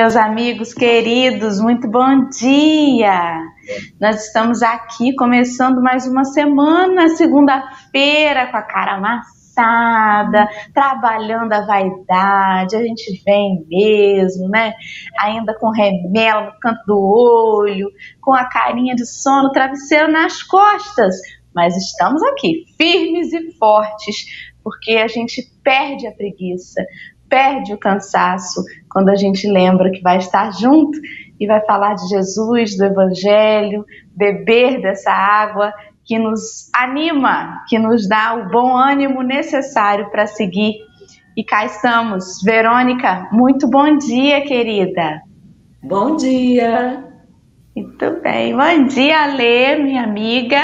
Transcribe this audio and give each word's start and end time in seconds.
meus 0.00 0.16
amigos 0.16 0.72
queridos, 0.72 1.60
muito 1.60 1.86
bom 1.86 2.26
dia! 2.30 3.38
Nós 4.00 4.24
estamos 4.24 4.62
aqui 4.62 5.14
começando 5.14 5.82
mais 5.82 6.06
uma 6.06 6.24
semana, 6.24 7.10
segunda-feira, 7.10 8.46
com 8.46 8.56
a 8.56 8.62
cara 8.62 8.94
amassada, 8.94 10.48
trabalhando 10.72 11.52
a 11.52 11.66
vaidade, 11.66 12.76
a 12.76 12.82
gente 12.82 13.22
vem 13.26 13.62
mesmo, 13.68 14.48
né? 14.48 14.72
Ainda 15.20 15.52
com 15.60 15.68
remela 15.68 16.46
no 16.46 16.58
canto 16.58 16.82
do 16.86 16.98
olho, 16.98 17.90
com 18.22 18.32
a 18.32 18.46
carinha 18.46 18.94
de 18.94 19.04
sono, 19.04 19.52
travesseiro 19.52 20.10
nas 20.10 20.42
costas, 20.42 21.14
mas 21.54 21.76
estamos 21.76 22.22
aqui, 22.22 22.64
firmes 22.78 23.34
e 23.34 23.52
fortes, 23.58 24.24
porque 24.64 24.92
a 24.92 25.08
gente 25.08 25.42
perde 25.62 26.06
a 26.06 26.12
preguiça, 26.12 26.82
perde 27.30 27.72
o 27.72 27.78
cansaço 27.78 28.62
quando 28.90 29.08
a 29.08 29.14
gente 29.14 29.48
lembra 29.48 29.90
que 29.90 30.02
vai 30.02 30.18
estar 30.18 30.52
junto 30.52 30.98
e 31.38 31.46
vai 31.46 31.64
falar 31.64 31.94
de 31.94 32.08
Jesus, 32.08 32.76
do 32.76 32.84
Evangelho, 32.84 33.86
beber 34.14 34.82
dessa 34.82 35.12
água 35.12 35.72
que 36.04 36.18
nos 36.18 36.68
anima, 36.74 37.64
que 37.68 37.78
nos 37.78 38.08
dá 38.08 38.34
o 38.34 38.50
bom 38.50 38.76
ânimo 38.76 39.22
necessário 39.22 40.10
para 40.10 40.26
seguir. 40.26 40.74
E 41.36 41.44
cá 41.44 41.64
estamos. 41.64 42.42
Verônica, 42.42 43.28
muito 43.30 43.68
bom 43.70 43.96
dia, 43.96 44.42
querida. 44.42 45.22
Bom 45.82 46.16
dia. 46.16 47.04
Muito 47.74 48.20
bem. 48.20 48.54
Bom 48.54 48.86
dia, 48.86 49.26
Lê, 49.26 49.76
minha 49.76 50.02
amiga. 50.02 50.60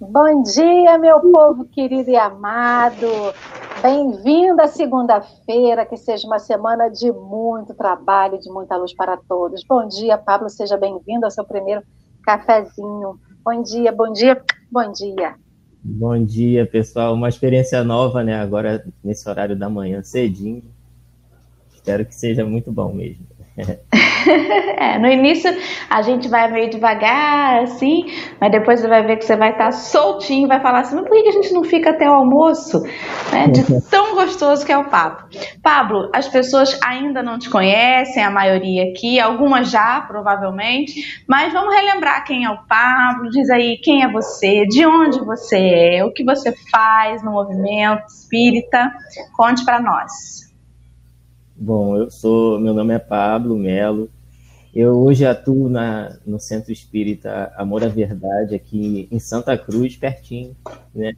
Bom 0.00 0.42
dia, 0.42 0.98
meu 0.98 1.20
povo 1.20 1.66
querido 1.66 2.10
e 2.10 2.16
amado. 2.16 3.06
Bem-vinda 3.82 4.68
segunda-feira, 4.68 5.84
que 5.84 5.96
seja 5.96 6.24
uma 6.24 6.38
semana 6.38 6.88
de 6.88 7.10
muito 7.10 7.74
trabalho, 7.74 8.38
de 8.38 8.48
muita 8.48 8.76
luz 8.76 8.94
para 8.94 9.16
todos. 9.16 9.64
Bom 9.64 9.88
dia, 9.88 10.16
Pablo, 10.16 10.48
seja 10.48 10.76
bem-vindo 10.76 11.24
ao 11.24 11.32
seu 11.32 11.44
primeiro 11.44 11.82
cafezinho. 12.22 13.18
Bom 13.44 13.60
dia, 13.60 13.90
bom 13.90 14.12
dia, 14.12 14.40
bom 14.70 14.92
dia. 14.92 15.34
Bom 15.82 16.24
dia, 16.24 16.64
pessoal. 16.64 17.12
Uma 17.12 17.28
experiência 17.28 17.82
nova, 17.82 18.22
né? 18.22 18.40
Agora 18.40 18.86
nesse 19.02 19.28
horário 19.28 19.58
da 19.58 19.68
manhã, 19.68 20.00
cedinho. 20.04 20.62
Espero 21.74 22.06
que 22.06 22.14
seja 22.14 22.44
muito 22.44 22.70
bom 22.70 22.92
mesmo. 22.92 23.26
é, 24.78 24.98
no 24.98 25.08
início 25.08 25.54
a 25.90 26.00
gente 26.00 26.28
vai 26.28 26.50
meio 26.50 26.70
devagar, 26.70 27.62
assim, 27.62 28.06
mas 28.40 28.50
depois 28.50 28.80
você 28.80 28.88
vai 28.88 29.02
ver 29.04 29.16
que 29.16 29.24
você 29.24 29.36
vai 29.36 29.50
estar 29.50 29.66
tá 29.66 29.72
soltinho, 29.72 30.48
vai 30.48 30.60
falar 30.60 30.80
assim, 30.80 30.96
mas 30.96 31.06
por 31.06 31.22
que 31.22 31.28
a 31.28 31.32
gente 31.32 31.52
não 31.52 31.62
fica 31.62 31.90
até 31.90 32.08
o 32.08 32.14
almoço? 32.14 32.82
Né? 33.30 33.48
De 33.48 33.62
tão 33.90 34.14
gostoso 34.14 34.64
que 34.64 34.72
é 34.72 34.78
o 34.78 34.84
papo. 34.84 35.28
Pablo, 35.62 36.10
as 36.14 36.28
pessoas 36.28 36.78
ainda 36.82 37.22
não 37.22 37.38
te 37.38 37.50
conhecem, 37.50 38.22
a 38.22 38.30
maioria 38.30 38.90
aqui, 38.90 39.20
algumas 39.20 39.70
já, 39.70 40.00
provavelmente, 40.00 41.22
mas 41.28 41.52
vamos 41.52 41.74
relembrar 41.74 42.24
quem 42.24 42.44
é 42.44 42.50
o 42.50 42.62
Pablo, 42.66 43.28
diz 43.30 43.50
aí 43.50 43.76
quem 43.82 44.02
é 44.02 44.10
você, 44.10 44.64
de 44.66 44.86
onde 44.86 45.20
você 45.20 45.58
é, 45.58 46.04
o 46.04 46.12
que 46.12 46.24
você 46.24 46.54
faz 46.70 47.22
no 47.22 47.32
movimento 47.32 48.06
espírita, 48.06 48.92
conte 49.36 49.64
para 49.64 49.80
nós. 49.80 50.51
Bom, 51.56 51.96
eu 51.96 52.10
sou, 52.10 52.58
meu 52.58 52.72
nome 52.72 52.94
é 52.94 52.98
Pablo 52.98 53.56
Melo. 53.56 54.10
Eu 54.74 54.98
hoje 54.98 55.26
atuo 55.26 55.68
na, 55.68 56.18
no 56.26 56.40
Centro 56.40 56.72
Espírita 56.72 57.52
Amor 57.56 57.84
à 57.84 57.88
Verdade, 57.88 58.54
aqui 58.54 59.06
em 59.10 59.18
Santa 59.18 59.56
Cruz, 59.56 59.96
pertinho, 59.96 60.56
né? 60.94 61.12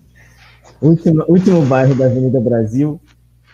último, 0.80 1.24
último 1.28 1.62
bairro 1.66 1.94
da 1.94 2.06
Avenida 2.06 2.40
Brasil. 2.40 2.98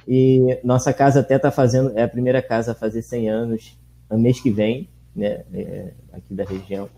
E 0.06 0.58
nossa 0.62 0.92
casa 0.92 1.20
até 1.20 1.36
está 1.36 1.50
fazendo, 1.50 1.92
é 1.96 2.02
a 2.04 2.08
primeira 2.08 2.40
casa 2.40 2.72
a 2.72 2.76
fazer 2.76 3.02
100 3.02 3.28
anos 3.28 3.78
no 4.08 4.18
mês 4.18 4.40
que 4.40 4.50
vem, 4.50 4.88
né? 5.16 5.42
É, 5.52 5.92
aqui 6.12 6.32
da 6.32 6.44
região. 6.44 6.88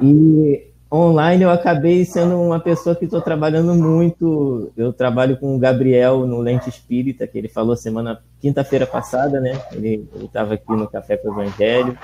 E 0.00 0.69
online 0.92 1.44
eu 1.44 1.50
acabei 1.50 2.04
sendo 2.04 2.40
uma 2.40 2.58
pessoa 2.58 2.96
que 2.96 3.04
estou 3.04 3.20
trabalhando 3.20 3.74
muito. 3.74 4.72
Eu 4.76 4.92
trabalho 4.92 5.36
com 5.36 5.54
o 5.54 5.58
Gabriel 5.58 6.26
no 6.26 6.40
Lente 6.40 6.68
Espírita, 6.68 7.26
que 7.26 7.38
ele 7.38 7.48
falou 7.48 7.76
semana 7.76 8.20
quinta-feira 8.40 8.86
passada, 8.86 9.40
né? 9.40 9.60
Ele 9.72 10.08
estava 10.22 10.54
aqui 10.54 10.72
no 10.72 10.88
Café 10.88 11.16
com 11.16 11.28
o 11.28 11.32
Evangelho. 11.32 11.96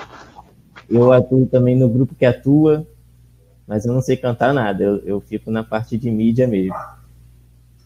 Eu 0.89 1.13
atuo 1.13 1.47
também 1.47 1.75
no 1.75 1.89
grupo 1.89 2.15
que 2.15 2.25
atua, 2.25 2.87
mas 3.67 3.85
eu 3.85 3.93
não 3.93 4.01
sei 4.01 4.17
cantar 4.17 4.55
nada. 4.55 4.85
Eu, 4.85 4.99
eu 5.05 5.21
fico 5.21 5.51
na 5.51 5.65
parte 5.65 5.99
de 5.99 6.11
mídia 6.11 6.47
mesmo. 6.47 6.77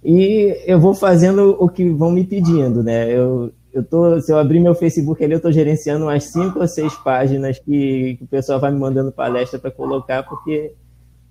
E 0.05 0.63
eu 0.67 0.79
vou 0.79 0.95
fazendo 0.95 1.57
o 1.59 1.69
que 1.69 1.89
vão 1.91 2.11
me 2.11 2.25
pedindo, 2.25 2.83
né? 2.83 3.11
Eu, 3.11 3.53
eu 3.73 3.83
tô, 3.85 4.21
se 4.21 4.33
eu 4.33 4.39
abrir 4.39 4.61
meu 4.61 4.75
Facebook 4.75 5.23
ali, 5.23 5.33
eu 5.33 5.39
estou 5.39 5.53
gerenciando 5.53 6.07
umas 6.07 6.25
cinco 6.25 6.59
ou 6.59 6.69
seis 6.69 6.95
páginas 6.97 7.59
que, 7.59 8.17
que 8.17 8.25
o 8.25 8.27
pessoal 8.27 8.59
vai 8.59 8.71
me 8.71 8.79
mandando 8.79 9.13
palestra 9.13 9.59
para 9.59 9.71
colocar, 9.71 10.23
porque 10.25 10.73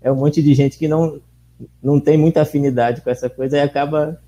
é 0.02 0.12
um 0.12 0.16
monte 0.16 0.42
de 0.42 0.54
gente 0.54 0.78
que 0.78 0.88
não, 0.88 1.20
não 1.82 2.00
tem 2.00 2.18
muita 2.18 2.42
afinidade 2.42 3.02
com 3.02 3.10
essa 3.10 3.30
coisa 3.30 3.58
e 3.58 3.62
acaba 3.62 4.20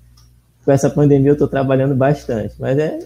com 0.64 0.70
essa 0.70 0.88
pandemia 0.88 1.30
eu 1.30 1.34
estou 1.34 1.48
trabalhando 1.48 1.94
bastante. 1.94 2.54
Mas 2.58 2.78
é, 2.78 2.98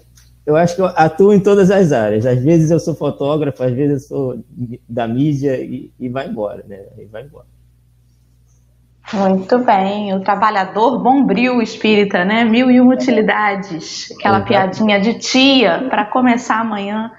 eu 0.45 0.57
acho 0.57 0.77
que 0.77 0.83
eu 0.83 0.87
atuo 0.87 1.33
em 1.33 1.41
todas 1.41 1.71
as 1.71 1.93
áreas. 1.93 2.27
Às 2.27 2.43
vezes 2.43 2.71
eu 2.71 2.79
sou 2.79 2.95
fotógrafo, 2.95 3.63
às 3.63 3.73
vezes 3.73 4.03
eu 4.03 4.09
sou 4.09 4.45
da 4.89 5.09
mídia 5.09 5.61
e, 5.61 5.93
e 5.99 6.09
vai 6.09 6.29
embora, 6.29 6.65
né? 6.69 6.81
E 6.99 7.05
vai 7.07 7.23
embora. 7.23 7.47
Muito 9.13 9.59
bem, 9.59 10.13
o 10.15 10.21
trabalhador 10.21 11.01
bombril 11.01 11.63
espírita, 11.63 12.25
né? 12.25 12.45
Mil 12.45 12.71
e 12.71 12.81
uma 12.81 12.95
utilidades, 12.95 14.13
aquela 14.19 14.41
piadinha 14.41 15.01
de 15.01 15.15
tia 15.15 15.87
para 15.89 16.05
começar 16.07 16.61
amanhã. 16.61 17.13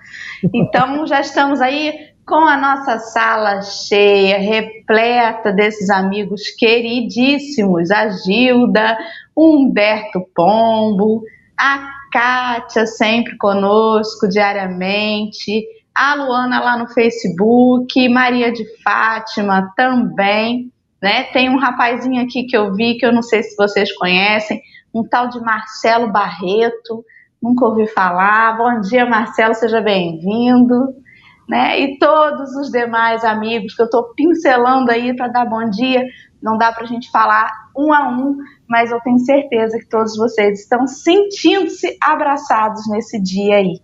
Então 0.53 1.07
já 1.07 1.22
estamos 1.22 1.62
aí 1.62 1.94
com 2.27 2.45
a 2.45 2.57
nossa 2.57 2.99
sala 2.99 3.61
cheia, 3.61 4.38
repleta 4.38 5.53
desses 5.53 5.89
amigos 5.89 6.49
queridíssimos, 6.57 7.89
a 7.89 8.09
Gilda, 8.09 8.97
o 9.33 9.55
Humberto 9.55 10.19
Pombo, 10.35 11.23
a 11.57 11.89
Kátia 12.11 12.85
sempre 12.85 13.38
conosco 13.38 14.27
diariamente, 14.27 15.65
a 15.95 16.15
Luana 16.15 16.59
lá 16.59 16.77
no 16.77 16.89
Facebook, 16.89 18.09
Maria 18.09 18.51
de 18.51 18.65
Fátima 18.83 19.71
também, 19.77 20.69
né? 21.01 21.23
Tem 21.31 21.49
um 21.49 21.57
rapazinho 21.57 22.21
aqui 22.21 22.44
que 22.44 22.57
eu 22.57 22.73
vi 22.73 22.97
que 22.97 23.05
eu 23.05 23.13
não 23.13 23.21
sei 23.21 23.41
se 23.41 23.55
vocês 23.55 23.94
conhecem, 23.95 24.61
um 24.94 25.01
tal 25.01 25.29
de 25.29 25.39
Marcelo 25.39 26.11
Barreto, 26.11 27.05
nunca 27.41 27.65
ouvi 27.65 27.88
falar. 27.88 28.57
Bom 28.57 28.81
dia, 28.81 29.05
Marcelo, 29.05 29.53
seja 29.53 29.79
bem-vindo 29.79 31.06
né? 31.47 31.80
E 31.80 31.97
todos 31.97 32.56
os 32.56 32.69
demais 32.69 33.24
amigos 33.24 33.74
que 33.74 33.81
eu 33.81 33.85
estou 33.85 34.13
pincelando 34.13 34.91
aí 34.91 35.16
para 35.16 35.28
dar 35.28 35.46
bom 35.46 35.69
dia. 35.69 36.03
Não 36.41 36.58
dá 36.58 36.72
para 36.72 36.84
a 36.84 36.88
gente 36.88 37.09
falar 37.09 37.52
um 37.75 37.91
a 37.91 38.09
um, 38.09 38.35
mas 38.68 38.91
eu 38.91 39.00
tenho 39.02 39.19
certeza 39.19 39.80
que 39.80 39.88
todos 39.88 40.16
vocês 40.16 40.59
estão 40.62 40.86
sentindo-se 40.86 41.97
abraçados 42.02 42.88
nesse 42.90 43.22
dia 43.22 43.56
aí. 43.56 43.80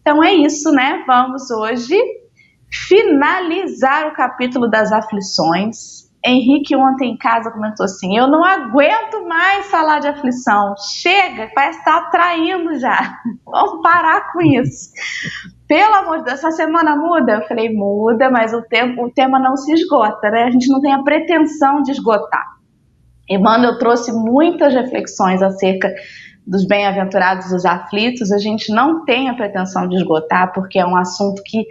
Então 0.00 0.22
é 0.22 0.34
isso, 0.34 0.70
né? 0.70 1.02
Vamos 1.06 1.50
hoje 1.50 1.96
finalizar 2.70 4.08
o 4.08 4.14
capítulo 4.14 4.68
das 4.68 4.92
aflições. 4.92 6.03
Henrique 6.24 6.74
ontem 6.74 7.12
em 7.12 7.16
casa 7.16 7.50
comentou 7.50 7.84
assim: 7.84 8.16
Eu 8.16 8.26
não 8.26 8.44
aguento 8.44 9.26
mais 9.26 9.66
falar 9.66 9.98
de 9.98 10.08
aflição. 10.08 10.74
Chega, 10.78 11.50
parece 11.54 11.78
estar 11.78 11.98
atraindo 11.98 12.78
já. 12.78 13.18
Vamos 13.44 13.82
parar 13.82 14.32
com 14.32 14.40
isso 14.40 14.90
pelo 15.66 15.94
amor 15.94 16.18
de 16.18 16.24
Deus, 16.24 16.38
essa 16.38 16.50
semana 16.50 16.94
muda? 16.96 17.32
Eu 17.32 17.48
falei, 17.48 17.72
muda, 17.72 18.30
mas 18.30 18.52
o, 18.52 18.62
tempo, 18.62 19.04
o 19.04 19.10
tema 19.10 19.38
não 19.38 19.56
se 19.56 19.72
esgota, 19.72 20.30
né? 20.30 20.44
A 20.44 20.50
gente 20.50 20.68
não 20.68 20.80
tem 20.80 20.92
a 20.92 21.02
pretensão 21.02 21.82
de 21.82 21.92
esgotar. 21.92 22.44
Emmanuel 23.28 23.78
trouxe 23.78 24.12
muitas 24.12 24.74
reflexões 24.74 25.42
acerca 25.42 25.92
dos 26.46 26.66
bem-aventurados 26.66 27.48
dos 27.48 27.64
aflitos. 27.64 28.30
A 28.30 28.38
gente 28.38 28.70
não 28.72 29.04
tem 29.06 29.30
a 29.30 29.34
pretensão 29.34 29.88
de 29.88 29.96
esgotar, 29.96 30.52
porque 30.52 30.78
é 30.78 30.86
um 30.86 30.96
assunto 30.96 31.42
que 31.42 31.64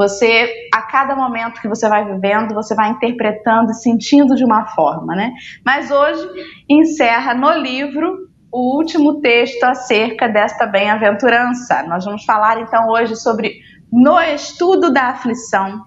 você, 0.00 0.50
a 0.72 0.80
cada 0.80 1.14
momento 1.14 1.60
que 1.60 1.68
você 1.68 1.86
vai 1.86 2.06
vivendo, 2.06 2.54
você 2.54 2.74
vai 2.74 2.88
interpretando 2.88 3.70
e 3.70 3.74
sentindo 3.74 4.34
de 4.34 4.42
uma 4.42 4.64
forma, 4.68 5.14
né? 5.14 5.30
Mas 5.62 5.90
hoje 5.90 6.26
encerra 6.66 7.34
no 7.34 7.52
livro 7.52 8.30
o 8.50 8.78
último 8.78 9.20
texto 9.20 9.62
acerca 9.62 10.26
desta 10.26 10.64
bem-aventurança. 10.64 11.82
Nós 11.82 12.06
vamos 12.06 12.24
falar 12.24 12.62
então 12.62 12.88
hoje 12.88 13.14
sobre 13.14 13.60
no 13.92 14.18
estudo 14.18 14.90
da 14.90 15.08
aflição. 15.08 15.82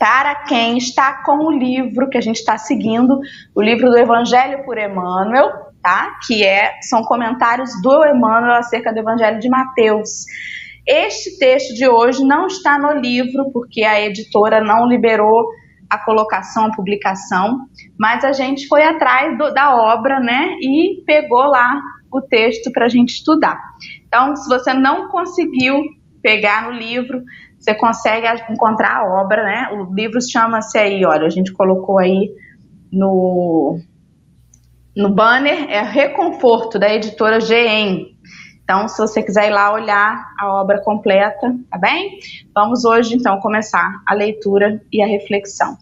Para 0.00 0.34
quem 0.46 0.76
está 0.76 1.22
com 1.24 1.46
o 1.46 1.52
livro 1.52 2.08
que 2.08 2.18
a 2.18 2.20
gente 2.20 2.38
está 2.38 2.58
seguindo, 2.58 3.20
o 3.54 3.62
livro 3.62 3.88
do 3.88 3.98
Evangelho 3.98 4.64
por 4.64 4.76
Emmanuel, 4.76 5.48
tá? 5.80 6.18
Que 6.26 6.44
é 6.44 6.72
são 6.82 7.04
comentários 7.04 7.70
do 7.82 8.04
Emmanuel 8.04 8.54
acerca 8.54 8.92
do 8.92 8.98
Evangelho 8.98 9.38
de 9.38 9.48
Mateus. 9.48 10.24
Este 10.88 11.38
texto 11.38 11.74
de 11.74 11.86
hoje 11.86 12.24
não 12.24 12.46
está 12.46 12.78
no 12.78 12.98
livro 12.98 13.50
porque 13.52 13.82
a 13.82 14.00
editora 14.00 14.62
não 14.62 14.88
liberou 14.88 15.46
a 15.90 16.02
colocação, 16.02 16.66
a 16.66 16.74
publicação, 16.74 17.66
mas 17.98 18.24
a 18.24 18.32
gente 18.32 18.66
foi 18.66 18.82
atrás 18.82 19.36
do, 19.36 19.52
da 19.52 19.74
obra, 19.76 20.18
né, 20.18 20.56
e 20.60 21.02
pegou 21.04 21.44
lá 21.44 21.80
o 22.10 22.22
texto 22.22 22.72
para 22.72 22.86
a 22.86 22.88
gente 22.88 23.10
estudar. 23.10 23.58
Então, 24.06 24.34
se 24.34 24.48
você 24.48 24.72
não 24.72 25.08
conseguiu 25.08 25.82
pegar 26.22 26.70
no 26.70 26.78
livro, 26.78 27.22
você 27.58 27.74
consegue 27.74 28.26
encontrar 28.50 28.96
a 28.96 29.22
obra, 29.22 29.42
né? 29.42 29.68
O 29.72 29.94
livro 29.94 30.18
chama-se 30.20 30.78
aí, 30.78 31.04
olha, 31.04 31.26
a 31.26 31.30
gente 31.30 31.52
colocou 31.52 31.98
aí 31.98 32.30
no, 32.90 33.78
no 34.96 35.10
banner, 35.10 35.68
é 35.68 35.82
Reconforto, 35.82 36.78
da 36.78 36.94
editora 36.94 37.40
GEM. 37.40 38.17
Então, 38.68 38.86
se 38.86 38.98
você 38.98 39.22
quiser 39.22 39.46
ir 39.46 39.50
lá 39.50 39.72
olhar 39.72 40.34
a 40.38 40.52
obra 40.52 40.78
completa, 40.82 41.56
tá 41.70 41.78
bem? 41.78 42.18
Vamos 42.54 42.84
hoje, 42.84 43.14
então, 43.14 43.40
começar 43.40 44.02
a 44.06 44.12
leitura 44.12 44.78
e 44.92 45.00
a 45.00 45.06
reflexão. 45.06 45.78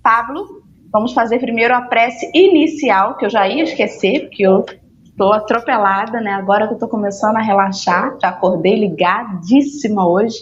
Pablo, 0.00 0.62
vamos 0.92 1.12
fazer 1.12 1.40
primeiro 1.40 1.74
a 1.74 1.80
prece 1.80 2.30
inicial, 2.32 3.16
que 3.16 3.26
eu 3.26 3.28
já 3.28 3.48
ia 3.48 3.64
esquecer, 3.64 4.28
porque 4.28 4.44
eu 4.44 4.64
estou 5.04 5.32
atropelada, 5.32 6.20
né? 6.20 6.30
Agora 6.34 6.68
que 6.68 6.74
eu 6.74 6.76
estou 6.76 6.88
começando 6.88 7.38
a 7.38 7.42
relaxar, 7.42 8.16
já 8.22 8.28
acordei 8.28 8.78
ligadíssima 8.78 10.08
hoje. 10.08 10.38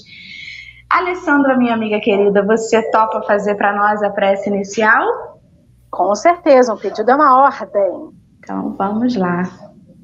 Alessandra, 0.90 1.56
minha 1.56 1.72
amiga 1.72 1.98
querida, 1.98 2.44
você 2.44 2.90
topa 2.90 3.22
fazer 3.22 3.54
para 3.54 3.74
nós 3.74 4.02
a 4.02 4.10
prece 4.10 4.50
inicial? 4.50 5.40
Com 5.90 6.14
certeza, 6.14 6.74
um 6.74 6.76
pedido 6.76 7.10
é 7.10 7.14
uma 7.14 7.42
ordem. 7.42 8.10
Então 8.38 8.74
vamos 8.76 9.16
lá. 9.16 9.44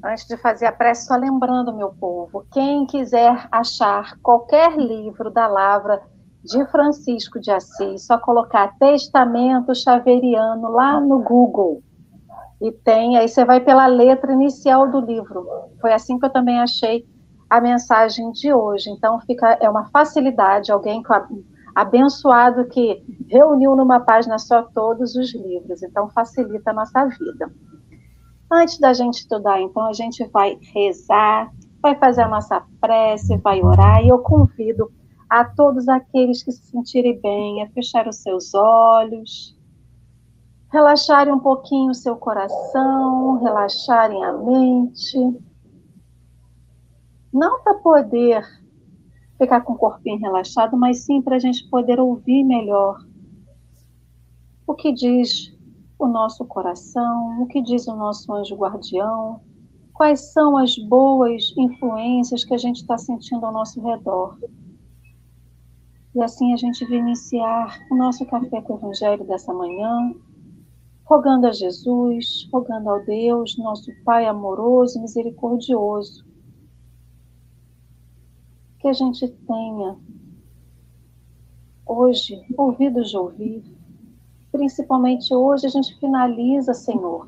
Antes 0.03 0.27
de 0.27 0.35
fazer 0.35 0.65
a 0.65 0.71
prece, 0.71 1.07
só 1.07 1.15
lembrando, 1.15 1.73
meu 1.73 1.93
povo, 1.93 2.45
quem 2.51 2.85
quiser 2.85 3.47
achar 3.49 4.17
qualquer 4.21 4.75
livro 4.77 5.31
da 5.31 5.47
Lavra 5.47 6.01
de 6.43 6.65
Francisco 6.65 7.39
de 7.39 7.49
Assis, 7.49 8.05
só 8.05 8.17
colocar 8.17 8.77
Testamento 8.77 9.73
Xaveriano 9.73 10.69
lá 10.69 10.99
no 10.99 11.19
Google. 11.19 11.81
E 12.61 12.69
tem, 12.69 13.17
aí 13.17 13.29
você 13.29 13.45
vai 13.45 13.61
pela 13.61 13.87
letra 13.87 14.33
inicial 14.33 14.91
do 14.91 14.99
livro. 14.99 15.47
Foi 15.79 15.93
assim 15.93 16.19
que 16.19 16.25
eu 16.25 16.29
também 16.29 16.59
achei 16.59 17.07
a 17.49 17.61
mensagem 17.61 18.29
de 18.33 18.53
hoje. 18.53 18.89
Então 18.89 19.21
fica 19.21 19.57
é 19.61 19.69
uma 19.69 19.85
facilidade, 19.85 20.69
alguém 20.69 21.01
abençoado 21.73 22.65
que 22.65 23.01
reuniu 23.29 23.73
numa 23.73 24.01
página 24.01 24.37
só 24.37 24.63
todos 24.63 25.15
os 25.15 25.33
livros. 25.33 25.81
Então 25.81 26.09
facilita 26.09 26.71
a 26.71 26.73
nossa 26.73 27.05
vida. 27.05 27.49
Antes 28.55 28.77
da 28.77 28.93
gente 28.93 29.15
estudar, 29.15 29.59
então 29.59 29.87
a 29.87 29.93
gente 29.93 30.23
vai 30.27 30.59
rezar, 30.75 31.51
vai 31.81 31.95
fazer 31.95 32.21
a 32.21 32.27
nossa 32.27 32.63
prece, 32.79 33.35
vai 33.37 33.63
orar 33.63 34.05
e 34.05 34.09
eu 34.09 34.19
convido 34.19 34.91
a 35.27 35.43
todos 35.43 35.89
aqueles 35.89 36.43
que 36.43 36.51
se 36.51 36.67
sentirem 36.67 37.19
bem 37.19 37.63
a 37.63 37.69
fechar 37.71 38.07
os 38.07 38.17
seus 38.17 38.53
olhos, 38.53 39.57
relaxarem 40.71 41.33
um 41.33 41.39
pouquinho 41.39 41.89
o 41.89 41.95
seu 41.95 42.15
coração, 42.15 43.41
relaxarem 43.41 44.23
a 44.23 44.33
mente. 44.33 45.17
Não 47.33 47.59
para 47.63 47.73
poder 47.79 48.45
ficar 49.39 49.61
com 49.61 49.73
o 49.73 49.77
corpinho 49.77 50.19
relaxado, 50.19 50.77
mas 50.77 51.05
sim 51.05 51.23
para 51.23 51.37
a 51.37 51.39
gente 51.39 51.67
poder 51.71 51.99
ouvir 51.99 52.43
melhor 52.43 52.99
o 54.67 54.75
que 54.75 54.93
diz 54.93 55.52
o 55.97 56.07
nosso 56.07 56.45
coração, 56.45 57.41
o 57.41 57.47
que 57.47 57.61
diz 57.61 57.87
o 57.87 57.95
nosso 57.95 58.31
anjo 58.33 58.55
guardião, 58.55 59.41
quais 59.93 60.33
são 60.33 60.57
as 60.57 60.75
boas 60.77 61.53
influências 61.57 62.43
que 62.43 62.53
a 62.53 62.57
gente 62.57 62.81
está 62.81 62.97
sentindo 62.97 63.45
ao 63.45 63.53
nosso 63.53 63.81
redor. 63.81 64.37
E 66.15 66.21
assim 66.21 66.53
a 66.53 66.57
gente 66.57 66.85
vai 66.85 66.97
iniciar 66.97 67.79
o 67.89 67.95
nosso 67.95 68.25
café 68.25 68.61
com 68.61 68.73
o 68.73 68.77
Evangelho 68.77 69.23
dessa 69.25 69.53
manhã, 69.53 70.13
rogando 71.05 71.47
a 71.47 71.51
Jesus, 71.51 72.47
rogando 72.51 72.89
ao 72.89 73.03
Deus, 73.03 73.57
nosso 73.57 73.91
Pai 74.03 74.25
amoroso 74.25 74.97
e 74.97 75.01
misericordioso, 75.01 76.25
que 78.79 78.87
a 78.87 78.93
gente 78.93 79.27
tenha 79.27 79.97
hoje 81.85 82.45
ouvidos 82.57 83.09
de 83.09 83.17
ouvir, 83.17 83.63
principalmente 84.63 85.35
hoje 85.35 85.67
a 85.67 85.69
gente 85.69 85.93
finaliza, 85.99 86.73
Senhor, 86.73 87.27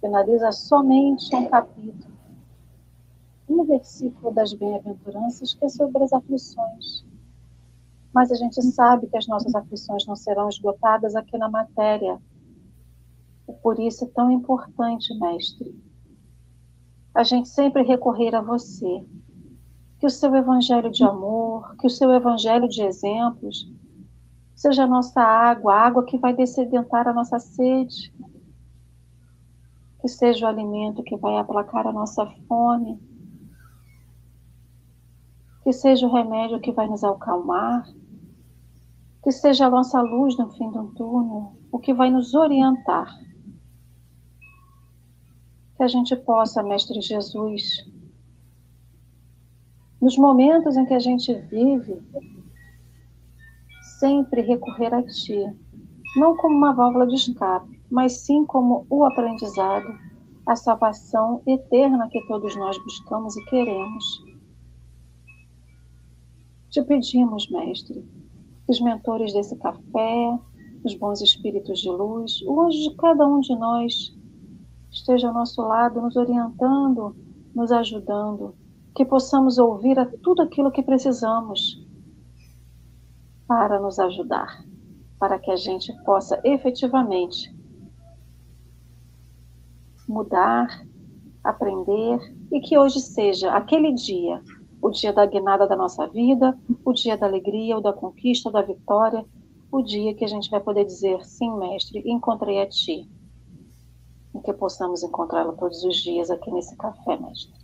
finaliza 0.00 0.50
somente 0.50 1.36
um 1.36 1.44
capítulo, 1.44 2.14
um 3.46 3.64
versículo 3.64 4.32
das 4.32 4.54
bem-aventuranças 4.54 5.52
que 5.52 5.62
é 5.62 5.68
sobre 5.68 6.02
as 6.02 6.10
aflições. 6.14 7.04
Mas 8.14 8.32
a 8.32 8.34
gente 8.34 8.62
sabe 8.62 9.08
que 9.08 9.16
as 9.18 9.26
nossas 9.26 9.54
aflições 9.54 10.06
não 10.06 10.16
serão 10.16 10.48
esgotadas 10.48 11.14
aqui 11.14 11.36
na 11.36 11.50
matéria. 11.50 12.18
E 13.46 13.52
por 13.52 13.78
isso 13.78 14.06
é 14.06 14.08
tão 14.08 14.30
importante, 14.30 15.12
mestre, 15.18 15.78
a 17.14 17.22
gente 17.22 17.50
sempre 17.50 17.82
recorrer 17.82 18.34
a 18.34 18.40
você, 18.40 19.04
que 19.98 20.06
o 20.06 20.10
seu 20.10 20.34
evangelho 20.34 20.90
de 20.90 21.04
amor, 21.04 21.76
que 21.76 21.86
o 21.86 21.90
seu 21.90 22.10
evangelho 22.10 22.66
de 22.66 22.80
exemplos 22.80 23.70
seja 24.64 24.84
a 24.84 24.86
nossa 24.86 25.20
água, 25.20 25.74
a 25.74 25.86
água 25.86 26.06
que 26.06 26.16
vai 26.16 26.34
descedentar 26.34 27.06
a 27.06 27.12
nossa 27.12 27.38
sede, 27.38 28.10
que 30.00 30.08
seja 30.08 30.46
o 30.46 30.48
alimento 30.48 31.02
que 31.02 31.18
vai 31.18 31.36
aplacar 31.36 31.86
a 31.86 31.92
nossa 31.92 32.24
fome, 32.48 32.98
que 35.62 35.70
seja 35.70 36.06
o 36.06 36.12
remédio 36.12 36.60
que 36.60 36.72
vai 36.72 36.86
nos 36.86 37.04
acalmar, 37.04 37.86
que 39.22 39.30
seja 39.30 39.66
a 39.66 39.70
nossa 39.70 40.00
luz 40.00 40.34
no 40.38 40.50
fim 40.52 40.70
do 40.70 40.94
túnel, 40.94 41.58
o 41.70 41.78
que 41.78 41.92
vai 41.92 42.10
nos 42.10 42.32
orientar. 42.32 43.14
Que 45.76 45.82
a 45.82 45.88
gente 45.88 46.16
possa, 46.16 46.62
Mestre 46.62 47.02
Jesus, 47.02 47.84
nos 50.00 50.16
momentos 50.16 50.74
em 50.78 50.86
que 50.86 50.94
a 50.94 50.98
gente 50.98 51.34
vive, 51.34 52.00
sempre 54.04 54.42
recorrer 54.42 54.92
a 54.92 55.02
Ti, 55.02 55.50
não 56.14 56.36
como 56.36 56.54
uma 56.54 56.74
válvula 56.74 57.06
de 57.06 57.14
escape, 57.14 57.80
mas 57.90 58.18
sim 58.18 58.44
como 58.44 58.86
o 58.90 59.02
aprendizado, 59.02 59.98
a 60.44 60.54
salvação 60.54 61.40
eterna 61.46 62.06
que 62.10 62.20
todos 62.26 62.54
nós 62.54 62.76
buscamos 62.84 63.34
e 63.34 63.44
queremos. 63.46 64.04
Te 66.68 66.82
pedimos, 66.82 67.50
Mestre, 67.50 68.02
que 68.66 68.72
os 68.72 68.78
mentores 68.78 69.32
desse 69.32 69.56
café, 69.56 70.38
os 70.84 70.94
bons 70.96 71.22
espíritos 71.22 71.80
de 71.80 71.88
luz, 71.88 72.42
o 72.42 72.60
anjo 72.60 72.90
de 72.90 72.94
cada 72.96 73.26
um 73.26 73.40
de 73.40 73.56
nós, 73.56 74.14
esteja 74.90 75.28
ao 75.28 75.34
nosso 75.34 75.62
lado, 75.62 76.02
nos 76.02 76.14
orientando, 76.14 77.16
nos 77.54 77.72
ajudando 77.72 78.54
que 78.94 79.04
possamos 79.06 79.56
ouvir 79.56 79.98
a 79.98 80.04
tudo 80.04 80.42
aquilo 80.42 80.70
que 80.70 80.82
precisamos 80.82 81.83
para 83.46 83.78
nos 83.80 83.98
ajudar, 83.98 84.64
para 85.18 85.38
que 85.38 85.50
a 85.50 85.56
gente 85.56 85.92
possa 86.04 86.40
efetivamente 86.44 87.54
mudar, 90.08 90.66
aprender 91.42 92.18
e 92.50 92.60
que 92.60 92.78
hoje 92.78 93.00
seja 93.00 93.52
aquele 93.52 93.92
dia, 93.92 94.42
o 94.80 94.90
dia 94.90 95.12
da 95.12 95.24
guinada 95.26 95.66
da 95.66 95.76
nossa 95.76 96.06
vida, 96.06 96.58
o 96.84 96.92
dia 96.92 97.16
da 97.16 97.26
alegria, 97.26 97.76
o 97.76 97.80
da 97.80 97.92
conquista, 97.92 98.50
da 98.50 98.62
vitória, 98.62 99.24
o 99.70 99.82
dia 99.82 100.14
que 100.14 100.24
a 100.24 100.28
gente 100.28 100.50
vai 100.50 100.60
poder 100.60 100.84
dizer: 100.84 101.24
sim, 101.24 101.56
mestre, 101.56 102.02
encontrei 102.06 102.60
a 102.60 102.68
ti. 102.68 103.08
E 104.34 104.40
que 104.40 104.52
possamos 104.52 105.02
encontrá-lo 105.02 105.56
todos 105.56 105.82
os 105.84 105.96
dias 105.96 106.30
aqui 106.30 106.50
nesse 106.50 106.76
café, 106.76 107.16
mestre. 107.16 107.63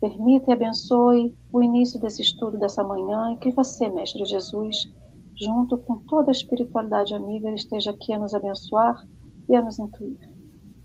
Permita 0.00 0.50
e 0.50 0.52
abençoe 0.52 1.34
o 1.52 1.62
início 1.62 1.98
desse 1.98 2.22
estudo 2.22 2.58
dessa 2.58 2.84
manhã 2.84 3.32
e 3.32 3.36
que 3.38 3.50
você, 3.50 3.88
Mestre 3.88 4.24
Jesus, 4.24 4.92
junto 5.34 5.78
com 5.78 5.96
toda 5.98 6.30
a 6.30 6.32
espiritualidade 6.32 7.14
amiga, 7.14 7.50
esteja 7.52 7.90
aqui 7.90 8.12
a 8.12 8.18
nos 8.18 8.34
abençoar 8.34 9.02
e 9.48 9.56
a 9.56 9.62
nos 9.62 9.78
intuir. 9.78 10.18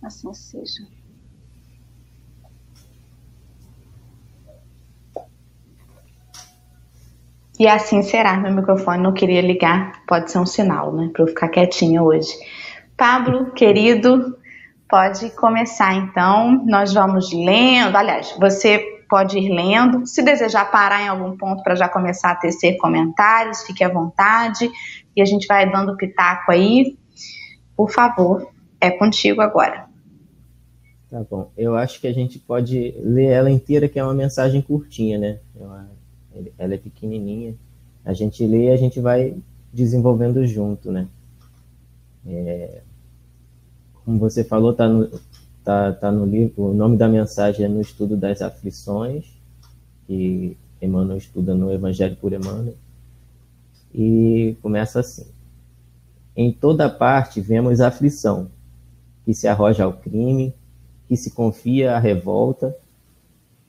Assim 0.02 0.34
seja. 0.34 0.84
E 7.60 7.68
assim 7.68 8.02
será. 8.02 8.38
Meu 8.38 8.54
microfone 8.54 9.04
não 9.04 9.14
queria 9.14 9.42
ligar, 9.42 10.04
pode 10.08 10.32
ser 10.32 10.40
um 10.40 10.46
sinal, 10.46 10.92
né? 10.94 11.10
Para 11.14 11.24
eu 11.24 11.28
ficar 11.28 11.50
quietinha 11.50 12.02
hoje. 12.02 12.34
Pablo, 12.98 13.52
querido, 13.52 14.36
pode 14.90 15.30
começar 15.36 15.94
então. 15.94 16.66
Nós 16.66 16.94
vamos 16.94 17.32
lendo. 17.32 17.96
Aliás, 17.96 18.36
você 18.40 19.01
pode 19.12 19.38
ir 19.38 19.50
lendo. 19.50 20.08
Se 20.08 20.24
desejar 20.24 20.72
parar 20.72 21.02
em 21.02 21.10
algum 21.10 21.36
ponto 21.36 21.62
para 21.62 21.76
já 21.76 21.90
começar 21.90 22.32
a 22.32 22.36
tecer 22.36 22.78
comentários, 22.78 23.64
fique 23.64 23.84
à 23.84 23.90
vontade 23.90 24.72
e 25.14 25.22
a 25.22 25.26
gente 25.26 25.46
vai 25.46 25.70
dando 25.70 25.98
pitaco 25.98 26.50
aí. 26.50 26.98
Por 27.76 27.92
favor, 27.92 28.48
é 28.80 28.90
contigo 28.90 29.42
agora. 29.42 29.86
Tá 31.10 31.22
bom. 31.30 31.52
Eu 31.58 31.76
acho 31.76 32.00
que 32.00 32.08
a 32.08 32.14
gente 32.14 32.40
pode 32.40 32.96
ler 33.04 33.26
ela 33.26 33.52
inteira, 33.52 33.90
que 33.90 34.00
é 34.00 34.04
uma 34.04 34.14
mensagem 34.14 34.62
curtinha, 34.62 35.18
né? 35.18 35.40
Ela 36.58 36.76
é 36.76 36.78
pequenininha. 36.78 37.54
A 38.06 38.14
gente 38.14 38.48
lê 38.48 38.68
e 38.68 38.72
a 38.72 38.78
gente 38.78 39.02
vai 39.02 39.36
desenvolvendo 39.74 40.48
junto, 40.48 40.90
né? 40.90 41.06
É, 42.26 42.82
como 44.06 44.18
você 44.18 44.42
falou, 44.42 44.74
tá 44.74 44.88
no, 44.88 45.10
tá, 45.64 45.92
tá 45.94 46.12
no 46.12 46.26
livro, 46.26 46.70
o 46.70 46.74
nome 46.74 46.98
da 46.98 47.08
mensagem 47.08 47.66
é 47.66 47.70
no 47.70 47.82
estudo 47.82 48.18
das 48.18 48.42
aflições, 48.42 49.26
que 50.08 50.58
Emmanuel 50.82 51.18
estuda 51.18 51.54
no 51.54 51.72
Evangelho 51.72 52.16
por 52.16 52.34
Emmanuel, 52.34 52.76
e 53.94 54.56
começa 54.62 55.00
assim: 55.00 55.26
Em 56.36 56.52
toda 56.52 56.90
parte 56.90 57.42
vemos 57.42 57.82
aflição, 57.82 58.50
que 59.26 59.34
se 59.34 59.48
arroja 59.48 59.84
ao 59.84 59.94
crime, 59.94 60.54
que 61.08 61.16
se 61.16 61.32
confia 61.32 61.96
à 61.96 62.00
revolta, 62.00 62.76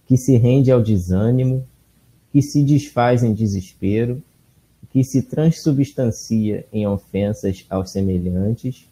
que 0.07 0.17
se 0.17 0.37
rende 0.37 0.71
ao 0.71 0.83
desânimo, 0.83 1.67
que 2.33 2.41
se 2.41 2.63
desfaz 2.63 3.23
em 3.23 3.35
desespero, 3.35 4.23
que 4.91 5.03
se 5.03 5.23
transubstancia 5.23 6.67
em 6.73 6.87
ofensas 6.87 7.65
aos 7.69 7.91
semelhantes, 7.91 8.87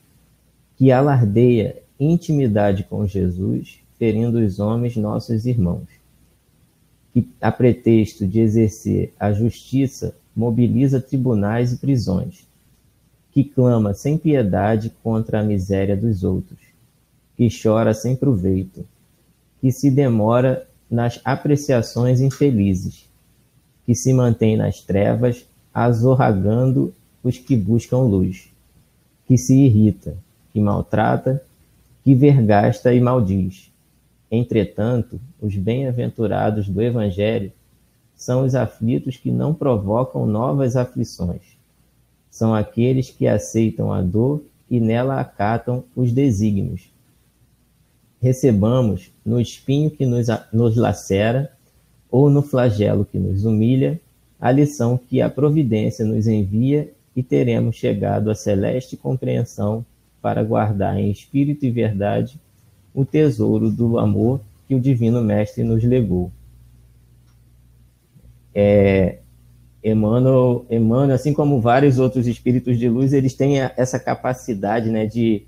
que 0.77 0.91
alardeia 0.91 1.83
intimidade 2.01 2.85
com 2.85 3.07
Jesus, 3.07 3.79
ferindo 3.99 4.39
os 4.39 4.59
homens 4.59 4.97
nossos 4.97 5.45
irmãos, 5.45 5.87
que, 7.13 7.29
a 7.41 7.53
pretexto 7.53 8.27
de 8.27 8.41
exercer 8.41 9.13
a 9.21 9.33
justiça, 9.33 10.17
mobiliza 10.35 11.01
tribunais 11.01 11.73
e 11.73 11.77
prisões, 11.77 12.47
que 13.31 13.45
clama 13.45 13.93
sem 13.93 14.17
piedade 14.17 14.91
contra 15.03 15.41
a 15.41 15.43
miséria 15.43 15.97
dos 15.97 16.25
outros, 16.25 16.59
que 17.37 17.49
chora 17.51 17.93
sem 17.93 18.17
proveito, 18.17 18.87
que 19.61 19.71
se 19.71 19.91
demora 19.91 20.67
nas 20.91 21.21
apreciações 21.25 22.21
infelizes, 22.21 23.09
que 23.85 23.95
se 23.95 24.13
mantém 24.13 24.57
nas 24.57 24.81
trevas, 24.81 25.47
azorragando 25.73 26.95
os 27.23 27.39
que 27.39 27.57
buscam 27.57 27.99
luz, 27.99 28.49
que 29.27 29.37
se 29.37 29.55
irrita, 29.55 30.17
que 30.53 30.61
maltrata, 30.61 31.43
que 32.03 32.15
vergasta 32.15 32.93
e 32.95 33.01
maldiz. 33.01 33.71
Entretanto, 34.31 35.21
os 35.41 35.57
bem-aventurados 35.57 36.69
do 36.69 36.81
Evangelho 36.81 37.53
são 38.15 38.45
os 38.45 38.55
aflitos 38.55 39.17
que 39.17 39.31
não 39.31 39.55
provocam 39.55 40.27
novas 40.27 40.77
aflições. 40.77 41.59
São 42.31 42.55
aqueles 42.55 43.11
que 43.11 43.27
aceitam 43.27 43.93
a 43.93 44.01
dor 44.01 44.43
e 44.71 44.79
nela 44.79 45.21
acatam 45.21 45.83
os 45.97 46.13
desígnios. 46.13 46.91
Recebamos 48.21 49.11
no 49.25 49.41
espinho 49.41 49.91
que 49.91 50.07
nos, 50.07 50.27
nos 50.53 50.77
lacera 50.77 51.51
ou 52.11 52.29
no 52.29 52.43
flagelo 52.43 53.05
que 53.05 53.19
nos 53.19 53.45
humilha 53.45 53.99
a 54.41 54.51
lição 54.53 54.99
que 54.99 55.21
a 55.21 55.29
providência 55.29 56.05
nos 56.05 56.27
envia 56.27 56.93
e 57.15 57.23
teremos 57.23 57.77
chegado 57.77 58.31
à 58.31 58.35
celeste 58.35 58.97
compreensão 58.97 59.85
para 60.21 60.43
guardar 60.43 60.99
em 60.99 61.11
espírito 61.11 61.65
e 61.65 61.71
verdade 61.71 62.39
o 62.95 63.05
tesouro 63.05 63.71
do 63.71 63.99
amor 63.99 64.41
que 64.67 64.75
o 64.75 64.81
Divino 64.81 65.23
Mestre 65.23 65.63
nos 65.65 65.83
legou. 65.83 66.31
É, 68.55 69.19
Emmanuel, 69.83 70.67
Emmanuel, 70.71 71.15
assim 71.15 71.33
como 71.33 71.61
vários 71.61 71.99
outros 71.99 72.27
espíritos 72.27 72.79
de 72.79 72.89
luz, 72.89 73.13
eles 73.13 73.35
têm 73.35 73.61
essa 73.61 73.99
capacidade 73.99 74.91
né, 74.91 75.07
de, 75.07 75.43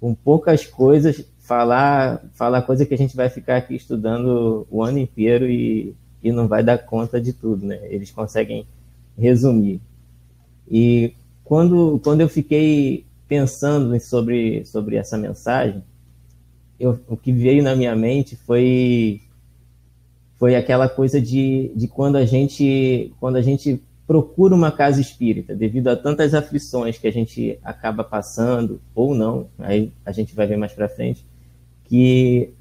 com 0.00 0.14
poucas 0.14 0.66
coisas, 0.66 1.24
falar, 1.38 2.22
falar 2.34 2.62
coisa 2.62 2.84
que 2.84 2.94
a 2.94 2.98
gente 2.98 3.16
vai 3.16 3.28
ficar 3.28 3.56
aqui 3.56 3.74
estudando 3.74 4.66
o 4.70 4.82
ano 4.82 4.98
inteiro 4.98 5.48
e, 5.48 5.94
e 6.22 6.30
não 6.30 6.46
vai 6.46 6.62
dar 6.62 6.78
conta 6.78 7.20
de 7.20 7.32
tudo. 7.32 7.66
Né? 7.66 7.78
Eles 7.84 8.10
conseguem 8.10 8.66
resumir. 9.18 9.80
E 10.70 11.14
quando, 11.44 12.00
quando 12.04 12.20
eu 12.20 12.28
fiquei 12.28 13.04
pensando 13.30 13.98
sobre, 14.00 14.64
sobre 14.64 14.96
essa 14.96 15.16
mensagem, 15.16 15.84
eu, 16.80 16.98
o 17.06 17.16
que 17.16 17.30
veio 17.32 17.62
na 17.62 17.76
minha 17.76 17.94
mente 17.94 18.34
foi 18.34 19.20
foi 20.36 20.56
aquela 20.56 20.88
coisa 20.88 21.20
de, 21.20 21.70
de 21.76 21.86
quando 21.86 22.16
a 22.16 22.24
gente 22.24 23.12
quando 23.20 23.36
a 23.36 23.42
gente 23.42 23.80
procura 24.04 24.52
uma 24.52 24.72
casa 24.72 25.00
espírita 25.00 25.54
devido 25.54 25.86
a 25.88 25.96
tantas 25.96 26.34
aflições 26.34 26.98
que 26.98 27.06
a 27.06 27.12
gente 27.12 27.56
acaba 27.62 28.02
passando 28.02 28.80
ou 28.96 29.14
não 29.14 29.46
aí 29.60 29.92
a 30.04 30.10
gente 30.10 30.34
vai 30.34 30.48
ver 30.48 30.56
mais 30.56 30.72
para 30.72 30.88
frente 30.88 31.24
que 31.84 32.52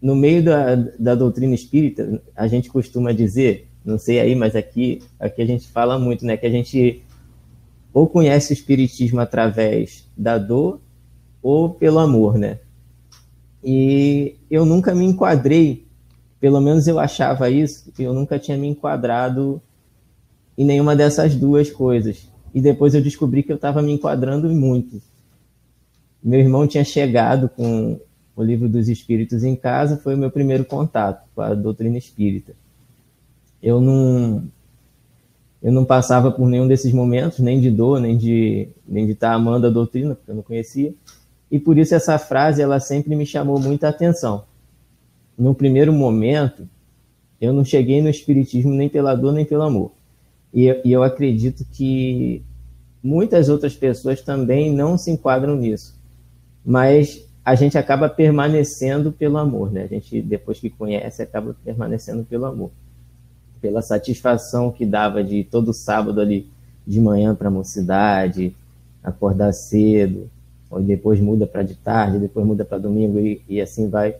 no 0.00 0.16
meio 0.16 0.42
da, 0.42 0.74
da 0.98 1.14
doutrina 1.14 1.54
espírita 1.54 2.22
a 2.34 2.46
gente 2.46 2.70
costuma 2.70 3.12
dizer 3.12 3.68
não 3.84 3.98
sei 3.98 4.20
aí 4.20 4.34
mas 4.34 4.56
aqui 4.56 5.02
aqui 5.20 5.42
a 5.42 5.46
gente 5.46 5.68
fala 5.68 5.98
muito 5.98 6.24
né 6.24 6.36
que 6.38 6.46
a 6.46 6.50
gente 6.50 7.04
ou 7.94 8.08
conhece 8.08 8.52
o 8.52 8.54
espiritismo 8.54 9.20
através 9.20 10.04
da 10.16 10.36
dor 10.36 10.80
ou 11.40 11.70
pelo 11.70 12.00
amor, 12.00 12.36
né? 12.36 12.58
E 13.62 14.34
eu 14.50 14.66
nunca 14.66 14.92
me 14.92 15.04
enquadrei, 15.04 15.86
pelo 16.40 16.60
menos 16.60 16.88
eu 16.88 16.98
achava 16.98 17.48
isso, 17.48 17.92
eu 17.96 18.12
nunca 18.12 18.36
tinha 18.36 18.58
me 18.58 18.66
enquadrado 18.66 19.62
em 20.58 20.64
nenhuma 20.64 20.96
dessas 20.96 21.36
duas 21.36 21.70
coisas. 21.70 22.28
E 22.52 22.60
depois 22.60 22.94
eu 22.94 23.02
descobri 23.02 23.44
que 23.44 23.52
eu 23.52 23.56
estava 23.56 23.80
me 23.80 23.92
enquadrando 23.92 24.50
muito. 24.50 25.00
Meu 26.22 26.40
irmão 26.40 26.66
tinha 26.66 26.84
chegado 26.84 27.48
com 27.48 28.00
o 28.34 28.42
livro 28.42 28.68
dos 28.68 28.88
Espíritos 28.88 29.44
em 29.44 29.54
casa, 29.54 29.96
foi 29.96 30.14
o 30.14 30.18
meu 30.18 30.30
primeiro 30.30 30.64
contato 30.64 31.28
com 31.34 31.40
a 31.40 31.54
doutrina 31.54 31.96
espírita. 31.96 32.54
Eu 33.62 33.80
não, 33.80 34.48
eu 35.64 35.72
não 35.72 35.82
passava 35.82 36.30
por 36.30 36.46
nenhum 36.46 36.68
desses 36.68 36.92
momentos, 36.92 37.38
nem 37.38 37.58
de 37.58 37.70
dor, 37.70 37.98
nem 37.98 38.18
de 38.18 38.68
nem 38.86 39.06
de 39.06 39.12
estar 39.12 39.32
amando 39.32 39.66
a 39.66 39.70
doutrina, 39.70 40.14
porque 40.14 40.30
eu 40.30 40.34
não 40.34 40.42
conhecia. 40.42 40.94
E 41.50 41.58
por 41.58 41.78
isso 41.78 41.94
essa 41.94 42.18
frase 42.18 42.60
ela 42.60 42.78
sempre 42.78 43.16
me 43.16 43.24
chamou 43.24 43.58
muita 43.58 43.88
atenção. 43.88 44.44
No 45.38 45.54
primeiro 45.54 45.90
momento, 45.90 46.68
eu 47.40 47.50
não 47.50 47.64
cheguei 47.64 48.02
no 48.02 48.10
espiritismo 48.10 48.74
nem 48.74 48.90
pela 48.90 49.14
dor 49.14 49.32
nem 49.32 49.46
pelo 49.46 49.62
amor. 49.62 49.92
E, 50.52 50.68
e 50.84 50.92
eu 50.92 51.02
acredito 51.02 51.64
que 51.72 52.44
muitas 53.02 53.48
outras 53.48 53.74
pessoas 53.74 54.20
também 54.20 54.70
não 54.70 54.98
se 54.98 55.10
enquadram 55.10 55.56
nisso. 55.56 55.98
Mas 56.62 57.26
a 57.42 57.54
gente 57.54 57.78
acaba 57.78 58.06
permanecendo 58.10 59.10
pelo 59.10 59.38
amor, 59.38 59.72
né? 59.72 59.84
A 59.84 59.86
gente 59.86 60.20
depois 60.20 60.60
que 60.60 60.68
conhece 60.68 61.22
acaba 61.22 61.56
permanecendo 61.64 62.22
pelo 62.22 62.44
amor 62.44 62.70
pela 63.64 63.80
satisfação 63.80 64.70
que 64.70 64.84
dava 64.84 65.24
de 65.24 65.42
todo 65.42 65.72
sábado 65.72 66.20
ali 66.20 66.46
de 66.86 67.00
manhã 67.00 67.34
para 67.34 67.48
a 67.48 67.50
mocidade, 67.50 68.54
acordar 69.02 69.54
cedo, 69.54 70.30
ou 70.68 70.82
depois 70.82 71.18
muda 71.18 71.46
para 71.46 71.62
de 71.62 71.74
tarde, 71.74 72.18
depois 72.18 72.46
muda 72.46 72.62
para 72.62 72.76
domingo 72.76 73.18
e, 73.18 73.40
e, 73.48 73.62
assim 73.62 73.88
vai. 73.88 74.16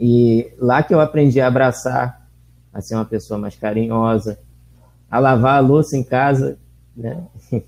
E 0.00 0.50
lá 0.58 0.82
que 0.82 0.92
eu 0.92 0.98
aprendi 0.98 1.40
a 1.40 1.46
abraçar, 1.46 2.28
a 2.74 2.80
ser 2.80 2.96
uma 2.96 3.04
pessoa 3.04 3.38
mais 3.38 3.54
carinhosa, 3.54 4.40
a 5.08 5.20
lavar 5.20 5.58
a 5.58 5.60
louça 5.60 5.96
em 5.96 6.02
casa, 6.02 6.58
né? 6.96 7.22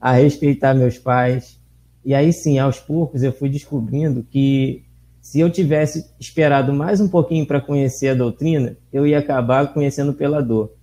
a 0.00 0.12
respeitar 0.12 0.74
meus 0.74 0.96
pais. 0.96 1.58
E 2.04 2.14
aí 2.14 2.32
sim, 2.32 2.56
aos 2.60 2.78
poucos 2.78 3.24
eu 3.24 3.32
fui 3.32 3.48
descobrindo 3.48 4.22
que 4.22 4.83
se 5.24 5.40
eu 5.40 5.48
tivesse 5.48 6.04
esperado 6.20 6.70
mais 6.74 7.00
um 7.00 7.08
pouquinho 7.08 7.46
para 7.46 7.58
conhecer 7.58 8.08
a 8.08 8.14
doutrina, 8.14 8.76
eu 8.92 9.06
ia 9.06 9.18
acabar 9.18 9.72
conhecendo 9.72 10.12
pela 10.12 10.42
dor. 10.42 10.74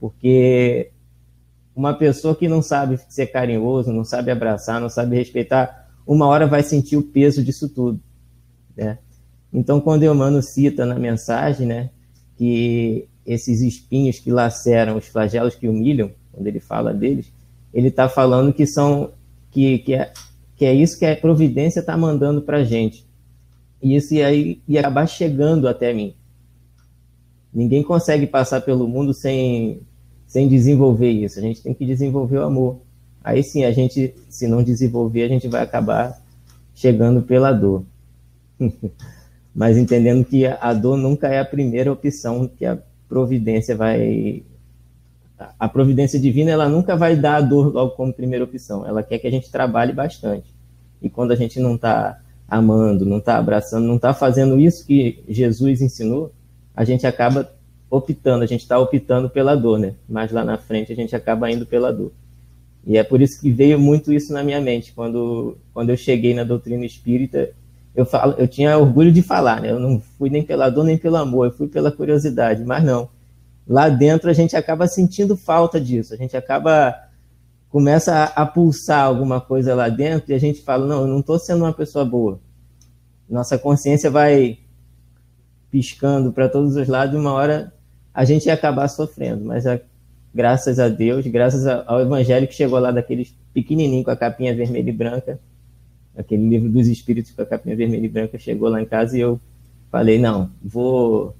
Porque 0.00 0.90
uma 1.76 1.94
pessoa 1.94 2.34
que 2.34 2.48
não 2.48 2.60
sabe 2.60 2.98
ser 3.08 3.28
carinhoso, 3.28 3.92
não 3.92 4.02
sabe 4.02 4.32
abraçar, 4.32 4.80
não 4.80 4.88
sabe 4.88 5.14
respeitar, 5.14 5.88
uma 6.04 6.26
hora 6.26 6.44
vai 6.44 6.64
sentir 6.64 6.96
o 6.96 7.04
peso 7.04 7.42
disso 7.42 7.68
tudo. 7.68 8.00
Né? 8.76 8.98
Então, 9.52 9.80
quando 9.80 10.02
Emmanuel 10.02 10.42
cita 10.42 10.84
na 10.84 10.96
mensagem 10.96 11.64
né, 11.64 11.90
que 12.36 13.08
esses 13.24 13.60
espinhos 13.60 14.18
que 14.18 14.32
laceram, 14.32 14.96
os 14.96 15.06
flagelos 15.06 15.54
que 15.54 15.68
humilham, 15.68 16.10
quando 16.32 16.48
ele 16.48 16.58
fala 16.58 16.92
deles, 16.92 17.32
ele 17.72 17.88
está 17.88 18.08
falando 18.08 18.52
que 18.52 18.66
são 18.66 19.12
que, 19.52 19.78
que, 19.78 19.94
é, 19.94 20.12
que 20.56 20.64
é 20.64 20.74
isso 20.74 20.98
que 20.98 21.06
a 21.06 21.16
providência 21.16 21.78
está 21.78 21.96
mandando 21.96 22.42
para 22.42 22.58
a 22.58 22.64
gente 22.64 23.06
e 23.82 23.94
isso 23.94 24.14
ia, 24.14 24.32
ia 24.32 24.80
acabar 24.80 25.06
chegando 25.06 25.68
até 25.68 25.92
mim. 25.92 26.14
Ninguém 27.52 27.82
consegue 27.82 28.26
passar 28.26 28.60
pelo 28.60 28.86
mundo 28.86 29.14
sem, 29.14 29.80
sem 30.26 30.48
desenvolver 30.48 31.10
isso. 31.10 31.38
A 31.38 31.42
gente 31.42 31.62
tem 31.62 31.72
que 31.72 31.86
desenvolver 31.86 32.38
o 32.38 32.44
amor. 32.44 32.80
Aí 33.22 33.42
sim, 33.42 33.64
a 33.64 33.72
gente, 33.72 34.14
se 34.28 34.46
não 34.46 34.62
desenvolver, 34.62 35.22
a 35.22 35.28
gente 35.28 35.48
vai 35.48 35.62
acabar 35.62 36.20
chegando 36.74 37.22
pela 37.22 37.52
dor. 37.52 37.84
Mas 39.54 39.76
entendendo 39.76 40.24
que 40.24 40.46
a 40.46 40.72
dor 40.72 40.96
nunca 40.96 41.28
é 41.28 41.40
a 41.40 41.44
primeira 41.44 41.92
opção 41.92 42.46
que 42.46 42.64
a 42.64 42.78
providência 43.08 43.76
vai. 43.76 44.42
A 45.58 45.68
providência 45.68 46.18
divina, 46.18 46.50
ela 46.50 46.68
nunca 46.68 46.96
vai 46.96 47.16
dar 47.16 47.36
a 47.36 47.40
dor 47.40 47.72
logo 47.72 47.92
como 47.92 48.12
primeira 48.12 48.44
opção. 48.44 48.86
Ela 48.86 49.02
quer 49.02 49.18
que 49.18 49.26
a 49.26 49.30
gente 49.30 49.50
trabalhe 49.50 49.92
bastante. 49.92 50.52
E 51.00 51.08
quando 51.08 51.32
a 51.32 51.36
gente 51.36 51.60
não 51.60 51.76
está 51.76 52.20
amando, 52.48 53.04
não 53.04 53.18
está 53.18 53.36
abraçando, 53.36 53.86
não 53.86 53.96
está 53.96 54.14
fazendo 54.14 54.58
isso 54.58 54.86
que 54.86 55.22
Jesus 55.28 55.82
ensinou, 55.82 56.32
a 56.74 56.82
gente 56.84 57.06
acaba 57.06 57.52
optando, 57.90 58.42
a 58.42 58.46
gente 58.46 58.62
está 58.62 58.78
optando 58.78 59.28
pela 59.28 59.54
dor, 59.54 59.78
né? 59.78 59.94
Mas 60.08 60.32
lá 60.32 60.44
na 60.44 60.56
frente 60.56 60.92
a 60.92 60.96
gente 60.96 61.14
acaba 61.14 61.50
indo 61.50 61.66
pela 61.66 61.92
dor. 61.92 62.12
E 62.86 62.96
é 62.96 63.02
por 63.02 63.20
isso 63.20 63.40
que 63.40 63.50
veio 63.50 63.78
muito 63.78 64.12
isso 64.12 64.32
na 64.32 64.42
minha 64.42 64.60
mente. 64.60 64.92
Quando, 64.92 65.58
quando 65.74 65.90
eu 65.90 65.96
cheguei 65.96 66.32
na 66.32 66.44
doutrina 66.44 66.86
espírita, 66.86 67.50
eu, 67.94 68.06
falo, 68.06 68.34
eu 68.38 68.48
tinha 68.48 68.78
orgulho 68.78 69.12
de 69.12 69.20
falar, 69.20 69.60
né? 69.60 69.70
Eu 69.70 69.80
não 69.80 70.00
fui 70.16 70.30
nem 70.30 70.42
pela 70.42 70.70
dor 70.70 70.84
nem 70.84 70.96
pelo 70.96 71.16
amor, 71.16 71.46
eu 71.46 71.52
fui 71.52 71.68
pela 71.68 71.92
curiosidade, 71.92 72.64
mas 72.64 72.82
não. 72.82 73.08
Lá 73.66 73.88
dentro 73.88 74.30
a 74.30 74.32
gente 74.32 74.56
acaba 74.56 74.86
sentindo 74.86 75.36
falta 75.36 75.78
disso, 75.78 76.14
a 76.14 76.16
gente 76.16 76.36
acaba 76.36 77.07
começa 77.68 78.14
a, 78.14 78.42
a 78.42 78.46
pulsar 78.46 79.04
alguma 79.04 79.40
coisa 79.40 79.74
lá 79.74 79.88
dentro 79.88 80.32
e 80.32 80.34
a 80.34 80.38
gente 80.38 80.62
fala, 80.62 80.86
não, 80.86 81.02
eu 81.02 81.06
não 81.06 81.20
estou 81.20 81.38
sendo 81.38 81.64
uma 81.64 81.72
pessoa 81.72 82.04
boa. 82.04 82.40
Nossa 83.28 83.58
consciência 83.58 84.10
vai 84.10 84.58
piscando 85.70 86.32
para 86.32 86.48
todos 86.48 86.76
os 86.76 86.88
lados, 86.88 87.14
e 87.14 87.18
uma 87.18 87.32
hora 87.32 87.72
a 88.14 88.24
gente 88.24 88.46
ia 88.46 88.54
acabar 88.54 88.88
sofrendo, 88.88 89.44
mas 89.44 89.66
a, 89.66 89.78
graças 90.34 90.78
a 90.78 90.88
Deus, 90.88 91.26
graças 91.26 91.66
ao 91.66 92.00
evangelho 92.00 92.48
que 92.48 92.54
chegou 92.54 92.78
lá 92.78 92.90
daqueles 92.90 93.36
pequenininho 93.52 94.02
com 94.02 94.10
a 94.10 94.16
capinha 94.16 94.54
vermelha 94.54 94.88
e 94.88 94.92
branca, 94.92 95.38
aquele 96.16 96.48
livro 96.48 96.70
dos 96.70 96.88
espíritos 96.88 97.32
com 97.32 97.42
a 97.42 97.46
capinha 97.46 97.76
vermelha 97.76 98.06
e 98.06 98.08
branca 98.08 98.38
chegou 98.38 98.68
lá 98.68 98.80
em 98.80 98.86
casa 98.86 99.16
e 99.16 99.20
eu 99.20 99.40
falei, 99.90 100.18
não, 100.18 100.50
vou. 100.62 101.34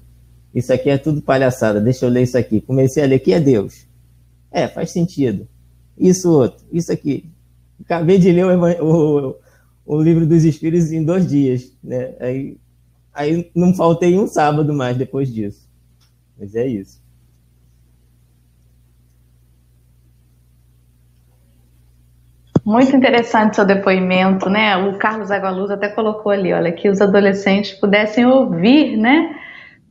Isso 0.53 0.73
aqui 0.73 0.89
é 0.89 0.97
tudo 0.97 1.21
palhaçada, 1.21 1.79
deixa 1.79 2.05
eu 2.05 2.09
ler 2.09 2.23
isso 2.23 2.37
aqui. 2.37 2.61
Comecei 2.61 3.03
a 3.03 3.05
ler, 3.05 3.19
que 3.19 3.33
é 3.33 3.39
Deus? 3.39 3.85
É, 4.51 4.67
faz 4.67 4.91
sentido. 4.91 5.47
Isso 5.99 6.31
outro, 6.31 6.65
isso 6.71 6.91
aqui. 6.91 7.29
Acabei 7.83 8.17
de 8.17 8.31
ler 8.31 8.45
o, 8.45 9.29
o, 9.29 9.35
o 9.85 10.01
livro 10.01 10.25
dos 10.25 10.45
espíritos 10.45 10.91
em 10.91 11.03
dois 11.03 11.27
dias, 11.27 11.77
né? 11.83 12.15
Aí, 12.19 12.57
aí 13.13 13.51
não 13.53 13.73
faltei 13.73 14.17
um 14.17 14.27
sábado 14.27 14.73
mais 14.73 14.95
depois 14.95 15.31
disso. 15.31 15.67
Mas 16.39 16.55
é 16.55 16.65
isso. 16.65 17.01
Muito 22.63 22.95
interessante 22.95 23.55
seu 23.55 23.65
depoimento, 23.65 24.49
né? 24.49 24.77
O 24.77 24.97
Carlos 24.97 25.31
Agualuz 25.31 25.71
até 25.71 25.89
colocou 25.89 26.31
ali, 26.31 26.53
olha, 26.53 26.71
que 26.71 26.87
os 26.87 27.01
adolescentes 27.01 27.73
pudessem 27.73 28.25
ouvir, 28.25 28.95
né? 28.95 29.35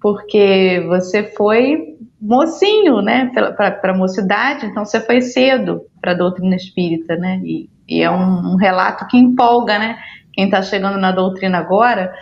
Porque 0.01 0.85
você 0.87 1.25
foi 1.25 1.99
mocinho, 2.21 3.01
né? 3.01 3.31
Para 3.55 3.93
a 3.93 3.97
mocidade, 3.97 4.67
então 4.67 4.85
você 4.85 5.01
foi 5.01 5.21
cedo 5.21 5.83
para 6.01 6.13
a 6.13 6.17
doutrina 6.17 6.57
espírita, 6.57 7.17
né? 7.17 7.41
E, 7.45 7.71
e 7.89 8.03
é 8.03 8.11
um, 8.11 8.53
um, 8.53 8.57
relato 8.57 9.07
que 9.07 9.17
empolga, 9.17 9.79
né? 9.79 9.99
Quem 10.33 10.47
está 10.47 10.63
chegando 10.63 10.99
na 10.99 11.13
doutrina 11.13 11.59
agora, 11.59 12.13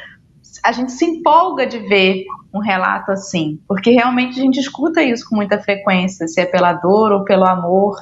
a 0.64 0.72
gente 0.72 0.92
se 0.92 1.04
empolga 1.04 1.66
de 1.66 1.78
ver 1.78 2.24
um 2.52 2.60
relato 2.60 3.10
assim, 3.10 3.58
porque 3.68 3.90
realmente 3.90 4.38
a 4.38 4.42
gente 4.42 4.58
escuta 4.58 5.02
isso 5.02 5.28
com 5.28 5.36
muita 5.36 5.58
frequência, 5.58 6.26
se 6.26 6.40
é 6.40 6.46
pela 6.46 6.72
dor 6.72 7.12
ou 7.12 7.24
pelo 7.24 7.44
amor, 7.44 7.96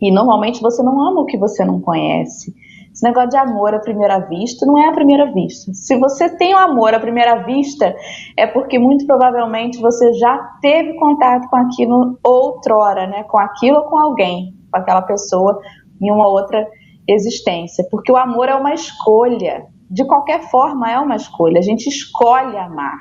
e 0.00 0.10
normalmente 0.10 0.60
você 0.60 0.82
não 0.82 1.00
ama 1.00 1.20
o 1.20 1.26
que 1.26 1.38
você 1.38 1.64
não 1.64 1.80
conhece. 1.80 2.54
Esse 2.94 3.02
negócio 3.02 3.30
de 3.30 3.36
amor 3.36 3.74
à 3.74 3.80
primeira 3.80 4.20
vista 4.20 4.64
não 4.64 4.78
é 4.78 4.88
à 4.88 4.92
primeira 4.92 5.32
vista. 5.32 5.74
Se 5.74 5.98
você 5.98 6.28
tem 6.36 6.54
o 6.54 6.56
um 6.56 6.60
amor 6.60 6.94
à 6.94 7.00
primeira 7.00 7.42
vista, 7.42 7.92
é 8.36 8.46
porque 8.46 8.78
muito 8.78 9.04
provavelmente 9.04 9.80
você 9.80 10.12
já 10.12 10.38
teve 10.62 10.94
contato 10.94 11.50
com 11.50 11.56
aquilo 11.56 12.16
outrora, 12.22 13.08
né? 13.08 13.24
Com 13.24 13.36
aquilo 13.36 13.78
ou 13.78 13.84
com 13.86 13.98
alguém, 13.98 14.54
com 14.70 14.78
aquela 14.78 15.02
pessoa 15.02 15.58
em 16.00 16.12
uma 16.12 16.28
outra 16.28 16.64
existência. 17.08 17.84
Porque 17.90 18.12
o 18.12 18.16
amor 18.16 18.48
é 18.48 18.54
uma 18.54 18.72
escolha. 18.72 19.66
De 19.90 20.06
qualquer 20.06 20.48
forma, 20.48 20.88
é 20.88 20.96
uma 20.96 21.16
escolha. 21.16 21.58
A 21.58 21.62
gente 21.62 21.88
escolhe 21.88 22.56
amar. 22.56 22.98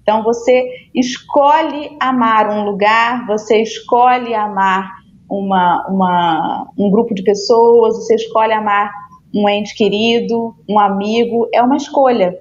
Então, 0.00 0.22
você 0.22 0.68
escolhe 0.94 1.96
amar 2.00 2.50
um 2.50 2.64
lugar, 2.64 3.26
você 3.26 3.62
escolhe 3.62 4.32
amar 4.32 4.92
uma, 5.28 5.86
uma, 5.88 6.70
um 6.78 6.88
grupo 6.88 7.14
de 7.14 7.24
pessoas, 7.24 7.96
você 7.96 8.14
escolhe 8.14 8.52
amar 8.52 8.92
um 9.34 9.48
ente 9.48 9.74
querido, 9.74 10.54
um 10.68 10.78
amigo, 10.78 11.48
é 11.52 11.60
uma 11.60 11.76
escolha. 11.76 12.38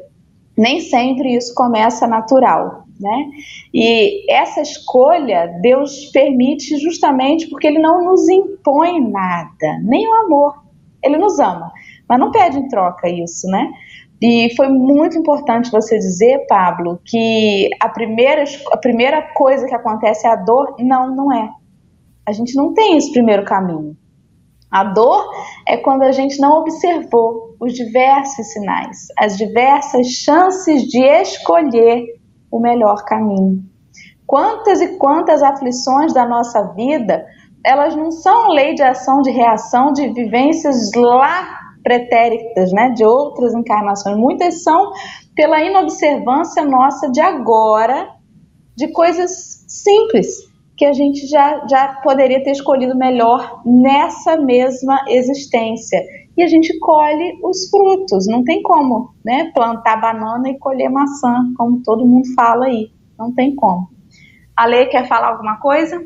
Nem 0.56 0.80
sempre 0.80 1.36
isso 1.36 1.54
começa 1.56 2.06
natural, 2.06 2.84
né? 3.00 3.30
E 3.74 4.32
essa 4.32 4.62
escolha 4.62 5.48
Deus 5.62 6.06
permite 6.12 6.78
justamente 6.78 7.50
porque 7.50 7.66
Ele 7.66 7.80
não 7.80 8.06
nos 8.06 8.30
impõe 8.30 9.00
nada, 9.10 9.80
nem 9.84 10.08
o 10.08 10.14
amor. 10.26 10.64
Ele 11.04 11.18
nos 11.18 11.40
ama, 11.40 11.72
mas 12.08 12.20
não 12.20 12.32
pede 12.32 12.58
em 12.58 12.68
troca 12.68 13.10
isso, 13.10 13.48
né? 13.48 13.72
E 14.22 14.56
foi 14.56 14.70
muito 14.70 15.18
importante 15.18 15.70
você 15.70 15.98
dizer, 15.98 16.46
Pablo, 16.48 16.98
que 17.04 17.70
a 17.78 17.90
primeira, 17.90 18.46
a 18.72 18.78
primeira 18.78 19.22
coisa 19.34 19.68
que 19.68 19.76
acontece 19.76 20.26
é 20.26 20.30
a 20.30 20.38
dor. 20.38 20.76
Não, 20.80 21.14
não 21.14 21.34
é. 21.34 21.50
A 22.26 22.32
gente 22.32 22.56
não 22.56 22.74
tem 22.74 22.96
esse 22.96 23.12
primeiro 23.12 23.44
caminho. 23.44 23.98
A 24.74 24.86
dor 24.86 25.30
é 25.68 25.78
quando 25.78 26.02
a 26.02 26.12
gente 26.12 26.42
não 26.42 26.62
observou 26.62 27.56
os 27.60 27.74
diversos 27.74 28.48
sinais, 28.48 29.06
as 29.20 29.38
diversas 29.38 30.08
chances 30.08 30.86
de 30.86 31.00
escolher 31.00 32.04
o 32.52 32.60
melhor 32.60 33.06
caminho. 33.06 33.64
Quantas 34.26 34.82
e 34.82 34.98
quantas 34.98 35.44
aflições 35.44 36.12
da 36.12 36.26
nossa 36.26 36.74
vida, 36.74 37.24
elas 37.64 37.96
não 37.96 38.10
são 38.10 38.50
lei 38.50 38.74
de 38.74 38.82
ação, 38.82 39.22
de 39.22 39.30
reação, 39.30 39.94
de 39.94 40.08
vivências 40.12 40.90
lá 40.96 41.60
pretéritas, 41.84 42.72
né, 42.74 42.90
de 42.90 43.06
outras 43.06 43.54
encarnações. 43.54 44.18
Muitas 44.18 44.64
são 44.64 44.92
pela 45.36 45.62
inobservância 45.62 46.66
nossa 46.66 47.12
de 47.12 47.22
agora, 47.22 48.10
de 48.76 48.88
coisas 48.88 49.64
simples 49.68 50.52
que 50.84 50.88
a 50.88 50.92
gente 50.92 51.26
já, 51.28 51.66
já 51.66 52.02
poderia 52.04 52.44
ter 52.44 52.52
escolhido 52.52 52.94
melhor 52.94 53.62
nessa 53.66 54.36
mesma 54.36 55.06
existência. 55.08 56.04
E 56.36 56.44
a 56.44 56.48
gente 56.48 56.78
colhe 56.78 57.40
os 57.42 57.70
frutos, 57.70 58.28
não 58.28 58.44
tem 58.44 58.62
como, 58.62 59.16
né? 59.24 59.50
Plantar 59.56 60.02
banana 60.02 60.50
e 60.50 60.60
colher 60.60 60.90
maçã, 60.90 61.54
como 61.56 61.82
todo 61.84 62.06
mundo 62.06 62.28
fala 62.36 62.66
aí. 62.66 62.92
Não 63.18 63.34
tem 63.34 63.56
como. 63.56 63.88
A 64.58 64.66
Lei 64.66 64.88
quer 64.88 65.08
falar 65.08 65.30
alguma 65.30 65.56
coisa? 65.62 66.06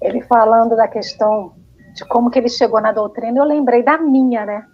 Ele 0.00 0.22
falando 0.22 0.76
da 0.76 0.86
questão 0.86 1.54
de 1.92 2.04
como 2.04 2.30
que 2.30 2.38
ele 2.38 2.48
chegou 2.48 2.80
na 2.80 2.92
doutrina, 2.92 3.36
eu 3.36 3.44
lembrei 3.44 3.82
da 3.82 3.98
minha, 3.98 4.46
né? 4.46 4.64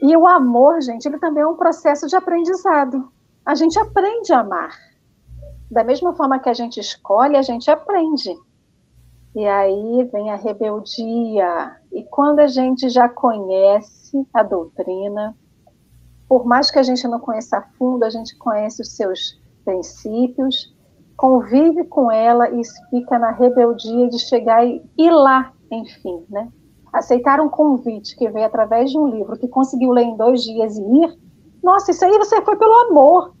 E 0.00 0.16
o 0.16 0.24
amor, 0.24 0.80
gente, 0.80 1.06
ele 1.06 1.18
também 1.18 1.42
é 1.42 1.46
um 1.48 1.56
processo 1.56 2.06
de 2.06 2.14
aprendizado. 2.14 3.10
A 3.44 3.56
gente 3.56 3.76
aprende 3.76 4.32
a 4.32 4.38
amar 4.38 4.89
da 5.70 5.84
mesma 5.84 6.14
forma 6.14 6.38
que 6.38 6.48
a 6.48 6.54
gente 6.54 6.80
escolhe, 6.80 7.36
a 7.36 7.42
gente 7.42 7.70
aprende. 7.70 8.36
E 9.34 9.46
aí 9.46 10.04
vem 10.12 10.30
a 10.30 10.36
rebeldia. 10.36 11.76
E 11.92 12.02
quando 12.04 12.40
a 12.40 12.48
gente 12.48 12.88
já 12.88 13.08
conhece 13.08 14.26
a 14.34 14.42
doutrina, 14.42 15.36
por 16.28 16.44
mais 16.44 16.70
que 16.70 16.78
a 16.78 16.82
gente 16.82 17.06
não 17.06 17.20
conheça 17.20 17.58
a 17.58 17.62
fundo, 17.78 18.04
a 18.04 18.10
gente 18.10 18.36
conhece 18.36 18.82
os 18.82 18.96
seus 18.96 19.40
princípios, 19.64 20.74
convive 21.16 21.84
com 21.84 22.10
ela 22.10 22.50
e 22.50 22.62
fica 22.90 23.18
na 23.18 23.30
rebeldia 23.30 24.08
de 24.08 24.18
chegar 24.18 24.66
e 24.66 24.82
ir 24.98 25.10
lá, 25.10 25.52
enfim, 25.70 26.24
né? 26.28 26.48
Aceitar 26.92 27.40
um 27.40 27.48
convite 27.48 28.16
que 28.16 28.28
veio 28.28 28.46
através 28.46 28.90
de 28.90 28.98
um 28.98 29.06
livro 29.06 29.38
que 29.38 29.46
conseguiu 29.46 29.92
ler 29.92 30.02
em 30.02 30.16
dois 30.16 30.42
dias 30.42 30.76
e 30.76 30.82
ir. 30.82 31.18
Nossa, 31.62 31.92
isso 31.92 32.04
aí 32.04 32.18
você 32.18 32.42
foi 32.42 32.56
pelo 32.56 32.74
amor 32.88 33.32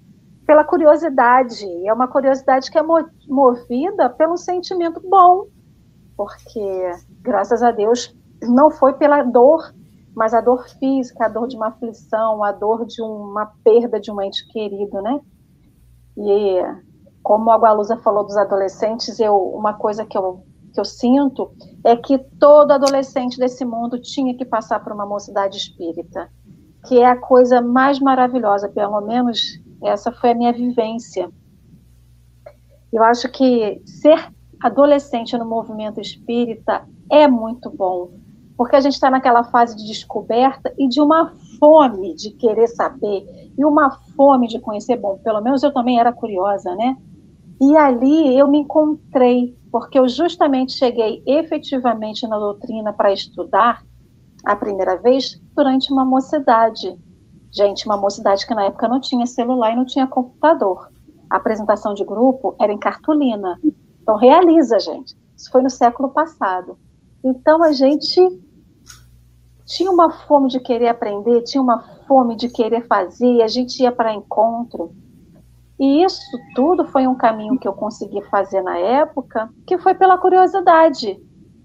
pela 0.50 0.64
curiosidade. 0.64 1.64
É 1.86 1.92
uma 1.94 2.08
curiosidade 2.08 2.72
que 2.72 2.76
é 2.76 2.82
movida 2.82 4.10
pelo 4.10 4.36
sentimento 4.36 5.00
bom, 5.08 5.46
porque, 6.16 6.90
graças 7.22 7.62
a 7.62 7.70
Deus, 7.70 8.12
não 8.42 8.68
foi 8.68 8.94
pela 8.94 9.22
dor, 9.22 9.72
mas 10.12 10.34
a 10.34 10.40
dor 10.40 10.68
física, 10.68 11.26
a 11.26 11.28
dor 11.28 11.46
de 11.46 11.54
uma 11.54 11.68
aflição, 11.68 12.42
a 12.42 12.50
dor 12.50 12.84
de 12.84 13.00
uma 13.00 13.46
perda 13.62 14.00
de 14.00 14.10
um 14.10 14.20
ente 14.20 14.44
querido, 14.48 15.00
né? 15.00 15.20
E 16.18 16.60
como 17.22 17.48
a 17.52 17.56
Gualusa 17.56 17.96
falou 17.98 18.24
dos 18.24 18.36
adolescentes, 18.36 19.20
eu, 19.20 19.36
uma 19.36 19.74
coisa 19.74 20.04
que 20.04 20.18
eu, 20.18 20.42
que 20.74 20.80
eu 20.80 20.84
sinto 20.84 21.52
é 21.84 21.94
que 21.94 22.18
todo 22.40 22.72
adolescente 22.72 23.38
desse 23.38 23.64
mundo 23.64 24.02
tinha 24.02 24.36
que 24.36 24.44
passar 24.44 24.82
por 24.82 24.92
uma 24.92 25.06
mocidade 25.06 25.58
espírita, 25.58 26.28
que 26.88 26.98
é 26.98 27.06
a 27.06 27.16
coisa 27.16 27.60
mais 27.60 28.00
maravilhosa, 28.00 28.68
pelo 28.68 29.00
menos 29.00 29.60
essa 29.82 30.12
foi 30.12 30.30
a 30.30 30.34
minha 30.34 30.52
vivência. 30.52 31.30
Eu 32.92 33.02
acho 33.04 33.28
que 33.30 33.80
ser 33.84 34.32
adolescente 34.60 35.36
no 35.38 35.44
movimento 35.44 36.00
espírita 36.00 36.86
é 37.10 37.26
muito 37.26 37.70
bom, 37.70 38.10
porque 38.56 38.76
a 38.76 38.80
gente 38.80 38.94
está 38.94 39.10
naquela 39.10 39.44
fase 39.44 39.76
de 39.76 39.86
descoberta 39.86 40.72
e 40.78 40.86
de 40.88 41.00
uma 41.00 41.32
fome 41.58 42.14
de 42.14 42.30
querer 42.30 42.68
saber 42.68 43.52
e 43.56 43.64
uma 43.64 43.90
fome 44.16 44.48
de 44.48 44.58
conhecer. 44.60 44.96
Bom, 44.96 45.18
pelo 45.18 45.40
menos 45.40 45.62
eu 45.62 45.72
também 45.72 45.98
era 45.98 46.12
curiosa, 46.12 46.74
né? 46.74 46.96
E 47.60 47.76
ali 47.76 48.38
eu 48.38 48.48
me 48.48 48.58
encontrei, 48.58 49.56
porque 49.70 49.98
eu 49.98 50.08
justamente 50.08 50.72
cheguei 50.72 51.22
efetivamente 51.26 52.26
na 52.26 52.38
doutrina 52.38 52.92
para 52.92 53.12
estudar 53.12 53.84
a 54.44 54.56
primeira 54.56 54.96
vez 54.96 55.40
durante 55.54 55.92
uma 55.92 56.04
mocidade. 56.04 56.98
Gente, 57.52 57.86
uma 57.86 57.96
mocidade 57.96 58.46
que 58.46 58.54
na 58.54 58.64
época 58.64 58.88
não 58.88 59.00
tinha 59.00 59.26
celular 59.26 59.72
e 59.72 59.76
não 59.76 59.84
tinha 59.84 60.06
computador. 60.06 60.90
A 61.28 61.36
apresentação 61.36 61.94
de 61.94 62.04
grupo 62.04 62.54
era 62.60 62.72
em 62.72 62.78
cartolina. 62.78 63.58
Então, 64.02 64.16
realiza, 64.16 64.78
gente. 64.78 65.16
Isso 65.36 65.50
foi 65.50 65.62
no 65.62 65.70
século 65.70 66.10
passado. 66.10 66.78
Então, 67.24 67.62
a 67.62 67.72
gente 67.72 68.20
tinha 69.66 69.90
uma 69.90 70.10
fome 70.10 70.48
de 70.48 70.58
querer 70.58 70.88
aprender, 70.88 71.42
tinha 71.42 71.62
uma 71.62 71.80
fome 72.06 72.34
de 72.34 72.48
querer 72.48 72.86
fazer, 72.86 73.42
a 73.42 73.46
gente 73.46 73.80
ia 73.80 73.92
para 73.92 74.12
encontro. 74.12 74.92
E 75.78 76.04
isso 76.04 76.20
tudo 76.54 76.84
foi 76.84 77.06
um 77.06 77.14
caminho 77.14 77.58
que 77.58 77.66
eu 77.66 77.72
consegui 77.72 78.20
fazer 78.24 78.62
na 78.62 78.76
época, 78.76 79.48
que 79.66 79.78
foi 79.78 79.94
pela 79.94 80.18
curiosidade, 80.18 81.18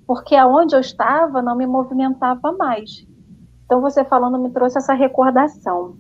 porque 0.06 0.36
aonde 0.36 0.76
eu 0.76 0.80
estava 0.80 1.42
não 1.42 1.56
me 1.56 1.66
movimentava 1.66 2.52
mais. 2.54 3.06
Então 3.66 3.82
você 3.82 4.04
falando 4.06 4.40
me 4.40 4.50
trouxe 4.52 4.78
essa 4.78 4.94
recordação. 4.94 5.98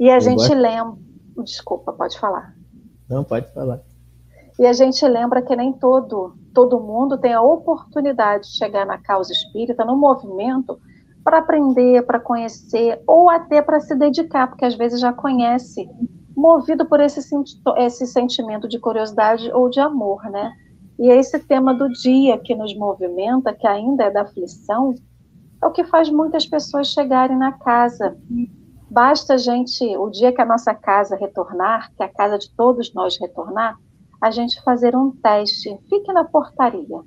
E 0.00 0.10
a 0.10 0.16
eu 0.16 0.20
gente 0.20 0.38
gosto... 0.38 0.54
lembra. 0.54 0.98
Desculpa, 1.44 1.92
pode 1.92 2.18
falar. 2.18 2.54
Não, 3.08 3.22
pode 3.24 3.52
falar. 3.52 3.80
E 4.58 4.66
a 4.66 4.72
gente 4.72 5.06
lembra 5.06 5.42
que 5.42 5.56
nem 5.56 5.72
todo, 5.72 6.34
todo 6.52 6.80
mundo 6.80 7.18
tem 7.18 7.32
a 7.32 7.40
oportunidade 7.40 8.44
de 8.48 8.56
chegar 8.56 8.86
na 8.86 8.98
causa 8.98 9.32
espírita, 9.32 9.84
no 9.84 9.96
movimento, 9.96 10.78
para 11.24 11.38
aprender, 11.38 12.04
para 12.04 12.20
conhecer, 12.20 13.00
ou 13.06 13.30
até 13.30 13.62
para 13.62 13.80
se 13.80 13.94
dedicar, 13.94 14.48
porque 14.48 14.64
às 14.64 14.74
vezes 14.74 15.00
já 15.00 15.12
conhece, 15.12 15.88
movido 16.36 16.84
por 16.84 17.00
esse, 17.00 17.20
esse 17.76 18.06
sentimento 18.06 18.68
de 18.68 18.78
curiosidade 18.78 19.50
ou 19.52 19.70
de 19.70 19.80
amor, 19.80 20.22
né? 20.24 20.52
E 20.98 21.10
é 21.10 21.16
esse 21.16 21.38
tema 21.38 21.72
do 21.74 21.88
dia 21.88 22.38
que 22.38 22.54
nos 22.54 22.76
movimenta, 22.76 23.52
que 23.52 23.66
ainda 23.66 24.04
é 24.04 24.10
da 24.10 24.22
aflição, 24.22 24.94
é 25.62 25.66
o 25.66 25.70
que 25.70 25.84
faz 25.84 26.10
muitas 26.10 26.44
pessoas 26.44 26.88
chegarem 26.88 27.38
na 27.38 27.52
casa. 27.52 28.16
Basta 28.90 29.34
a 29.34 29.36
gente, 29.36 29.96
o 29.96 30.10
dia 30.10 30.32
que 30.32 30.42
a 30.42 30.44
nossa 30.44 30.74
casa 30.74 31.16
retornar, 31.16 31.92
que 31.96 32.02
a 32.02 32.08
casa 32.08 32.36
de 32.36 32.50
todos 32.54 32.92
nós 32.92 33.16
retornar, 33.18 33.78
a 34.20 34.30
gente 34.30 34.60
fazer 34.62 34.96
um 34.96 35.10
teste. 35.10 35.78
Fique 35.88 36.12
na 36.12 36.24
portaria 36.24 37.00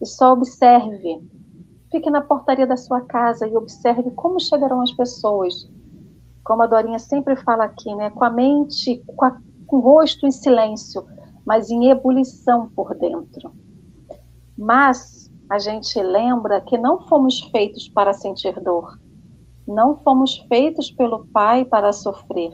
e 0.00 0.06
só 0.06 0.32
observe. 0.32 1.22
Fique 1.90 2.10
na 2.10 2.20
portaria 2.20 2.66
da 2.66 2.76
sua 2.76 3.00
casa 3.00 3.46
e 3.46 3.56
observe 3.56 4.10
como 4.10 4.40
chegarão 4.40 4.82
as 4.82 4.92
pessoas. 4.92 5.70
Como 6.44 6.62
a 6.62 6.66
Dorinha 6.66 6.98
sempre 6.98 7.36
fala 7.36 7.64
aqui, 7.64 7.94
né? 7.94 8.10
Com 8.10 8.24
a 8.24 8.30
mente, 8.30 9.02
com, 9.06 9.24
a, 9.24 9.38
com 9.66 9.76
o 9.76 9.80
rosto 9.80 10.26
em 10.26 10.30
silêncio, 10.30 11.06
mas 11.46 11.70
em 11.70 11.90
ebulição 11.90 12.68
por 12.68 12.94
dentro. 12.94 13.52
Mas 14.56 15.17
a 15.50 15.58
gente 15.58 16.00
lembra 16.02 16.60
que 16.60 16.76
não 16.76 17.00
fomos 17.08 17.40
feitos 17.50 17.88
para 17.88 18.12
sentir 18.12 18.60
dor. 18.60 18.98
Não 19.66 19.96
fomos 19.96 20.36
feitos 20.48 20.90
pelo 20.90 21.26
Pai 21.28 21.64
para 21.64 21.92
sofrer. 21.92 22.52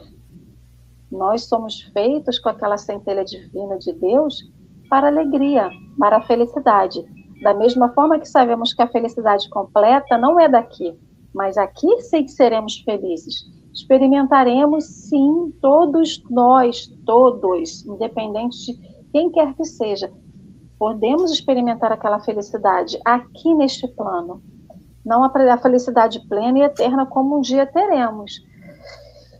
Nós 1.10 1.44
somos 1.44 1.80
feitos 1.92 2.38
com 2.38 2.48
aquela 2.48 2.78
centelha 2.78 3.24
divina 3.24 3.78
de 3.78 3.92
Deus 3.92 4.42
para 4.88 5.08
alegria, 5.08 5.70
para 5.98 6.18
a 6.18 6.22
felicidade. 6.22 7.04
Da 7.42 7.52
mesma 7.52 7.92
forma 7.92 8.18
que 8.18 8.28
sabemos 8.28 8.72
que 8.72 8.82
a 8.82 8.88
felicidade 8.88 9.48
completa 9.50 10.16
não 10.16 10.38
é 10.38 10.48
daqui, 10.48 10.96
mas 11.34 11.56
aqui 11.56 12.00
sim 12.00 12.28
seremos 12.28 12.78
felizes. 12.78 13.44
Experimentaremos 13.72 14.84
sim, 14.84 15.52
todos 15.60 16.22
nós, 16.30 16.86
todos, 17.04 17.84
independente 17.84 18.72
de 18.72 19.04
quem 19.12 19.30
quer 19.30 19.52
que 19.54 19.64
seja, 19.64 20.12
podemos 20.84 21.32
experimentar 21.32 21.90
aquela 21.90 22.20
felicidade 22.20 23.00
aqui 23.06 23.54
neste 23.54 23.88
plano. 23.88 24.42
Não 25.02 25.24
a 25.24 25.56
felicidade 25.56 26.20
plena 26.28 26.58
e 26.58 26.62
eterna 26.62 27.06
como 27.06 27.38
um 27.38 27.40
dia 27.40 27.64
teremos. 27.64 28.32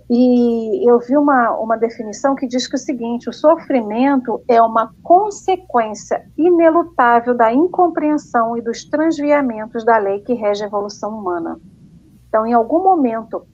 E 0.09 0.91
eu 0.91 0.99
vi 1.01 1.19
uma, 1.19 1.51
uma 1.59 1.77
definição 1.77 2.35
que 2.35 2.47
diz 2.47 2.67
que 2.67 2.77
o 2.77 2.79
seguinte: 2.79 3.29
o 3.29 3.33
sofrimento 3.33 4.43
é 4.49 4.63
uma 4.63 4.95
consequência 5.03 6.27
inelutável 6.39 7.37
da 7.37 7.53
incompreensão 7.53 8.57
e 8.57 8.63
dos 8.63 8.87
transviamentos 8.87 9.85
da 9.85 9.99
lei 9.99 10.21
que 10.21 10.33
rege 10.33 10.65
a 10.65 10.67
evolução 10.67 11.11
humana. 11.11 11.61
Então, 12.27 12.47
em 12.47 12.55
algum 12.55 12.83
momento 12.83 13.47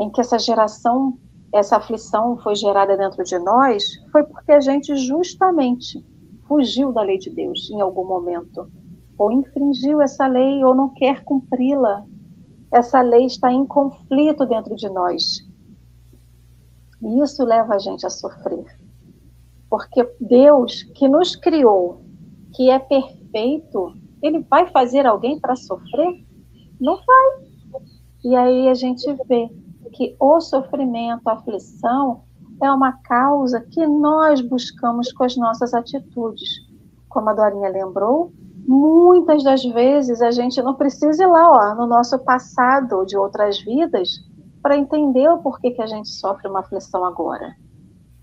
em 0.00 0.10
que 0.10 0.22
essa 0.22 0.38
geração, 0.38 1.18
essa 1.52 1.76
aflição 1.76 2.38
foi 2.38 2.54
gerada 2.54 2.96
dentro 2.96 3.22
de 3.22 3.38
nós, 3.38 3.84
foi 4.10 4.22
porque 4.22 4.52
a 4.52 4.60
gente 4.60 4.96
justamente 4.96 6.02
fugiu 6.46 6.92
da 6.92 7.02
lei 7.02 7.18
de 7.18 7.30
Deus 7.30 7.70
em 7.70 7.80
algum 7.80 8.04
momento, 8.04 8.70
ou 9.18 9.30
infringiu 9.32 10.00
essa 10.00 10.26
lei 10.26 10.64
ou 10.64 10.74
não 10.74 10.88
quer 10.90 11.24
cumpri-la. 11.24 12.04
Essa 12.72 13.00
lei 13.00 13.26
está 13.26 13.52
em 13.52 13.66
conflito 13.66 14.46
dentro 14.46 14.74
de 14.74 14.88
nós. 14.88 15.40
E 17.02 17.20
isso 17.20 17.44
leva 17.44 17.74
a 17.74 17.78
gente 17.78 18.06
a 18.06 18.10
sofrer. 18.10 18.64
Porque 19.68 20.08
Deus, 20.20 20.82
que 20.94 21.08
nos 21.08 21.36
criou, 21.36 22.02
que 22.54 22.70
é 22.70 22.78
perfeito, 22.78 23.94
ele 24.22 24.40
vai 24.40 24.70
fazer 24.70 25.06
alguém 25.06 25.38
para 25.40 25.56
sofrer? 25.56 26.24
Não 26.80 26.96
vai. 26.96 27.82
E 28.24 28.36
aí 28.36 28.68
a 28.68 28.74
gente 28.74 29.04
vê 29.26 29.50
que 29.92 30.16
o 30.18 30.40
sofrimento, 30.40 31.28
a 31.28 31.32
aflição, 31.32 32.22
é 32.62 32.70
uma 32.70 32.92
causa 32.92 33.60
que 33.60 33.84
nós 33.86 34.40
buscamos 34.40 35.12
com 35.12 35.24
as 35.24 35.36
nossas 35.36 35.74
atitudes. 35.74 36.48
Como 37.08 37.28
a 37.28 37.34
Dorinha 37.34 37.68
lembrou, 37.68 38.32
muitas 38.66 39.42
das 39.42 39.64
vezes 39.64 40.22
a 40.22 40.30
gente 40.30 40.62
não 40.62 40.74
precisa 40.74 41.24
ir 41.24 41.26
lá 41.26 41.50
ó, 41.50 41.74
no 41.74 41.86
nosso 41.86 42.18
passado 42.20 43.04
de 43.04 43.16
outras 43.16 43.60
vidas 43.60 44.08
para 44.62 44.76
entender 44.76 45.28
o 45.28 45.38
porquê 45.38 45.72
que 45.72 45.82
a 45.82 45.86
gente 45.86 46.08
sofre 46.08 46.48
uma 46.48 46.60
aflição 46.60 47.04
agora. 47.04 47.52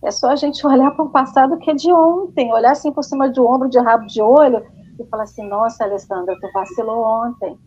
É 0.02 0.10
só 0.10 0.30
a 0.30 0.36
gente 0.38 0.66
olhar 0.68 0.92
para 0.92 1.04
o 1.04 1.10
passado 1.10 1.58
que 1.58 1.70
é 1.70 1.74
de 1.74 1.92
ontem, 1.92 2.54
olhar 2.54 2.72
assim 2.72 2.92
por 2.92 3.04
cima 3.04 3.30
de 3.30 3.42
ombro, 3.42 3.70
de 3.70 3.78
rabo 3.78 4.06
de 4.06 4.22
olho 4.22 4.66
e 4.98 5.06
falar 5.08 5.24
assim: 5.24 5.48
nossa, 5.48 5.84
Alessandra, 5.84 6.38
tu 6.40 6.48
vacilou 6.54 7.04
ontem, 7.04 7.58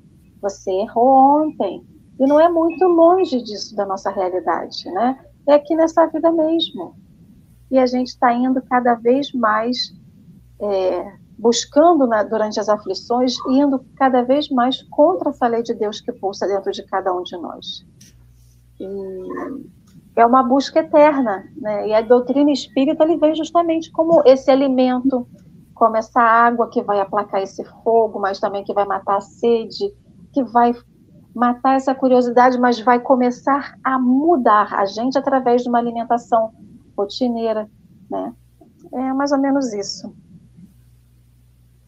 você 0.41 0.73
errou 0.73 1.43
ontem. 1.43 1.87
E 2.19 2.27
não 2.27 2.41
é 2.41 2.49
muito 2.49 2.85
longe 2.87 3.43
disso 3.43 3.75
da 3.75 3.85
nossa 3.85 4.11
realidade, 4.11 4.91
né? 4.93 5.19
É 5.49 5.55
aqui 5.55 5.75
nessa 5.75 6.07
vida 6.07 6.31
mesmo. 6.31 6.95
E 7.71 7.79
a 7.79 7.87
gente 7.87 8.09
está 8.09 8.33
indo 8.33 8.61
cada 8.63 8.95
vez 8.95 9.33
mais 9.33 9.93
é, 10.61 11.17
buscando 11.39 12.07
na, 12.07 12.23
durante 12.23 12.61
as 12.61 12.69
aflições, 12.69 13.35
indo 13.49 13.85
cada 13.97 14.23
vez 14.23 14.49
mais 14.49 14.83
contra 14.83 15.31
essa 15.31 15.47
lei 15.47 15.63
de 15.63 15.75
Deus 15.75 16.01
que 16.01 16.13
pulsa 16.13 16.47
dentro 16.47 16.71
de 16.71 16.83
cada 16.85 17.13
um 17.13 17.23
de 17.23 17.37
nós. 17.37 17.85
E 18.79 18.87
é 20.15 20.27
uma 20.27 20.43
busca 20.43 20.81
eterna, 20.81 21.45
né? 21.57 21.89
E 21.89 21.95
a 21.95 22.03
doutrina 22.03 22.53
espírita 22.53 23.05
ele 23.05 23.17
vem 23.17 23.35
justamente 23.35 23.91
como 23.91 24.23
esse 24.27 24.51
alimento, 24.51 25.27
como 25.75 25.97
essa 25.97 26.21
água 26.21 26.69
que 26.69 26.83
vai 26.83 27.01
aplacar 27.01 27.43
esse 27.43 27.65
fogo, 27.83 28.21
mas 28.21 28.39
também 28.39 28.63
que 28.63 28.75
vai 28.75 28.85
matar 28.85 29.17
a 29.17 29.21
sede, 29.21 29.93
que 30.33 30.45
vai 30.45 30.75
matar 31.35 31.77
essa 31.77 31.95
curiosidade, 31.95 32.59
mas 32.59 32.81
vai 32.81 33.01
começar 33.01 33.79
a 33.83 33.99
mudar 33.99 34.75
a 34.75 34.85
gente 34.85 35.17
através 35.17 35.63
de 35.63 35.69
uma 35.69 35.79
alimentação 35.79 36.53
rotineira, 36.97 37.69
né? 38.11 38.33
É 38.93 39.13
mais 39.13 39.33
ou 39.33 39.39
menos 39.39 39.73
isso. 39.73 40.15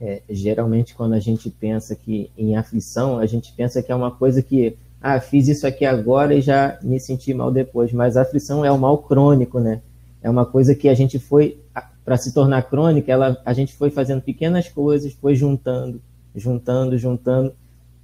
É, 0.01 0.23
geralmente, 0.29 0.95
quando 0.95 1.15
a 1.15 1.21
gente 1.21 1.51
pensa 1.51 1.95
que 1.95 2.31
em 2.37 2.57
aflição, 2.57 3.19
a 3.19 3.27
gente 3.27 3.53
pensa 3.53 3.83
que 3.83 3.93
é 3.93 3.95
uma 3.95 4.11
coisa 4.11 4.43
que, 4.43 4.77
ah, 5.01 5.21
fiz 5.21 5.49
isso 5.49 5.67
aqui 5.67 5.85
agora 5.85 6.35
e 6.35 6.41
já 6.41 6.79
me 6.83 6.99
senti 6.99 7.33
mal 7.35 7.51
depois. 7.51 7.93
Mas 7.93 8.17
a 8.17 8.23
aflição 8.23 8.65
é 8.65 8.71
o 8.71 8.79
mal 8.79 8.99
crônico, 8.99 9.61
né? 9.61 9.83
É 10.23 10.31
uma 10.31 10.47
coisa 10.47 10.75
que 10.75 10.89
a 10.89 10.95
gente 10.95 11.19
foi, 11.19 11.59
para 12.05 12.17
se 12.17 12.33
tornar 12.33 12.63
crônica, 12.63 13.13
ela, 13.13 13.41
a 13.45 13.53
gente 13.53 13.75
foi 13.75 13.91
fazendo 13.91 14.23
pequenas 14.23 14.69
coisas, 14.69 15.13
foi 15.13 15.37
juntando, 15.37 16.01
juntando, 16.35 16.97
juntando 16.97 17.55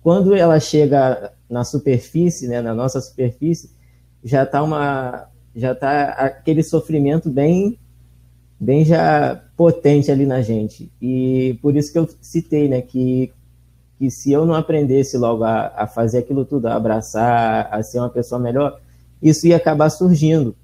quando 0.03 0.35
ela 0.35 0.59
chega 0.59 1.33
na 1.49 1.65
superfície, 1.65 2.49
né, 2.49 2.61
na 2.61 2.75
nossa 2.75 3.01
superfície, 3.01 3.71
já 4.23 4.45
está 4.45 4.63
uma 4.63 5.29
já 5.55 5.75
tá 5.75 6.11
aquele 6.11 6.63
sofrimento 6.63 7.29
bem 7.29 7.79
bem 8.59 8.85
já 8.85 9.43
potente 9.57 10.11
ali 10.11 10.27
na 10.27 10.43
gente. 10.43 10.93
E 11.01 11.59
por 11.63 11.77
isso 11.77 11.93
que 11.93 11.99
eu 11.99 12.09
citei, 12.21 12.69
né, 12.69 12.83
que 12.83 13.33
que 13.99 14.11
se 14.11 14.33
eu 14.33 14.47
não 14.47 14.55
aprendesse 14.55 15.19
logo 15.19 15.45
a, 15.45 15.73
a 15.77 15.87
fazer 15.87 16.19
aquilo 16.19 16.47
tudo, 16.47 16.67
a 16.67 16.75
abraçar, 16.75 17.69
a 17.71 17.83
ser 17.83 17.99
uma 17.99 18.09
pessoa 18.09 18.41
melhor, 18.41 18.81
isso 19.23 19.47
ia 19.47 19.57
acabar 19.57 19.91
surgindo. 19.91 20.57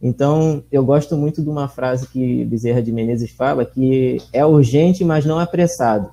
Então, 0.00 0.62
eu 0.70 0.84
gosto 0.84 1.16
muito 1.16 1.42
de 1.42 1.48
uma 1.48 1.68
frase 1.68 2.06
que 2.06 2.44
Bezerra 2.44 2.80
de 2.80 2.92
Menezes 2.92 3.32
fala, 3.32 3.66
que 3.66 4.18
é 4.32 4.46
urgente, 4.46 5.04
mas 5.04 5.26
não 5.26 5.38
apressado. 5.38 6.10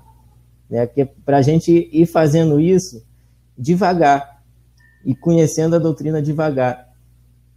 Né? 0.70 0.86
Que 0.88 1.02
é 1.02 1.06
para 1.06 1.38
a 1.38 1.42
gente 1.42 1.90
ir 1.92 2.06
fazendo 2.06 2.60
isso 2.60 3.04
devagar 3.58 4.42
e 5.04 5.16
conhecendo 5.16 5.76
a 5.76 5.80
doutrina 5.80 6.22
devagar. 6.22 6.88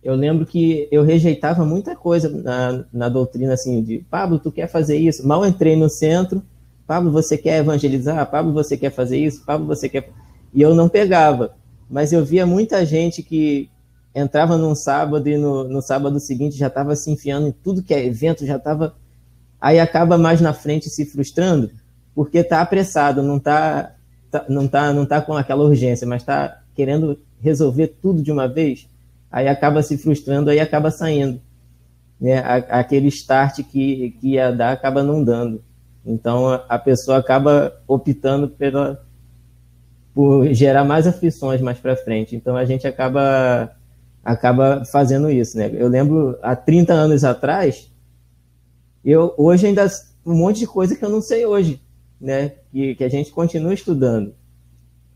Eu 0.03 0.15
lembro 0.15 0.47
que 0.47 0.89
eu 0.91 1.03
rejeitava 1.03 1.65
muita 1.65 1.95
coisa 1.95 2.31
na, 2.31 2.85
na 2.93 3.09
doutrina, 3.09 3.53
assim, 3.53 3.83
de 3.83 3.99
Pablo, 4.11 4.39
tu 4.39 4.51
quer 4.51 4.67
fazer 4.67 4.97
isso? 4.97 5.27
Mal 5.27 5.45
entrei 5.47 5.77
no 5.77 5.91
centro, 5.91 6.43
Pablo, 6.87 7.13
você 7.13 7.37
quer 7.37 7.59
evangelizar? 7.59 8.29
Pablo, 8.31 8.53
você 8.53 8.77
quer 8.77 8.91
fazer 8.91 9.19
isso? 9.19 9.45
Pablo, 9.45 9.67
você 9.67 9.89
quer. 9.89 10.11
E 10.55 10.63
eu 10.63 10.75
não 10.75 10.89
pegava. 10.89 11.55
Mas 11.89 12.13
eu 12.13 12.25
via 12.25 12.47
muita 12.47 12.85
gente 12.87 13.23
que 13.23 13.69
entrava 14.15 14.57
num 14.57 14.75
sábado 14.75 15.29
e 15.29 15.37
no, 15.37 15.65
no 15.65 15.83
sábado 15.83 16.19
seguinte 16.19 16.57
já 16.57 16.69
estava 16.69 16.97
se 16.97 17.11
enfiando 17.11 17.49
em 17.49 17.53
tudo 17.53 17.83
que 17.83 17.93
é 17.93 18.05
evento, 18.05 18.47
já 18.47 18.57
estava. 18.57 18.97
Aí 19.61 19.79
acaba 19.79 20.17
mais 20.17 20.41
na 20.41 20.55
frente 20.55 20.89
se 20.89 21.05
frustrando 21.05 21.71
porque 22.15 22.39
está 22.39 22.61
apressado, 22.61 23.23
não 23.23 23.37
está 23.37 23.95
tá, 24.31 24.45
não 24.49 24.65
está 24.65 24.93
não 24.93 25.07
tá 25.07 25.21
com 25.21 25.37
aquela 25.37 25.65
urgência, 25.65 26.07
mas 26.07 26.23
está 26.23 26.61
querendo 26.75 27.19
resolver 27.41 27.89
tudo 28.01 28.23
de 28.23 28.31
uma 28.31 28.49
vez, 28.49 28.89
aí 29.31 29.49
acaba 29.49 29.83
se 29.83 29.97
frustrando, 29.97 30.51
aí 30.51 30.61
acaba 30.61 30.91
saindo. 30.91 31.41
Né? 32.21 32.39
Aquele 32.69 33.09
start 33.09 33.63
que, 33.65 34.17
que 34.21 34.29
ia 34.29 34.53
dar 34.53 34.73
acaba 34.73 35.03
não 35.03 35.25
dando. 35.25 35.63
Então 36.05 36.49
a 36.69 36.79
pessoa 36.79 37.19
acaba 37.19 37.81
optando 37.87 38.49
pela, 38.49 39.03
por 40.15 40.53
gerar 40.53 40.85
mais 40.85 41.07
aflições 41.07 41.61
mais 41.61 41.79
para 41.79 41.97
frente. 41.97 42.37
Então 42.37 42.57
a 42.57 42.65
gente 42.65 42.87
acaba 42.87 43.71
acaba 44.23 44.85
fazendo 44.85 45.31
isso, 45.31 45.57
né? 45.57 45.71
Eu 45.73 45.89
lembro 45.89 46.39
há 46.43 46.55
30 46.55 46.93
anos 46.93 47.25
atrás, 47.25 47.91
eu 49.03 49.35
hoje 49.39 49.67
ainda 49.67 49.87
um 50.25 50.35
monte 50.35 50.59
de 50.61 50.67
coisa 50.67 50.95
que 50.95 51.03
eu 51.03 51.09
não 51.09 51.23
sei 51.23 51.47
hoje, 51.47 51.81
né? 52.21 52.53
Que, 52.71 52.95
que 52.95 53.05
a 53.05 53.09
gente 53.09 53.31
continua 53.31 53.73
estudando. 53.73 54.35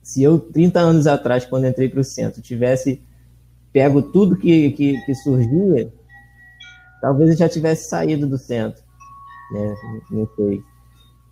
Se 0.03 0.23
eu 0.23 0.39
30 0.39 0.81
anos 0.81 1.07
atrás, 1.07 1.45
quando 1.45 1.67
entrei 1.67 1.89
para 1.89 2.01
o 2.01 2.05
centro, 2.05 2.43
tivesse 2.43 3.03
pego 3.73 4.01
tudo 4.01 4.37
que, 4.37 4.71
que, 4.71 5.05
que, 5.05 5.15
surgia, 5.17 5.93
talvez 7.01 7.31
eu 7.31 7.37
já 7.37 7.49
tivesse 7.49 7.89
saído 7.89 8.27
do 8.27 8.39
centro, 8.39 8.83
né? 9.53 9.75
Não 10.11 10.29
sei. 10.37 10.63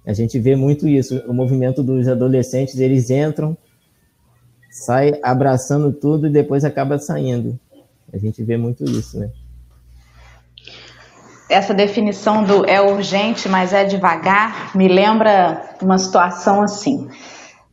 A 0.05 0.13
gente 0.13 0.39
vê 0.41 0.57
muito 0.57 0.89
isso, 0.89 1.19
o 1.29 1.33
movimento 1.33 1.83
dos 1.83 2.09
adolescentes, 2.09 2.81
eles 2.81 3.11
entram, 3.11 3.57
sai 4.71 5.13
abraçando 5.23 5.93
tudo 5.93 6.27
e 6.27 6.31
depois 6.31 6.65
acaba 6.65 6.99
saindo. 6.99 7.59
A 8.13 8.19
gente 8.19 8.43
vê 8.43 8.57
muito 8.57 8.85
isso, 8.85 9.21
né? 9.21 9.31
Essa 11.53 11.75
definição 11.75 12.43
do 12.43 12.69
é 12.69 12.81
urgente, 12.81 13.49
mas 13.49 13.73
é 13.73 13.85
devagar, 13.85 14.75
me 14.75 14.89
lembra 14.89 15.63
uma 15.81 15.99
situação 15.99 16.63
assim. 16.63 17.09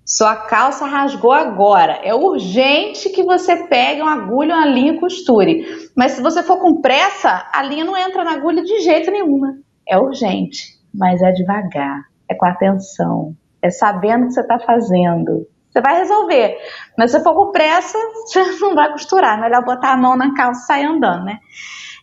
Sua 0.06 0.36
calça 0.36 0.86
rasgou 0.86 1.32
agora. 1.32 2.00
É 2.04 2.14
urgente 2.14 3.10
que 3.10 3.24
você 3.24 3.68
pegue 3.68 4.02
uma 4.02 4.14
agulha, 4.14 4.56
uma 4.56 4.66
linha 4.66 4.94
e 4.94 5.00
costure. 5.00 5.66
Mas 5.96 6.14
se 6.14 6.22
você 6.22 6.42
for 6.44 6.58
com 6.58 6.82
pressa, 6.82 7.48
a 7.54 7.62
linha 7.62 7.86
não 7.86 7.96
entra 7.96 8.24
na 8.24 8.34
agulha 8.34 8.64
de 8.64 8.80
jeito 8.82 9.12
nenhum. 9.12 9.40
É 9.88 9.98
urgente, 9.98 10.80
mas 10.94 11.22
é 11.22 11.32
devagar 11.32 12.10
é 12.30 12.36
com 12.36 12.46
atenção, 12.46 13.36
é 13.62 13.72
sabendo 13.72 14.26
o 14.26 14.28
que 14.28 14.34
você 14.34 14.42
está 14.42 14.60
fazendo. 14.60 15.48
Você 15.70 15.82
vai 15.82 15.98
resolver. 15.98 16.58
Mas 16.98 17.12
se 17.12 17.22
for 17.24 17.34
com 17.34 17.52
pressa, 17.52 17.98
você 18.26 18.44
não 18.60 18.76
vai 18.76 18.92
costurar. 18.92 19.40
Melhor 19.40 19.66
botar 19.66 19.94
a 19.94 19.98
mão 19.98 20.16
na 20.16 20.34
calça 20.34 20.62
e 20.62 20.66
sair 20.66 20.86
andando, 20.86 21.26
né? 21.26 21.40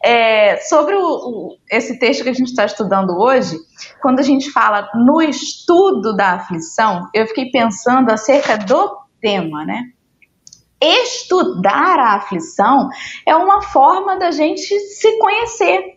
É, 0.04 0.56
sobre 0.58 0.94
o, 0.94 1.02
o, 1.02 1.56
esse 1.70 1.98
texto 1.98 2.22
que 2.22 2.30
a 2.30 2.34
gente 2.34 2.48
está 2.48 2.64
estudando 2.64 3.18
hoje, 3.18 3.56
quando 4.00 4.20
a 4.20 4.22
gente 4.22 4.50
fala 4.50 4.88
no 4.94 5.20
estudo 5.22 6.14
da 6.14 6.32
aflição, 6.32 7.08
eu 7.14 7.26
fiquei 7.26 7.50
pensando 7.50 8.10
acerca 8.10 8.56
do 8.58 8.96
tema, 9.20 9.64
né? 9.64 9.82
Estudar 10.80 11.98
a 11.98 12.16
aflição 12.16 12.88
é 13.26 13.34
uma 13.34 13.62
forma 13.62 14.18
da 14.18 14.30
gente 14.30 14.78
se 14.78 15.18
conhecer, 15.18 15.96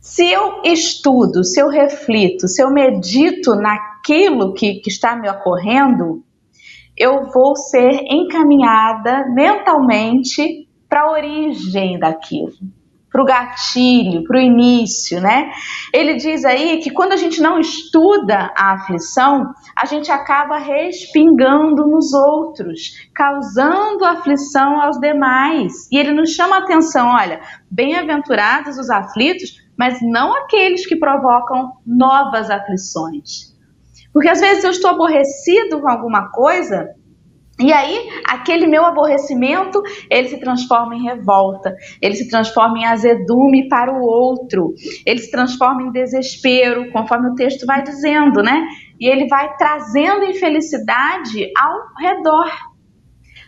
se 0.00 0.30
eu 0.30 0.62
estudo, 0.64 1.44
se 1.44 1.60
eu 1.60 1.68
reflito, 1.68 2.48
se 2.48 2.62
eu 2.62 2.70
medito 2.70 3.54
naquilo 3.54 4.54
que, 4.54 4.76
que 4.76 4.88
está 4.88 5.14
me 5.14 5.28
ocorrendo, 5.28 6.22
eu 6.96 7.30
vou 7.30 7.54
ser 7.54 8.04
encaminhada 8.08 9.26
mentalmente 9.28 10.66
para 10.88 11.02
a 11.02 11.10
origem 11.12 11.98
daquilo, 11.98 12.54
para 13.10 13.22
o 13.22 13.24
gatilho, 13.24 14.24
para 14.24 14.38
o 14.38 14.40
início, 14.40 15.20
né? 15.20 15.50
Ele 15.92 16.14
diz 16.14 16.44
aí 16.44 16.78
que 16.78 16.90
quando 16.90 17.12
a 17.12 17.16
gente 17.16 17.40
não 17.40 17.58
estuda 17.58 18.52
a 18.56 18.72
aflição, 18.74 19.52
a 19.76 19.86
gente 19.86 20.10
acaba 20.10 20.58
respingando 20.58 21.86
nos 21.86 22.12
outros, 22.12 23.08
causando 23.14 24.04
aflição 24.04 24.80
aos 24.80 24.98
demais. 24.98 25.88
E 25.90 25.98
ele 25.98 26.12
nos 26.12 26.30
chama 26.30 26.56
a 26.56 26.60
atenção: 26.60 27.08
olha, 27.08 27.40
bem-aventurados 27.70 28.78
os 28.78 28.90
aflitos, 28.90 29.60
mas 29.76 29.98
não 30.02 30.34
aqueles 30.34 30.86
que 30.86 30.96
provocam 30.96 31.72
novas 31.86 32.50
aflições. 32.50 33.56
Porque 34.12 34.28
às 34.28 34.40
vezes 34.40 34.64
eu 34.64 34.70
estou 34.70 34.90
aborrecido 34.90 35.80
com 35.80 35.88
alguma 35.88 36.30
coisa 36.30 36.88
e 37.60 37.72
aí, 37.72 38.08
aquele 38.24 38.68
meu 38.68 38.84
aborrecimento, 38.84 39.82
ele 40.08 40.28
se 40.28 40.38
transforma 40.38 40.94
em 40.94 41.02
revolta, 41.02 41.74
ele 42.00 42.14
se 42.14 42.28
transforma 42.28 42.78
em 42.78 42.84
azedume 42.84 43.68
para 43.68 43.92
o 43.92 44.00
outro, 44.00 44.74
ele 45.04 45.18
se 45.18 45.28
transforma 45.28 45.82
em 45.82 45.90
desespero, 45.90 46.92
conforme 46.92 47.30
o 47.30 47.34
texto 47.34 47.66
vai 47.66 47.82
dizendo, 47.82 48.44
né? 48.44 48.64
E 49.00 49.08
ele 49.08 49.26
vai 49.26 49.56
trazendo 49.56 50.24
infelicidade 50.24 51.50
ao 51.58 51.80
redor. 51.98 52.48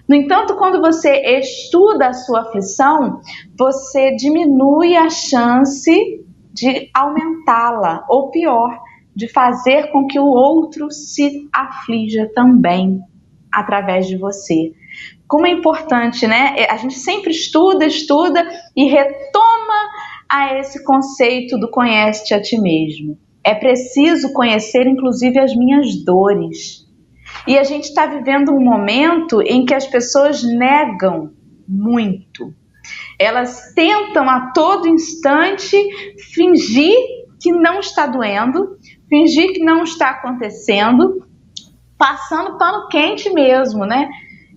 No 0.09 0.17
entanto, 0.17 0.57
quando 0.57 0.81
você 0.81 1.39
estuda 1.39 2.09
a 2.09 2.13
sua 2.13 2.41
aflição, 2.41 3.21
você 3.57 4.17
diminui 4.17 4.97
a 4.97 5.09
chance 5.09 6.25
de 6.53 6.91
aumentá-la, 6.93 8.05
ou 8.09 8.29
pior, 8.33 8.77
de 9.15 9.29
fazer 9.29 9.93
com 9.93 10.09
que 10.09 10.19
o 10.19 10.27
outro 10.27 10.91
se 10.91 11.49
aflija 11.53 12.29
também 12.35 13.01
através 13.53 14.07
de 14.07 14.17
você. 14.17 14.73
Como 15.27 15.47
é 15.47 15.51
importante, 15.51 16.27
né? 16.27 16.67
A 16.69 16.77
gente 16.77 16.99
sempre 16.99 17.31
estuda, 17.31 17.87
estuda 17.87 18.47
e 18.77 18.85
retoma 18.85 19.89
a 20.29 20.59
esse 20.59 20.85
conceito 20.85 21.59
do 21.59 21.71
conhece-te 21.71 22.35
a 22.35 22.41
ti 22.41 22.59
mesmo. 22.61 23.19
É 23.43 23.55
preciso 23.55 24.33
conhecer, 24.33 24.87
inclusive, 24.87 25.39
as 25.39 25.55
minhas 25.55 26.05
dores. 26.05 26.87
E 27.47 27.59
a 27.59 27.65
gente 27.65 27.85
está 27.85 28.07
vivendo 28.07 28.53
um 28.53 28.63
momento 28.63 29.41
em 29.43 29.65
que 29.65 29.75
as 29.75 29.87
pessoas 29.87 30.43
negam 30.43 31.33
muito. 31.67 32.53
Elas 33.19 33.73
tentam 33.75 34.29
a 34.29 34.53
todo 34.53 34.89
instante 34.89 35.77
fingir 36.35 36.95
que 37.41 37.53
não 37.53 37.81
está 37.81 38.07
doendo, 38.07 38.77
fingir 39.09 39.53
que 39.53 39.61
não 39.61 39.83
está 39.83 40.11
acontecendo, 40.11 41.27
passando 42.01 42.57
pano 42.57 42.89
quente 42.89 43.31
mesmo, 43.31 43.85
né? 43.85 44.09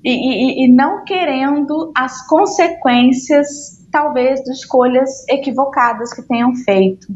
E, 0.02 0.12
e, 0.12 0.66
e 0.66 0.72
não 0.74 1.04
querendo 1.04 1.92
as 1.94 2.26
consequências, 2.26 3.86
talvez, 3.92 4.42
de 4.42 4.52
escolhas 4.52 5.28
equivocadas 5.28 6.14
que 6.14 6.22
tenham 6.22 6.56
feito. 6.56 7.08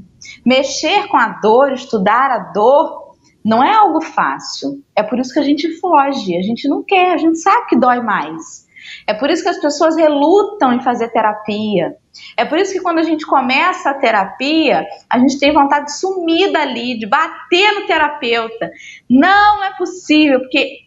Mexer 0.45 1.07
com 1.07 1.15
a 1.15 1.29
dor, 1.41 1.71
estudar 1.71 2.29
a 2.29 2.51
dor, 2.51 3.15
não 3.43 3.63
é 3.63 3.73
algo 3.73 4.01
fácil. 4.01 4.83
É 4.93 5.01
por 5.01 5.17
isso 5.17 5.33
que 5.33 5.39
a 5.39 5.43
gente 5.43 5.79
foge, 5.79 6.35
a 6.35 6.41
gente 6.41 6.67
não 6.67 6.83
quer, 6.83 7.13
a 7.13 7.17
gente 7.17 7.39
sabe 7.39 7.67
que 7.67 7.79
dói 7.79 8.01
mais. 8.01 8.66
É 9.07 9.13
por 9.13 9.29
isso 9.29 9.41
que 9.41 9.49
as 9.49 9.59
pessoas 9.59 9.95
relutam 9.95 10.73
em 10.73 10.83
fazer 10.83 11.07
terapia. 11.09 11.95
É 12.35 12.43
por 12.43 12.57
isso 12.57 12.73
que 12.73 12.81
quando 12.81 12.99
a 12.99 13.03
gente 13.03 13.25
começa 13.25 13.89
a 13.89 13.93
terapia, 13.93 14.85
a 15.09 15.17
gente 15.17 15.39
tem 15.39 15.53
vontade 15.53 15.85
de 15.85 15.97
sumir 15.97 16.51
dali, 16.51 16.99
de 16.99 17.07
bater 17.07 17.71
no 17.73 17.87
terapeuta. 17.87 18.69
Não 19.09 19.63
é 19.63 19.77
possível, 19.77 20.41
porque 20.41 20.79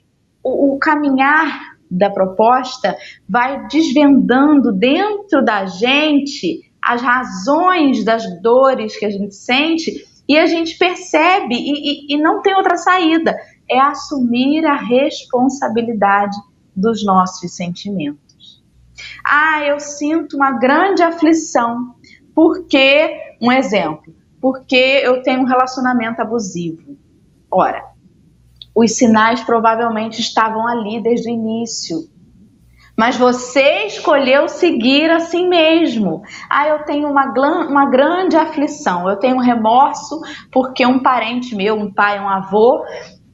o, 0.45 0.75
o 0.75 0.79
caminhar 0.79 1.71
da 1.91 2.11
proposta 2.11 2.95
vai 3.27 3.67
desvendando 3.69 4.71
dentro 4.71 5.43
da 5.43 5.65
gente 5.65 6.61
as 6.85 7.01
razões 7.01 8.05
das 8.05 8.25
dores 8.43 8.99
que 8.99 9.07
a 9.07 9.11
gente 9.11 9.35
sente 9.35 10.05
e 10.29 10.39
a 10.39 10.47
gente 10.47 10.77
percebe 10.77 11.55
e, 11.55 12.13
e, 12.13 12.15
e 12.15 12.23
não 12.23 12.43
tem 12.43 12.55
outra 12.55 12.77
saída. 12.77 13.35
É 13.69 13.81
assumir 13.81 14.67
a 14.67 14.77
responsabilidade 14.77 16.37
dos 16.81 17.05
nossos 17.05 17.55
sentimentos. 17.55 18.63
Ah, 19.25 19.65
eu 19.65 19.79
sinto 19.79 20.37
uma 20.37 20.53
grande 20.53 21.03
aflição 21.03 21.95
porque, 22.35 23.37
um 23.41 23.53
exemplo, 23.53 24.15
porque 24.41 25.01
eu 25.03 25.23
tenho 25.23 25.41
um 25.41 25.47
relacionamento 25.47 26.21
abusivo. 26.21 26.97
Ora, 27.51 27.85
os 28.75 28.97
sinais 28.97 29.43
provavelmente 29.43 30.21
estavam 30.21 30.67
ali 30.67 31.03
desde 31.03 31.29
o 31.29 31.33
início 31.33 32.09
mas 33.01 33.17
você 33.17 33.87
escolheu 33.87 34.47
seguir 34.47 35.11
assim 35.11 35.49
mesmo. 35.49 36.23
Ah, 36.51 36.69
eu 36.69 36.85
tenho 36.85 37.09
uma, 37.09 37.33
uma 37.67 37.89
grande 37.89 38.37
aflição, 38.37 39.09
eu 39.09 39.17
tenho 39.17 39.39
remorso 39.39 40.21
porque 40.53 40.85
um 40.85 40.99
parente 40.99 41.57
meu, 41.57 41.77
um 41.77 41.91
pai, 41.91 42.21
um 42.21 42.29
avô, 42.29 42.85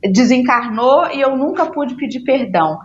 desencarnou 0.00 1.08
e 1.10 1.20
eu 1.20 1.36
nunca 1.36 1.66
pude 1.66 1.96
pedir 1.96 2.20
perdão. 2.20 2.78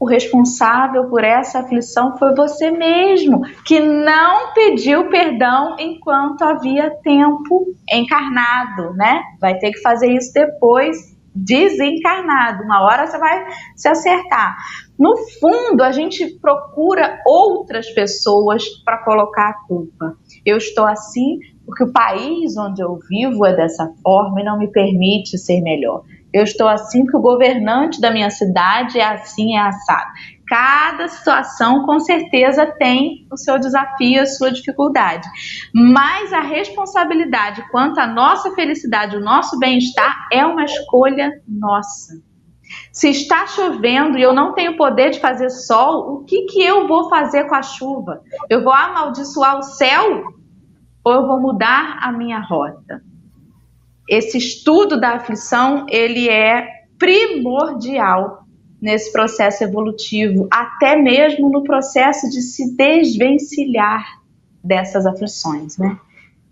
O 0.00 0.06
responsável 0.06 1.08
por 1.08 1.24
essa 1.24 1.60
aflição 1.60 2.16
foi 2.16 2.34
você 2.34 2.70
mesmo, 2.70 3.42
que 3.64 3.80
não 3.80 4.52
pediu 4.52 5.08
perdão 5.08 5.76
enquanto 5.78 6.42
havia 6.42 6.90
tempo 7.02 7.66
encarnado, 7.90 8.94
né? 8.94 9.22
Vai 9.40 9.58
ter 9.58 9.72
que 9.72 9.80
fazer 9.80 10.12
isso 10.12 10.32
depois 10.32 11.18
desencarnado. 11.34 12.64
Uma 12.64 12.84
hora 12.84 13.06
você 13.06 13.18
vai 13.18 13.46
se 13.76 13.88
acertar. 13.88 14.56
No 14.98 15.16
fundo, 15.40 15.82
a 15.82 15.92
gente 15.92 16.38
procura 16.40 17.20
outras 17.24 17.88
pessoas 17.90 18.68
para 18.84 18.98
colocar 18.98 19.50
a 19.50 19.66
culpa. 19.66 20.16
Eu 20.44 20.56
estou 20.56 20.86
assim 20.86 21.38
porque 21.64 21.84
o 21.84 21.92
país 21.92 22.56
onde 22.56 22.82
eu 22.82 22.98
vivo 23.08 23.44
é 23.44 23.54
dessa 23.54 23.92
forma 24.02 24.40
e 24.40 24.44
não 24.44 24.58
me 24.58 24.68
permite 24.68 25.36
ser 25.36 25.60
melhor. 25.60 26.02
Eu 26.32 26.42
estou 26.42 26.68
assim 26.68 27.02
porque 27.02 27.16
o 27.16 27.22
governante 27.22 28.00
da 28.00 28.10
minha 28.10 28.30
cidade 28.30 28.98
é 28.98 29.04
assim, 29.04 29.56
é 29.56 29.60
assado. 29.60 30.12
Cada 30.46 31.08
situação, 31.08 31.84
com 31.84 31.98
certeza, 32.00 32.66
tem 32.78 33.26
o 33.30 33.36
seu 33.36 33.58
desafio, 33.58 34.22
a 34.22 34.26
sua 34.26 34.50
dificuldade. 34.50 35.28
Mas 35.74 36.32
a 36.32 36.40
responsabilidade 36.40 37.62
quanto 37.70 37.98
à 37.98 38.06
nossa 38.06 38.54
felicidade, 38.54 39.16
o 39.16 39.20
nosso 39.20 39.58
bem-estar, 39.58 40.28
é 40.32 40.44
uma 40.44 40.64
escolha 40.64 41.30
nossa. 41.46 42.14
Se 42.92 43.08
está 43.08 43.46
chovendo 43.46 44.18
e 44.18 44.22
eu 44.22 44.34
não 44.34 44.52
tenho 44.52 44.76
poder 44.76 45.10
de 45.10 45.20
fazer 45.20 45.50
sol, 45.50 46.14
o 46.14 46.24
que, 46.24 46.46
que 46.46 46.62
eu 46.62 46.86
vou 46.86 47.08
fazer 47.08 47.44
com 47.44 47.54
a 47.54 47.62
chuva? 47.62 48.22
Eu 48.48 48.62
vou 48.62 48.72
amaldiçoar 48.72 49.58
o 49.58 49.62
céu 49.62 50.24
ou 51.04 51.12
eu 51.12 51.26
vou 51.26 51.40
mudar 51.40 51.98
a 52.02 52.12
minha 52.12 52.40
rota? 52.40 53.02
Esse 54.08 54.38
estudo 54.38 54.98
da 54.98 55.16
aflição, 55.16 55.86
ele 55.88 56.28
é 56.28 56.66
primordial 56.98 58.44
nesse 58.80 59.12
processo 59.12 59.64
evolutivo, 59.64 60.48
até 60.50 60.96
mesmo 60.96 61.50
no 61.50 61.62
processo 61.62 62.28
de 62.30 62.40
se 62.40 62.76
desvencilhar 62.76 64.04
dessas 64.62 65.04
aflições, 65.04 65.76
né? 65.76 65.98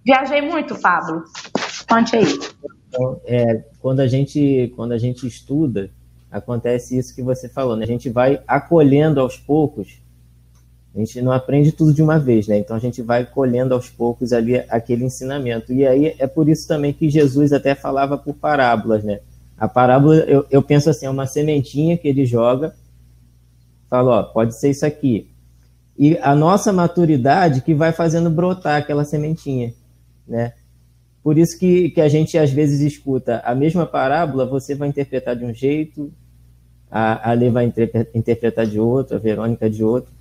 Viajei 0.05 0.43
muito, 0.43 0.79
Pablo. 0.81 1.25
Conte 1.89 2.17
aí. 2.17 2.39
Então, 2.89 3.21
é, 3.25 3.65
quando 3.81 4.01
a 4.01 4.07
gente 4.07 4.73
quando 4.77 4.93
a 4.93 4.99
gente 4.99 5.27
estuda, 5.27 5.91
acontece 6.31 6.97
isso 6.97 7.15
que 7.15 7.23
você 7.23 7.49
falou, 7.49 7.77
né? 7.77 7.85
A 7.85 7.89
gente 7.89 8.09
vai 8.09 8.41
acolhendo 8.47 9.21
aos 9.21 9.37
poucos. 9.37 10.01
A 10.97 10.99
gente 10.99 11.21
não 11.21 11.31
aprende 11.31 11.73
tudo 11.73 11.93
de 11.93 12.03
uma 12.03 12.19
vez, 12.19 12.49
né? 12.49 12.57
Então 12.57 12.75
a 12.75 12.79
gente 12.79 13.03
vai 13.03 13.27
colhendo 13.27 13.75
aos 13.75 13.91
poucos 13.91 14.33
ali 14.33 14.57
aquele 14.71 15.05
ensinamento. 15.05 15.71
E 15.71 15.87
aí 15.87 16.17
é 16.19 16.27
por 16.27 16.49
isso 16.49 16.67
também 16.67 16.91
que 16.91 17.11
Jesus 17.11 17.53
até 17.53 17.75
falava 17.75 18.17
por 18.17 18.35
parábolas, 18.35 19.05
né? 19.05 19.21
A 19.59 19.69
parábola, 19.69 20.17
eu, 20.21 20.47
eu 20.51 20.63
penso 20.63 20.89
assim, 20.89 21.05
é 21.05 21.11
uma 21.11 21.27
sementinha 21.27 21.99
que 21.99 22.09
ele 22.09 22.25
joga, 22.25 22.75
fala, 23.91 24.21
ó, 24.21 24.23
pode 24.23 24.59
ser 24.59 24.71
isso 24.71 24.87
aqui. 24.87 25.29
E 25.99 26.17
a 26.19 26.35
nossa 26.35 26.73
maturidade 26.73 27.61
que 27.61 27.75
vai 27.75 27.93
fazendo 27.93 28.31
brotar 28.31 28.79
aquela 28.79 29.05
sementinha, 29.05 29.75
né? 30.27 30.55
Por 31.23 31.37
isso 31.37 31.59
que, 31.59 31.91
que 31.91 32.01
a 32.01 32.09
gente 32.09 32.39
às 32.39 32.51
vezes 32.51 32.81
escuta 32.81 33.43
a 33.45 33.55
mesma 33.55 33.85
parábola, 33.85 34.47
você 34.47 34.75
vai 34.75 34.89
interpretar 34.89 35.37
de 35.37 35.45
um 35.45 35.53
jeito, 35.53 36.11
a, 36.91 37.31
a 37.31 37.35
Lê 37.35 37.51
vai 37.51 37.71
interpretar 38.15 38.67
de 38.67 38.81
outro, 38.81 39.17
a 39.17 39.19
Verônica 39.19 39.69
de 39.69 39.85
outro, 39.85 40.16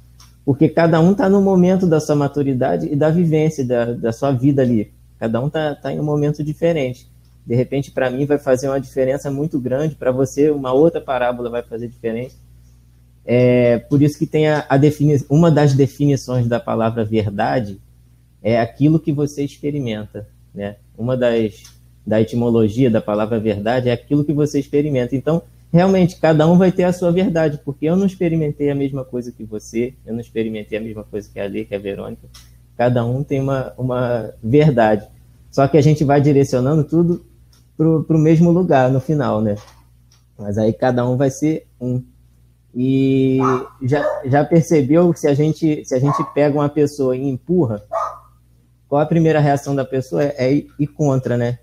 porque 0.46 0.70
cada 0.70 1.02
um 1.02 1.12
está 1.12 1.28
no 1.28 1.42
momento 1.42 1.88
da 1.88 2.00
sua 2.00 2.16
maturidade 2.16 2.88
e 2.88 2.96
da 2.96 3.10
vivência 3.10 3.66
da, 3.66 3.86
da 3.94 4.14
sua 4.14 4.32
vida 4.32 4.62
ali. 4.62 4.94
Cada 5.20 5.42
um 5.42 5.48
está 5.48 5.74
tá 5.76 5.92
em 5.92 6.00
um 6.00 6.04
momento 6.04 6.44
diferente 6.44 7.10
de 7.46 7.56
repente 7.56 7.92
para 7.92 8.10
mim 8.10 8.26
vai 8.26 8.40
fazer 8.40 8.68
uma 8.68 8.82
diferença 8.82 9.30
muito 9.30 9.60
grande, 9.60 9.96
para 9.96 10.12
você 10.12 10.50
uma 10.50 10.74
outra 10.74 11.00
parábola 11.00 11.50
vai 11.50 11.62
fazer 11.62 11.88
diferença. 11.88 12.36
É, 13.24 13.78
por 13.78 14.02
isso 14.02 14.18
que 14.18 14.26
tem 14.26 14.48
a, 14.48 14.66
a 14.68 14.78
defini 14.78 15.24
uma 15.30 15.52
das 15.52 15.74
definições 15.74 16.48
da 16.48 16.60
palavra 16.60 17.04
verdade 17.04 17.80
é 18.42 18.60
aquilo 18.60 19.00
que 19.00 19.12
você 19.12 19.44
experimenta, 19.44 20.28
né? 20.54 20.78
Uma 20.98 21.16
das 21.16 21.76
da 22.06 22.22
etimologia 22.22 22.90
da 22.90 23.02
palavra 23.02 23.40
verdade 23.40 23.90
é 23.90 23.92
aquilo 23.92 24.24
que 24.24 24.34
você 24.34 24.60
experimenta. 24.60 25.16
Então, 25.16 25.42
realmente 25.72 26.18
cada 26.20 26.48
um 26.48 26.58
vai 26.58 26.72
ter 26.72 26.84
a 26.84 26.94
sua 26.94 27.12
verdade, 27.12 27.60
porque 27.64 27.86
eu 27.86 27.96
não 27.96 28.06
experimentei 28.06 28.70
a 28.70 28.76
mesma 28.76 29.04
coisa 29.04 29.32
que 29.32 29.44
você, 29.44 29.94
eu 30.06 30.14
não 30.14 30.22
experimentei 30.22 30.78
a 30.78 30.82
mesma 30.82 31.04
coisa 31.04 31.30
que 31.32 31.40
a 31.40 31.46
Lê, 31.46 31.66
que 31.66 31.76
a 31.76 31.80
Verônica. 31.80 32.28
Cada 32.78 33.06
um 33.06 33.24
tem 33.24 33.40
uma, 33.40 33.74
uma 33.78 34.34
verdade. 34.44 35.08
Só 35.52 35.68
que 35.68 35.78
a 35.78 35.82
gente 35.82 36.04
vai 36.04 36.20
direcionando 36.20 36.84
tudo 36.84 37.26
para 37.78 37.88
o 37.88 38.20
mesmo 38.20 38.52
lugar 38.52 38.90
no 38.90 39.00
final, 39.00 39.42
né? 39.42 39.56
Mas 40.38 40.58
aí 40.58 40.74
cada 40.74 41.08
um 41.08 41.16
vai 41.16 41.30
ser 41.30 41.66
um. 41.80 42.04
E 42.74 43.40
já, 43.82 44.04
já 44.26 44.44
percebeu 44.44 45.14
que 45.14 45.20
se 45.20 45.28
a, 45.30 45.34
gente, 45.34 45.86
se 45.86 45.96
a 45.96 46.00
gente 46.00 46.22
pega 46.34 46.58
uma 46.58 46.68
pessoa 46.68 47.16
e 47.16 47.26
empurra, 47.26 47.82
qual 48.90 49.02
a 49.02 49.06
primeira 49.06 49.40
reação 49.40 49.74
da 49.74 49.86
pessoa? 49.86 50.24
É, 50.24 50.36
é 50.38 50.54
ir 50.54 50.88
contra, 50.88 51.38
né? 51.38 51.60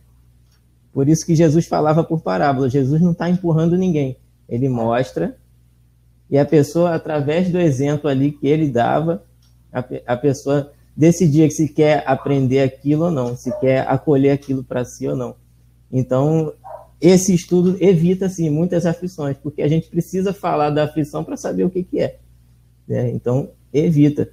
Por 0.93 1.09
isso 1.09 1.25
que 1.25 1.35
Jesus 1.35 1.67
falava 1.67 2.05
por 2.05 2.21
parábola. 2.21 2.69
Jesus 2.69 3.01
não 3.01 3.13
está 3.13 3.29
empurrando 3.29 3.77
ninguém. 3.77 4.17
Ele 4.49 4.69
mostra 4.69 5.37
e 6.33 6.39
a 6.39 6.47
pessoa, 6.47 6.95
através 6.95 7.51
do 7.51 7.61
exemplo 7.61 8.09
ali 8.09 8.33
que 8.33 8.47
ele 8.47 8.71
dava, 8.71 9.23
a, 9.71 9.85
a 10.07 10.17
pessoa 10.17 10.73
decidia 10.97 11.51
se 11.51 11.69
quer 11.69 12.03
aprender 12.07 12.61
aquilo 12.61 13.05
ou 13.05 13.11
não, 13.11 13.37
se 13.37 13.55
quer 13.61 13.87
acolher 13.87 14.31
aquilo 14.31 14.65
para 14.65 14.83
si 14.83 15.07
ou 15.07 15.15
não. 15.15 15.37
Então, 15.93 16.55
esse 16.99 17.35
estudo 17.35 17.77
evita 17.79 18.27
assim, 18.27 18.49
muitas 18.49 18.87
aflições, 18.87 19.37
porque 19.43 19.61
a 19.61 19.69
gente 19.69 19.91
precisa 19.91 20.33
falar 20.33 20.71
da 20.71 20.85
aflição 20.85 21.23
para 21.23 21.37
saber 21.37 21.65
o 21.65 21.71
que, 21.71 21.83
que 21.83 22.01
é. 22.01 22.19
Né? 22.89 23.11
Então, 23.11 23.51
evita. 23.71 24.31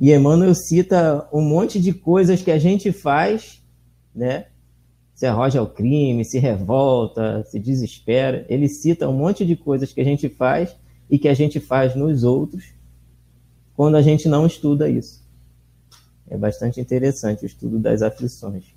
E 0.00 0.14
Emmanuel 0.14 0.54
cita 0.54 1.28
um 1.30 1.42
monte 1.42 1.78
de 1.78 1.92
coisas 1.92 2.40
que 2.40 2.50
a 2.50 2.58
gente 2.58 2.92
faz, 2.92 3.62
né? 4.14 4.46
Se 5.16 5.24
arroja 5.24 5.58
ao 5.58 5.66
crime, 5.66 6.26
se 6.26 6.38
revolta, 6.38 7.42
se 7.44 7.58
desespera. 7.58 8.44
Ele 8.50 8.68
cita 8.68 9.08
um 9.08 9.14
monte 9.14 9.46
de 9.46 9.56
coisas 9.56 9.90
que 9.90 10.00
a 10.02 10.04
gente 10.04 10.28
faz 10.28 10.76
e 11.10 11.18
que 11.18 11.26
a 11.26 11.32
gente 11.32 11.58
faz 11.58 11.96
nos 11.96 12.22
outros 12.22 12.74
quando 13.74 13.96
a 13.96 14.02
gente 14.02 14.28
não 14.28 14.46
estuda 14.46 14.90
isso. 14.90 15.24
É 16.28 16.36
bastante 16.36 16.82
interessante 16.82 17.44
o 17.44 17.46
estudo 17.46 17.78
das 17.78 18.02
aflições. 18.02 18.74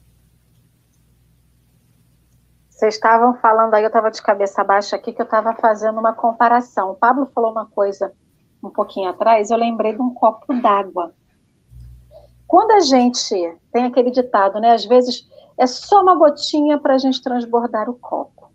Vocês 2.70 2.96
estavam 2.96 3.36
falando 3.42 3.74
aí, 3.74 3.84
eu 3.84 3.88
estava 3.88 4.10
de 4.10 4.22
cabeça 4.22 4.64
baixa 4.64 4.96
aqui, 4.96 5.12
que 5.12 5.22
eu 5.22 5.26
estava 5.26 5.54
fazendo 5.56 6.00
uma 6.00 6.14
comparação. 6.14 6.92
O 6.92 6.96
Pablo 6.96 7.30
falou 7.36 7.52
uma 7.52 7.66
coisa 7.66 8.14
um 8.64 8.70
pouquinho 8.70 9.10
atrás, 9.10 9.52
eu 9.52 9.58
lembrei 9.58 9.94
de 9.94 10.02
um 10.02 10.14
copo 10.14 10.54
d'água. 10.62 11.14
Quando 12.48 12.72
a 12.72 12.80
gente 12.80 13.58
tem 13.74 13.84
aquele 13.84 14.10
ditado, 14.10 14.62
né? 14.62 14.72
Às 14.72 14.86
vezes 14.86 15.28
é 15.60 15.68
só 15.68 16.02
uma 16.02 16.16
gotinha 16.16 16.80
para 16.80 16.96
a 16.96 16.98
gente 16.98 17.22
transbordar 17.22 17.90
o 17.90 17.94
copo. 17.94 18.50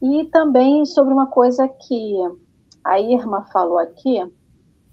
E 0.00 0.24
também 0.26 0.86
sobre 0.86 1.12
uma 1.12 1.26
coisa 1.26 1.68
que 1.68 2.16
a 2.84 3.00
Irma 3.00 3.42
falou 3.52 3.78
aqui, 3.78 4.24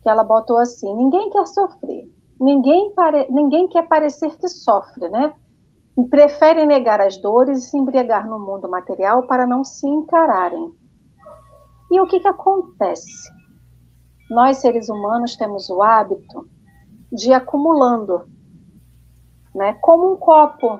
que 0.01 0.09
ela 0.09 0.23
botou 0.23 0.57
assim: 0.57 0.93
ninguém 0.95 1.29
quer 1.29 1.45
sofrer, 1.45 2.11
ninguém, 2.39 2.91
pare... 2.95 3.27
ninguém 3.29 3.67
quer 3.67 3.87
parecer 3.87 4.35
que 4.37 4.47
sofre, 4.47 5.07
né? 5.09 5.33
e 5.97 6.03
preferem 6.05 6.65
negar 6.65 7.01
as 7.01 7.17
dores 7.17 7.59
e 7.59 7.69
se 7.69 7.77
embriagar 7.77 8.27
no 8.27 8.39
mundo 8.39 8.69
material 8.69 9.23
para 9.23 9.45
não 9.45 9.63
se 9.63 9.87
encararem. 9.87 10.73
E 11.91 11.99
o 11.99 12.07
que, 12.07 12.19
que 12.19 12.27
acontece? 12.27 13.29
Nós, 14.29 14.57
seres 14.57 14.87
humanos, 14.87 15.35
temos 15.35 15.69
o 15.69 15.81
hábito 15.83 16.47
de 17.11 17.29
ir 17.29 17.33
acumulando, 17.33 18.25
né? 19.53 19.73
como 19.81 20.13
um 20.13 20.15
copo 20.15 20.79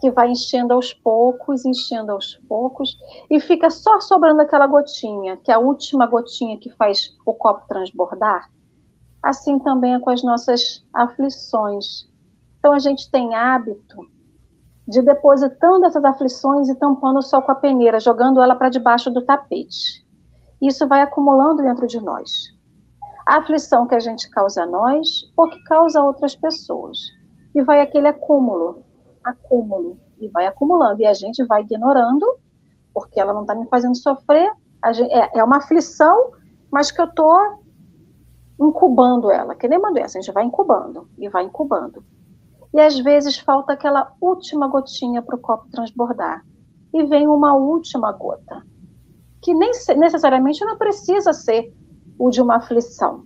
que 0.00 0.10
vai 0.10 0.30
enchendo 0.30 0.72
aos 0.72 0.92
poucos, 0.92 1.64
enchendo 1.64 2.12
aos 2.12 2.34
poucos, 2.48 2.96
e 3.28 3.38
fica 3.38 3.68
só 3.70 4.00
sobrando 4.00 4.40
aquela 4.40 4.66
gotinha, 4.66 5.36
que 5.36 5.50
é 5.50 5.54
a 5.54 5.58
última 5.58 6.06
gotinha 6.06 6.58
que 6.58 6.70
faz 6.70 7.16
o 7.26 7.34
copo 7.34 7.68
transbordar. 7.68 8.48
Assim 9.22 9.58
também 9.58 9.94
é 9.94 10.00
com 10.00 10.10
as 10.10 10.22
nossas 10.22 10.84
aflições. 10.92 12.08
Então 12.58 12.72
a 12.72 12.78
gente 12.78 13.10
tem 13.10 13.34
hábito 13.34 13.98
de 14.88 15.02
depositando 15.02 15.86
essas 15.86 16.04
aflições 16.04 16.68
e 16.68 16.74
tampando 16.74 17.22
só 17.22 17.40
com 17.40 17.52
a 17.52 17.54
peneira, 17.54 18.00
jogando 18.00 18.42
ela 18.42 18.56
para 18.56 18.70
debaixo 18.70 19.10
do 19.10 19.22
tapete. 19.22 20.04
Isso 20.60 20.86
vai 20.88 21.00
acumulando 21.02 21.62
dentro 21.62 21.86
de 21.86 22.00
nós. 22.00 22.30
A 23.26 23.36
aflição 23.38 23.86
que 23.86 23.94
a 23.94 24.00
gente 24.00 24.28
causa 24.30 24.64
a 24.64 24.66
nós 24.66 25.30
ou 25.36 25.48
que 25.48 25.62
causa 25.64 26.00
a 26.00 26.04
outras 26.04 26.34
pessoas. 26.34 26.98
E 27.54 27.62
vai 27.62 27.80
aquele 27.80 28.08
acúmulo, 28.08 28.82
acúmulo, 29.24 29.98
e 30.18 30.28
vai 30.28 30.46
acumulando. 30.46 31.00
E 31.00 31.06
a 31.06 31.14
gente 31.14 31.44
vai 31.44 31.62
ignorando, 31.62 32.26
porque 32.92 33.20
ela 33.20 33.32
não 33.32 33.42
está 33.42 33.54
me 33.54 33.66
fazendo 33.66 33.96
sofrer. 33.96 34.50
Gente, 34.92 35.12
é, 35.12 35.30
é, 35.34 35.44
uma 35.44 35.58
aflição, 35.58 36.32
mas 36.70 36.90
que 36.90 37.00
eu 37.00 37.06
estou 37.06 37.60
incubando 38.60 39.30
ela, 39.30 39.54
que 39.54 39.68
nem 39.68 39.78
uma 39.78 39.92
doença, 39.92 40.18
a 40.18 40.20
gente 40.20 40.32
vai 40.32 40.44
incubando 40.44 41.08
e 41.18 41.28
vai 41.28 41.44
incubando 41.44 42.04
e 42.72 42.80
às 42.80 42.98
vezes 42.98 43.38
falta 43.38 43.72
aquela 43.72 44.12
última 44.20 44.68
gotinha 44.68 45.22
para 45.22 45.36
o 45.36 45.40
copo 45.40 45.68
transbordar. 45.70 46.44
E 46.92 47.04
vem 47.04 47.28
uma 47.28 47.54
última 47.54 48.12
gota, 48.12 48.64
que 49.42 49.54
nem 49.54 49.70
necessariamente 49.96 50.64
não 50.64 50.76
precisa 50.76 51.32
ser 51.32 51.72
o 52.18 52.30
de 52.30 52.42
uma 52.42 52.56
aflição, 52.56 53.24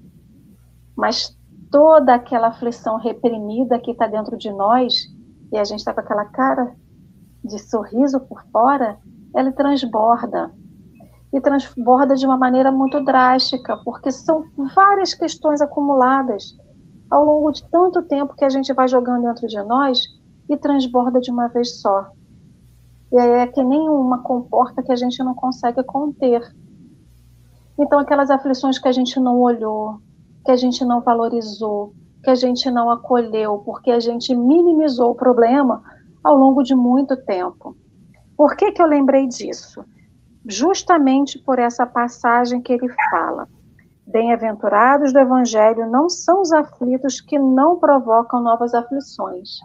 mas 0.94 1.36
toda 1.70 2.14
aquela 2.14 2.48
aflição 2.48 2.96
reprimida 2.96 3.78
que 3.78 3.90
está 3.90 4.06
dentro 4.06 4.36
de 4.36 4.50
nós, 4.52 5.06
e 5.52 5.58
a 5.58 5.64
gente 5.64 5.80
está 5.80 5.92
com 5.92 6.00
aquela 6.00 6.24
cara 6.24 6.74
de 7.44 7.58
sorriso 7.58 8.20
por 8.20 8.42
fora, 8.50 8.98
ela 9.34 9.52
transborda. 9.52 10.50
E 11.32 11.40
transborda 11.40 12.14
de 12.14 12.24
uma 12.24 12.36
maneira 12.36 12.70
muito 12.70 13.02
drástica, 13.04 13.76
porque 13.84 14.10
são 14.10 14.44
várias 14.74 15.14
questões 15.14 15.60
acumuladas 15.60 16.56
ao 17.10 17.24
longo 17.24 17.50
de 17.50 17.68
tanto 17.68 18.02
tempo 18.02 18.34
que 18.34 18.44
a 18.44 18.48
gente 18.48 18.72
vai 18.72 18.88
jogando 18.88 19.22
dentro 19.22 19.46
de 19.46 19.60
nós 19.62 19.98
e 20.48 20.56
transborda 20.56 21.20
de 21.20 21.30
uma 21.30 21.48
vez 21.48 21.80
só. 21.80 22.10
E 23.12 23.18
aí 23.18 23.30
é 23.30 23.46
que 23.46 23.62
nem 23.62 23.88
uma 23.88 24.22
comporta 24.22 24.82
que 24.82 24.92
a 24.92 24.96
gente 24.96 25.22
não 25.22 25.34
consegue 25.34 25.82
conter. 25.82 26.42
Então, 27.78 27.98
aquelas 27.98 28.30
aflições 28.30 28.78
que 28.78 28.88
a 28.88 28.92
gente 28.92 29.18
não 29.18 29.40
olhou, 29.40 29.98
que 30.44 30.50
a 30.50 30.56
gente 30.56 30.84
não 30.84 31.00
valorizou, 31.00 31.92
que 32.24 32.30
a 32.30 32.34
gente 32.34 32.70
não 32.70 32.90
acolheu, 32.90 33.58
porque 33.58 33.90
a 33.90 34.00
gente 34.00 34.34
minimizou 34.34 35.10
o 35.10 35.14
problema 35.14 35.82
ao 36.24 36.34
longo 36.34 36.62
de 36.62 36.74
muito 36.74 37.16
tempo. 37.16 37.76
Por 38.36 38.56
que, 38.56 38.72
que 38.72 38.82
eu 38.82 38.86
lembrei 38.86 39.28
disso? 39.28 39.84
Justamente 40.46 41.38
por 41.38 41.58
essa 41.58 41.86
passagem 41.86 42.60
que 42.60 42.72
ele 42.72 42.88
fala. 43.10 43.46
Bem-aventurados 44.06 45.12
do 45.12 45.18
Evangelho 45.18 45.88
não 45.90 46.08
são 46.08 46.40
os 46.40 46.52
aflitos 46.52 47.20
que 47.20 47.38
não 47.38 47.78
provocam 47.78 48.42
novas 48.42 48.74
aflições. 48.74 49.58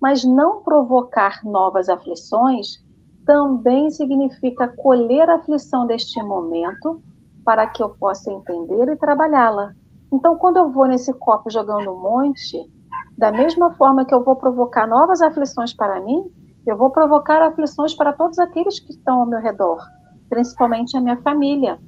Mas 0.00 0.24
não 0.24 0.62
provocar 0.62 1.44
novas 1.44 1.88
aflições 1.88 2.82
também 3.24 3.90
significa 3.90 4.68
colher 4.68 5.28
a 5.28 5.36
aflição 5.36 5.86
deste 5.86 6.22
momento 6.22 7.02
para 7.44 7.66
que 7.66 7.82
eu 7.82 7.90
possa 7.90 8.32
entender 8.32 8.88
e 8.88 8.96
trabalhá-la. 8.96 9.74
Então, 10.12 10.36
quando 10.36 10.58
eu 10.58 10.70
vou 10.70 10.86
nesse 10.86 11.12
copo 11.14 11.50
jogando 11.50 11.90
um 11.90 11.98
monte, 11.98 12.70
da 13.16 13.32
mesma 13.32 13.72
forma 13.72 14.04
que 14.04 14.14
eu 14.14 14.22
vou 14.22 14.36
provocar 14.36 14.86
novas 14.86 15.22
aflições 15.22 15.72
para 15.72 16.00
mim, 16.00 16.30
eu 16.66 16.76
vou 16.76 16.90
provocar 16.90 17.42
aflições 17.42 17.94
para 17.94 18.12
todos 18.12 18.38
aqueles 18.38 18.78
que 18.78 18.92
estão 18.92 19.20
ao 19.20 19.26
meu 19.26 19.40
redor, 19.40 19.80
principalmente 20.28 20.96
a 20.96 21.00
minha 21.00 21.16
família 21.22 21.78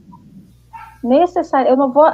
necessário. 1.03 1.70
Eu 1.70 1.77
não 1.77 1.93
vou 1.93 2.07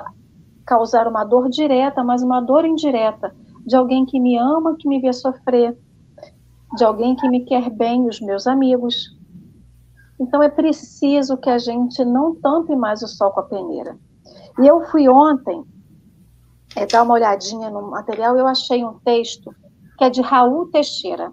causar 0.67 1.07
uma 1.07 1.25
dor 1.25 1.49
direta, 1.49 2.03
mas 2.03 2.23
uma 2.23 2.41
dor 2.41 2.65
indireta 2.65 3.35
de 3.65 3.77
alguém 3.77 4.05
que 4.05 4.19
me 4.19 4.37
ama, 4.37 4.77
que 4.77 4.89
me 4.89 5.01
vê 5.01 5.13
sofrer, 5.13 5.79
de 6.77 6.85
alguém 6.85 7.15
que 7.15 7.29
me 7.29 7.45
quer 7.45 7.71
bem, 7.71 8.09
os 8.09 8.21
meus 8.21 8.47
amigos. 8.47 9.17
Então 10.19 10.43
é 10.43 10.49
preciso 10.49 11.37
que 11.37 11.49
a 11.49 11.59
gente 11.59 12.05
não 12.05 12.35
tampe 12.35 12.75
mais 12.75 13.01
o 13.03 13.09
sol 13.09 13.31
com 13.31 13.41
a 13.41 13.45
peneira. 13.45 13.97
E 14.61 14.67
eu 14.67 14.83
fui 14.87 15.09
ontem 15.09 15.65
é, 16.77 16.87
dar 16.87 17.03
uma 17.03 17.15
olhadinha 17.15 17.71
no 17.71 17.91
material 17.91 18.37
eu 18.37 18.47
achei 18.47 18.85
um 18.85 18.99
texto 19.01 19.55
que 19.99 20.05
é 20.05 20.11
de 20.11 20.23
Raul 20.23 20.67
Teixeira. 20.71 21.33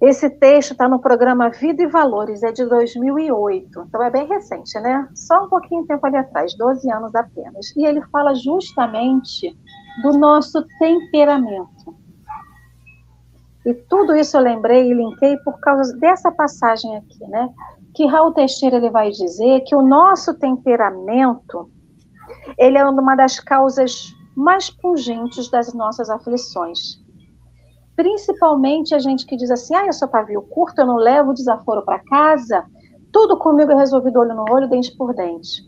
Esse 0.00 0.28
texto 0.28 0.72
está 0.72 0.88
no 0.88 1.00
programa 1.00 1.48
Vida 1.48 1.82
e 1.82 1.86
Valores, 1.86 2.42
é 2.42 2.52
de 2.52 2.64
2008, 2.64 3.86
então 3.88 4.02
é 4.02 4.10
bem 4.10 4.26
recente, 4.26 4.78
né? 4.80 5.08
Só 5.14 5.44
um 5.44 5.48
pouquinho 5.48 5.82
de 5.82 5.88
tempo 5.88 6.06
ali 6.06 6.16
atrás, 6.16 6.54
12 6.56 6.90
anos 6.92 7.14
apenas. 7.14 7.74
E 7.76 7.86
ele 7.86 8.02
fala 8.12 8.34
justamente 8.34 9.56
do 10.02 10.18
nosso 10.18 10.64
temperamento. 10.78 11.96
E 13.64 13.72
tudo 13.72 14.14
isso 14.14 14.36
eu 14.36 14.42
lembrei 14.42 14.90
e 14.90 14.94
linkei 14.94 15.38
por 15.38 15.58
causa 15.58 15.96
dessa 15.96 16.30
passagem 16.30 16.96
aqui, 16.96 17.26
né? 17.26 17.48
Que 17.94 18.06
Raul 18.06 18.32
Teixeira 18.32 18.76
ele 18.76 18.90
vai 18.90 19.10
dizer 19.10 19.60
que 19.60 19.74
o 19.74 19.80
nosso 19.80 20.34
temperamento 20.34 21.70
ele 22.58 22.78
é 22.78 22.84
uma 22.84 23.14
das 23.14 23.40
causas 23.40 24.14
mais 24.36 24.70
pungentes 24.70 25.50
das 25.50 25.72
nossas 25.72 26.10
aflições. 26.10 27.02
Principalmente 27.96 28.94
a 28.94 28.98
gente 28.98 29.24
que 29.24 29.36
diz 29.36 29.50
assim, 29.50 29.74
ah, 29.74 29.86
eu 29.86 29.92
sou 29.92 30.08
pavio 30.08 30.42
curto, 30.42 30.80
eu 30.80 30.86
não 30.86 30.96
levo 30.96 31.32
desaforo 31.32 31.84
para 31.84 32.00
casa, 32.00 32.64
tudo 33.12 33.38
comigo 33.38 33.70
é 33.70 33.76
resolvido 33.76 34.18
olho 34.18 34.34
no 34.34 34.44
olho, 34.50 34.68
dente 34.68 34.96
por 34.96 35.14
dente. 35.14 35.62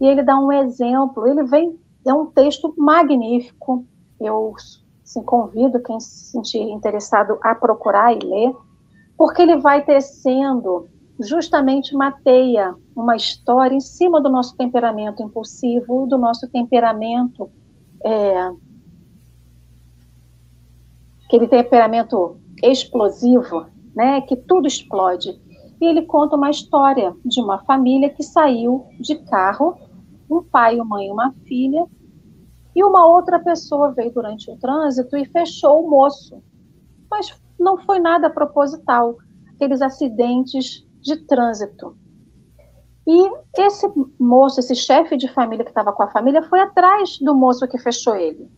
E 0.00 0.06
ele 0.06 0.22
dá 0.22 0.38
um 0.38 0.52
exemplo, 0.52 1.26
ele 1.26 1.42
vem, 1.42 1.76
é 2.06 2.14
um 2.14 2.26
texto 2.26 2.72
magnífico, 2.78 3.84
eu 4.20 4.54
assim, 5.02 5.22
convido 5.22 5.82
quem 5.82 5.98
se 5.98 6.30
sentir 6.30 6.60
interessado 6.60 7.38
a 7.42 7.54
procurar 7.54 8.12
e 8.12 8.18
ler, 8.18 8.54
porque 9.16 9.42
ele 9.42 9.56
vai 9.56 9.84
tecendo 9.84 10.88
justamente 11.18 11.94
uma 11.94 12.12
teia, 12.12 12.74
uma 12.94 13.16
história 13.16 13.74
em 13.74 13.80
cima 13.80 14.20
do 14.20 14.28
nosso 14.28 14.56
temperamento 14.56 15.22
impulsivo, 15.22 16.06
do 16.06 16.18
nosso 16.18 16.48
temperamento 16.48 17.50
é, 18.04 18.52
aquele 21.26 21.48
temperamento 21.48 22.38
explosivo, 22.62 23.66
né, 23.94 24.20
que 24.22 24.36
tudo 24.36 24.66
explode. 24.66 25.40
E 25.80 25.84
ele 25.84 26.02
conta 26.02 26.36
uma 26.36 26.50
história 26.50 27.14
de 27.24 27.40
uma 27.40 27.58
família 27.64 28.08
que 28.08 28.22
saiu 28.22 28.86
de 29.00 29.16
carro, 29.16 29.76
um 30.30 30.42
pai, 30.42 30.76
uma 30.76 30.84
mãe 30.84 31.08
e 31.08 31.10
uma 31.10 31.32
filha, 31.46 31.84
e 32.74 32.84
uma 32.84 33.06
outra 33.06 33.38
pessoa 33.38 33.92
veio 33.92 34.12
durante 34.12 34.50
o 34.50 34.56
trânsito 34.56 35.16
e 35.16 35.24
fechou 35.26 35.84
o 35.84 35.90
moço. 35.90 36.42
Mas 37.10 37.34
não 37.58 37.78
foi 37.78 37.98
nada 37.98 38.30
proposital, 38.30 39.16
aqueles 39.54 39.82
acidentes 39.82 40.85
de 41.06 41.16
trânsito. 41.24 41.96
E 43.06 43.30
esse 43.56 43.86
moço, 44.18 44.60
esse 44.60 44.74
chefe 44.74 45.16
de 45.16 45.28
família 45.28 45.64
que 45.64 45.70
estava 45.70 45.92
com 45.92 46.02
a 46.02 46.10
família, 46.10 46.42
foi 46.42 46.60
atrás 46.60 47.18
do 47.20 47.34
moço 47.34 47.66
que 47.68 47.78
fechou 47.78 48.16
ele. 48.16 48.50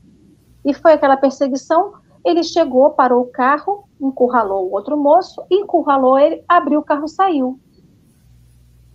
E 0.64 0.72
foi 0.72 0.94
aquela 0.94 1.16
perseguição 1.16 1.92
ele 2.24 2.42
chegou, 2.42 2.90
parou 2.90 3.22
o 3.22 3.30
carro, 3.30 3.84
encurralou 4.00 4.68
o 4.68 4.72
outro 4.72 4.96
moço, 4.96 5.42
encurralou 5.50 6.18
ele, 6.18 6.44
abriu 6.48 6.80
o 6.80 6.84
carro 6.84 7.04
e 7.04 7.08
saiu. 7.08 7.58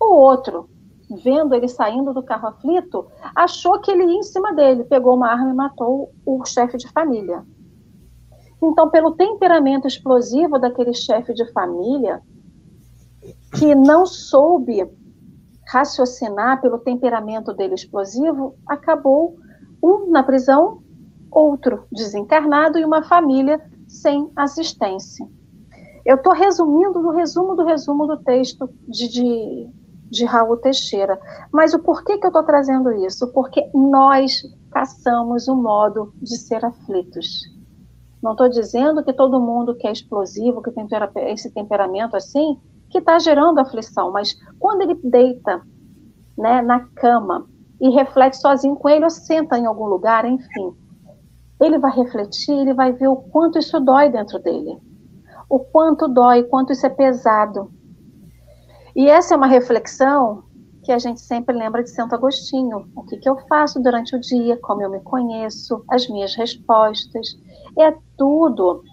O 0.00 0.14
outro, 0.14 0.68
vendo 1.10 1.54
ele 1.54 1.68
saindo 1.68 2.12
do 2.12 2.22
carro 2.22 2.48
aflito, 2.48 3.06
achou 3.34 3.80
que 3.80 3.90
ele 3.90 4.04
ia 4.04 4.18
em 4.18 4.22
cima 4.22 4.52
dele, 4.52 4.84
pegou 4.84 5.16
uma 5.16 5.28
arma 5.28 5.50
e 5.50 5.54
matou 5.54 6.12
o 6.24 6.44
chefe 6.44 6.76
de 6.76 6.88
família. 6.90 7.44
Então, 8.62 8.88
pelo 8.88 9.12
temperamento 9.12 9.86
explosivo 9.86 10.58
daquele 10.58 10.94
chefe 10.94 11.34
de 11.34 11.50
família, 11.52 12.22
que 13.52 13.74
não 13.74 14.06
soube 14.06 14.88
raciocinar 15.66 16.60
pelo 16.60 16.78
temperamento 16.78 17.52
dele 17.52 17.74
explosivo, 17.74 18.54
acabou 18.66 19.36
um 19.82 20.10
na 20.10 20.22
prisão 20.22 20.82
outro 21.30 21.84
desencarnado 21.90 22.78
e 22.78 22.84
uma 22.84 23.02
família 23.02 23.60
sem 23.88 24.30
assistência. 24.36 25.26
Eu 26.04 26.16
estou 26.16 26.32
resumindo 26.32 27.00
no 27.00 27.10
resumo 27.10 27.56
do 27.56 27.64
resumo 27.64 28.06
do 28.06 28.18
texto 28.18 28.68
de, 28.86 29.08
de, 29.08 29.70
de 30.10 30.24
Raul 30.24 30.56
Teixeira. 30.58 31.18
Mas 31.50 31.72
o 31.72 31.78
porquê 31.78 32.18
que 32.18 32.26
eu 32.26 32.28
estou 32.28 32.42
trazendo 32.42 32.92
isso? 32.92 33.32
Porque 33.32 33.70
nós 33.74 34.42
caçamos 34.70 35.48
o 35.48 35.56
modo 35.56 36.12
de 36.20 36.36
ser 36.36 36.64
aflitos. 36.64 37.42
Não 38.22 38.32
estou 38.32 38.48
dizendo 38.48 39.02
que 39.02 39.12
todo 39.12 39.40
mundo 39.40 39.74
que 39.74 39.86
é 39.86 39.92
explosivo, 39.92 40.62
que 40.62 40.70
tem 40.70 40.86
esse 41.30 41.50
temperamento 41.50 42.16
assim, 42.16 42.58
que 42.94 42.98
está 42.98 43.18
gerando 43.18 43.58
aflição, 43.58 44.12
mas 44.12 44.36
quando 44.56 44.82
ele 44.82 44.94
deita 45.02 45.60
né, 46.38 46.62
na 46.62 46.78
cama 46.94 47.44
e 47.80 47.90
reflete 47.90 48.36
sozinho 48.36 48.76
com 48.76 48.88
ele 48.88 49.02
ou 49.02 49.10
senta 49.10 49.58
em 49.58 49.66
algum 49.66 49.86
lugar, 49.86 50.24
enfim, 50.24 50.72
ele 51.60 51.76
vai 51.76 51.90
refletir, 51.90 52.52
ele 52.52 52.72
vai 52.72 52.92
ver 52.92 53.08
o 53.08 53.16
quanto 53.16 53.58
isso 53.58 53.80
dói 53.80 54.10
dentro 54.10 54.38
dele. 54.38 54.78
O 55.50 55.58
quanto 55.58 56.06
dói, 56.06 56.44
quanto 56.44 56.72
isso 56.72 56.86
é 56.86 56.88
pesado. 56.88 57.68
E 58.94 59.08
essa 59.08 59.34
é 59.34 59.36
uma 59.36 59.48
reflexão 59.48 60.44
que 60.84 60.92
a 60.92 60.98
gente 60.98 61.20
sempre 61.20 61.56
lembra 61.56 61.82
de 61.82 61.90
Santo 61.90 62.14
Agostinho. 62.14 62.86
O 62.94 63.02
que, 63.02 63.16
que 63.16 63.28
eu 63.28 63.36
faço 63.48 63.82
durante 63.82 64.14
o 64.14 64.20
dia, 64.20 64.56
como 64.62 64.82
eu 64.82 64.90
me 64.90 65.00
conheço, 65.00 65.82
as 65.90 66.08
minhas 66.08 66.36
respostas. 66.36 67.36
É 67.76 67.92
tudo 68.16 68.84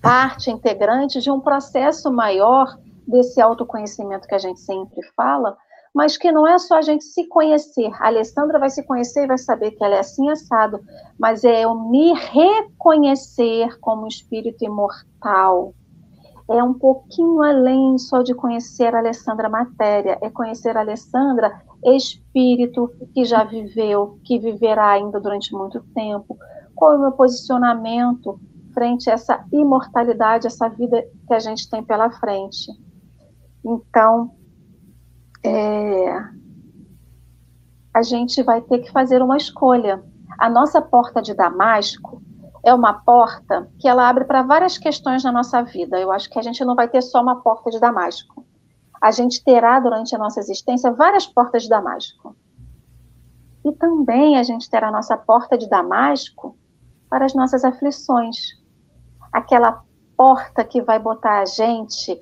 parte 0.00 0.50
integrante 0.50 1.20
de 1.20 1.30
um 1.30 1.40
processo 1.40 2.12
maior 2.12 2.76
desse 3.06 3.40
autoconhecimento 3.40 4.28
que 4.28 4.34
a 4.34 4.38
gente 4.38 4.60
sempre 4.60 5.02
fala, 5.16 5.56
mas 5.94 6.16
que 6.16 6.30
não 6.30 6.46
é 6.46 6.58
só 6.58 6.76
a 6.76 6.82
gente 6.82 7.04
se 7.04 7.26
conhecer. 7.26 7.90
A 7.98 8.08
Alessandra 8.08 8.58
vai 8.58 8.70
se 8.70 8.82
conhecer 8.82 9.24
e 9.24 9.26
vai 9.26 9.38
saber 9.38 9.72
que 9.72 9.82
ela 9.82 9.96
é 9.96 10.00
assim 10.00 10.28
assado, 10.30 10.80
mas 11.18 11.44
é 11.44 11.64
eu 11.64 11.74
me 11.74 12.12
reconhecer 12.12 13.78
como 13.80 14.06
espírito 14.06 14.64
imortal. 14.64 15.74
É 16.50 16.62
um 16.62 16.72
pouquinho 16.72 17.42
além 17.42 17.98
só 17.98 18.22
de 18.22 18.34
conhecer 18.34 18.94
a 18.94 18.98
Alessandra 18.98 19.48
matéria, 19.48 20.18
é 20.22 20.30
conhecer 20.30 20.76
a 20.76 20.80
Alessandra 20.80 21.60
espírito 21.84 22.90
que 23.14 23.24
já 23.24 23.44
viveu, 23.44 24.18
que 24.24 24.38
viverá 24.38 24.90
ainda 24.90 25.20
durante 25.20 25.52
muito 25.52 25.80
tempo. 25.94 26.36
Qual 26.74 26.92
é 26.92 26.96
o 26.96 27.00
meu 27.00 27.12
posicionamento 27.12 28.40
frente 28.78 29.10
essa 29.10 29.44
imortalidade, 29.52 30.46
essa 30.46 30.68
vida 30.68 31.04
que 31.26 31.34
a 31.34 31.40
gente 31.40 31.68
tem 31.68 31.82
pela 31.82 32.10
frente? 32.12 32.70
Então, 33.64 34.30
é, 35.44 36.22
a 37.92 38.02
gente 38.02 38.40
vai 38.44 38.60
ter 38.60 38.78
que 38.78 38.92
fazer 38.92 39.20
uma 39.20 39.36
escolha. 39.36 40.00
A 40.38 40.48
nossa 40.48 40.80
porta 40.80 41.20
de 41.20 41.34
Damasco 41.34 42.22
é 42.64 42.72
uma 42.72 42.92
porta 42.92 43.68
que 43.80 43.88
ela 43.88 44.08
abre 44.08 44.24
para 44.24 44.42
várias 44.42 44.78
questões 44.78 45.24
na 45.24 45.32
nossa 45.32 45.60
vida. 45.62 45.98
Eu 45.98 46.12
acho 46.12 46.30
que 46.30 46.38
a 46.38 46.42
gente 46.42 46.64
não 46.64 46.76
vai 46.76 46.88
ter 46.88 47.02
só 47.02 47.20
uma 47.20 47.40
porta 47.42 47.70
de 47.70 47.80
Damasco. 47.80 48.46
A 49.02 49.10
gente 49.10 49.42
terá 49.42 49.80
durante 49.80 50.14
a 50.14 50.18
nossa 50.18 50.38
existência 50.38 50.92
várias 50.92 51.26
portas 51.26 51.64
de 51.64 51.68
Damasco. 51.68 52.36
E 53.64 53.72
também 53.72 54.38
a 54.38 54.44
gente 54.44 54.70
terá 54.70 54.88
a 54.88 54.92
nossa 54.92 55.16
porta 55.16 55.58
de 55.58 55.68
Damasco 55.68 56.56
para 57.10 57.24
as 57.24 57.34
nossas 57.34 57.64
aflições. 57.64 58.56
Aquela 59.32 59.82
porta 60.16 60.64
que 60.64 60.82
vai 60.82 60.98
botar 60.98 61.40
a 61.40 61.44
gente 61.44 62.20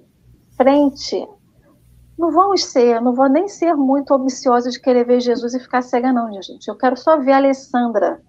frente. 0.57 1.27
Não 2.19 2.31
vamos 2.31 2.65
ser, 2.65 3.01
não 3.01 3.15
vou 3.15 3.29
nem 3.29 3.47
ser 3.49 3.75
muito 3.75 4.15
ambiciosa 4.15 4.71
de 4.71 4.81
querer 4.81 5.05
ver 5.05 5.21
Jesus 5.21 5.55
e 5.55 5.61
ficar 5.61 5.83
cega, 5.83 6.13
não, 6.13 6.31
gente. 6.43 6.69
Eu 6.69 6.77
quero 6.77 6.97
só 6.97 7.19
ver 7.19 7.33
a 7.33 7.37
Alessandra. 7.37 8.23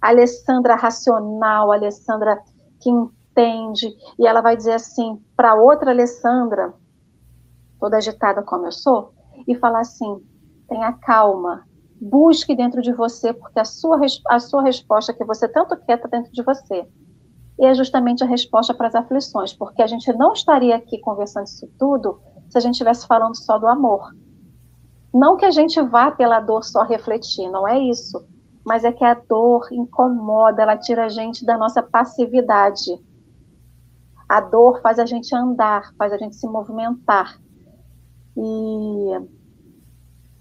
A 0.00 0.08
Alessandra 0.08 0.74
racional, 0.74 1.70
a 1.70 1.74
Alessandra 1.74 2.40
que 2.80 2.90
entende. 2.90 3.94
E 4.18 4.26
ela 4.26 4.40
vai 4.40 4.56
dizer 4.56 4.72
assim 4.72 5.20
para 5.36 5.54
outra 5.54 5.90
Alessandra, 5.90 6.72
toda 7.80 7.96
agitada 7.96 8.42
como 8.42 8.66
eu 8.66 8.72
sou, 8.72 9.12
e 9.46 9.54
falar 9.56 9.80
assim: 9.80 10.24
tenha 10.68 10.92
calma, 10.92 11.66
busque 12.00 12.54
dentro 12.54 12.80
de 12.82 12.92
você, 12.92 13.32
porque 13.32 13.60
a 13.60 13.64
sua, 13.64 14.00
a 14.28 14.40
sua 14.40 14.62
resposta 14.62 15.12
que 15.12 15.24
você 15.24 15.48
tanto 15.48 15.76
quer 15.84 15.96
está 15.96 16.08
dentro 16.08 16.32
de 16.32 16.42
você. 16.42 16.86
E 17.58 17.66
é 17.66 17.74
justamente 17.74 18.24
a 18.24 18.26
resposta 18.26 18.74
para 18.74 18.88
as 18.88 18.94
aflições, 18.94 19.52
porque 19.52 19.82
a 19.82 19.86
gente 19.86 20.12
não 20.12 20.32
estaria 20.32 20.74
aqui 20.74 20.98
conversando 20.98 21.46
isso 21.46 21.68
tudo 21.78 22.20
se 22.48 22.58
a 22.58 22.60
gente 22.60 22.74
estivesse 22.74 23.06
falando 23.06 23.36
só 23.36 23.58
do 23.58 23.66
amor. 23.66 24.14
Não 25.12 25.36
que 25.36 25.44
a 25.44 25.50
gente 25.50 25.80
vá 25.80 26.10
pela 26.10 26.40
dor 26.40 26.64
só 26.64 26.82
refletir, 26.82 27.48
não 27.50 27.68
é 27.68 27.78
isso. 27.78 28.24
Mas 28.64 28.84
é 28.84 28.92
que 28.92 29.04
a 29.04 29.14
dor 29.14 29.68
incomoda, 29.72 30.62
ela 30.62 30.76
tira 30.76 31.06
a 31.06 31.08
gente 31.08 31.44
da 31.44 31.58
nossa 31.58 31.82
passividade. 31.82 32.98
A 34.28 34.40
dor 34.40 34.80
faz 34.80 34.98
a 34.98 35.04
gente 35.04 35.34
andar, 35.34 35.92
faz 35.98 36.12
a 36.12 36.16
gente 36.16 36.36
se 36.36 36.46
movimentar. 36.46 37.38
E 38.36 39.28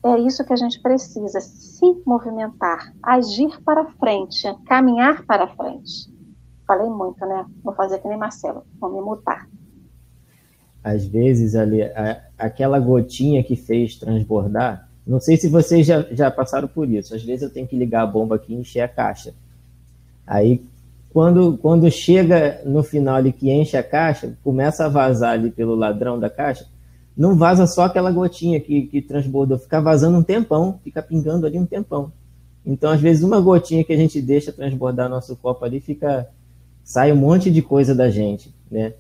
é 0.04 0.20
isso 0.20 0.46
que 0.46 0.54
a 0.54 0.58
gente 0.58 0.82
precisa, 0.82 1.40
se 1.40 2.02
movimentar, 2.06 2.94
agir 3.04 3.62
para 3.64 3.86
frente, 3.86 4.48
caminhar 4.66 5.26
para 5.26 5.48
frente. 5.48 6.10
Falei 6.72 6.88
muito, 6.88 7.20
né? 7.26 7.46
Vou 7.62 7.76
fazer 7.76 8.00
que 8.00 8.08
nem 8.08 8.18
Marcelo, 8.18 8.64
vou 8.80 8.90
me 8.94 9.02
mutar. 9.02 9.46
Às 10.82 11.06
vezes, 11.06 11.54
ali, 11.54 11.84
a, 11.84 12.22
aquela 12.38 12.80
gotinha 12.80 13.44
que 13.44 13.58
fez 13.58 13.98
transbordar, 13.98 14.88
não 15.06 15.20
sei 15.20 15.36
se 15.36 15.50
vocês 15.50 15.86
já, 15.86 16.04
já 16.12 16.32
passaram 16.32 16.70
por 16.70 16.90
isso. 16.90 17.14
Às 17.14 17.24
vezes 17.24 17.42
eu 17.42 17.50
tenho 17.50 17.68
que 17.68 17.76
ligar 17.76 18.04
a 18.04 18.08
bomba 18.08 18.38
aqui 18.38 18.54
e 18.54 18.56
encher 18.56 18.80
a 18.80 18.88
caixa. 18.88 19.34
Aí, 20.26 20.66
quando, 21.12 21.58
quando 21.58 21.92
chega 21.92 22.62
no 22.66 22.84
final 22.84 23.16
ali 23.16 23.34
que 23.34 23.52
enche 23.52 23.76
a 23.76 23.84
caixa, 23.84 24.38
começa 24.42 24.86
a 24.86 24.90
vazar 24.90 25.34
ali 25.34 25.52
pelo 25.52 25.76
ladrão 25.76 26.18
da 26.18 26.30
caixa, 26.30 26.66
não 27.18 27.36
vaza 27.36 27.68
só 27.68 27.84
aquela 27.84 28.14
gotinha 28.14 28.62
que, 28.62 28.84
que 28.84 29.02
transbordou, 29.02 29.60
fica 29.60 29.82
vazando 29.82 30.18
um 30.18 30.24
tempão, 30.24 30.80
fica 30.86 31.02
pingando 31.02 31.46
ali 31.46 31.60
um 31.60 31.66
tempão. 31.66 32.14
Então, 32.66 32.90
às 32.90 33.02
vezes, 33.02 33.24
uma 33.24 33.42
gotinha 33.42 33.84
que 33.84 33.92
a 33.92 33.98
gente 33.98 34.22
deixa 34.22 34.54
transbordar 34.54 35.10
nosso 35.10 35.36
copo 35.36 35.66
ali, 35.66 35.82
fica 35.82 36.30
sai 36.92 37.10
um 37.14 37.16
monte 37.16 37.50
de 37.50 37.62
coisa 37.62 37.96
da 37.96 38.10
gente, 38.10 38.54
né? 38.70 38.94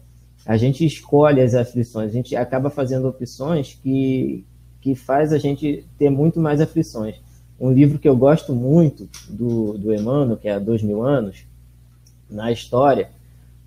A 0.45 0.55
gente 0.55 0.85
escolhe 0.85 1.41
as 1.41 1.53
aflições, 1.53 2.09
a 2.09 2.13
gente 2.13 2.33
acaba 2.37 2.69
fazendo 2.69 3.09
opções 3.09 3.77
que, 3.83 4.45
que 4.79 4.95
faz 4.95 5.33
a 5.33 5.37
gente 5.37 5.85
ter 5.97 6.09
muito 6.09 6.39
mais 6.39 6.61
aflições. 6.61 7.15
Um 7.59 7.69
livro 7.69 7.99
que 7.99 8.07
eu 8.07 8.15
gosto 8.15 8.55
muito 8.55 9.09
do, 9.29 9.77
do 9.77 9.93
Emmanuel, 9.93 10.37
que 10.37 10.47
é 10.47 10.53
Há 10.53 10.59
Dois 10.59 10.81
Mil 10.81 11.03
Anos, 11.03 11.43
na 12.29 12.49
história, 12.49 13.09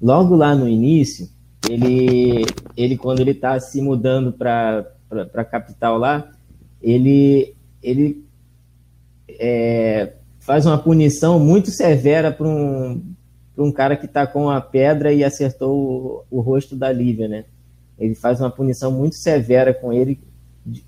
logo 0.01 0.35
lá 0.35 0.55
no 0.55 0.67
início, 0.67 1.29
ele, 1.69 2.47
ele 2.79 2.97
quando 2.97 3.21
ele 3.21 3.33
está 3.33 3.61
se 3.61 3.83
mudando 3.83 4.33
para 4.33 4.87
a 5.35 5.45
capital 5.45 5.99
lá, 5.99 6.33
ele, 6.81 7.55
ele 7.83 8.25
é, 9.29 10.15
faz 10.41 10.65
uma 10.65 10.79
punição 10.79 11.39
muito 11.39 11.71
severa 11.71 12.33
para 12.33 12.49
um, 12.49 13.03
um 13.57 13.71
cara 13.71 13.97
que 13.97 14.07
está 14.07 14.27
com 14.27 14.51
a 14.51 14.61
pedra 14.61 15.13
e 15.13 15.23
acertou 15.23 16.25
o, 16.31 16.39
o, 16.39 16.41
rosto 16.41 16.75
da 16.75 16.91
Lívia, 16.91 17.29
né? 17.29 17.45
Ele 17.99 18.15
faz 18.15 18.41
uma 18.41 18.51
punição 18.51 18.91
muito 18.91 19.15
severa 19.15 19.73
com 19.73 19.93
ele, 19.93 20.19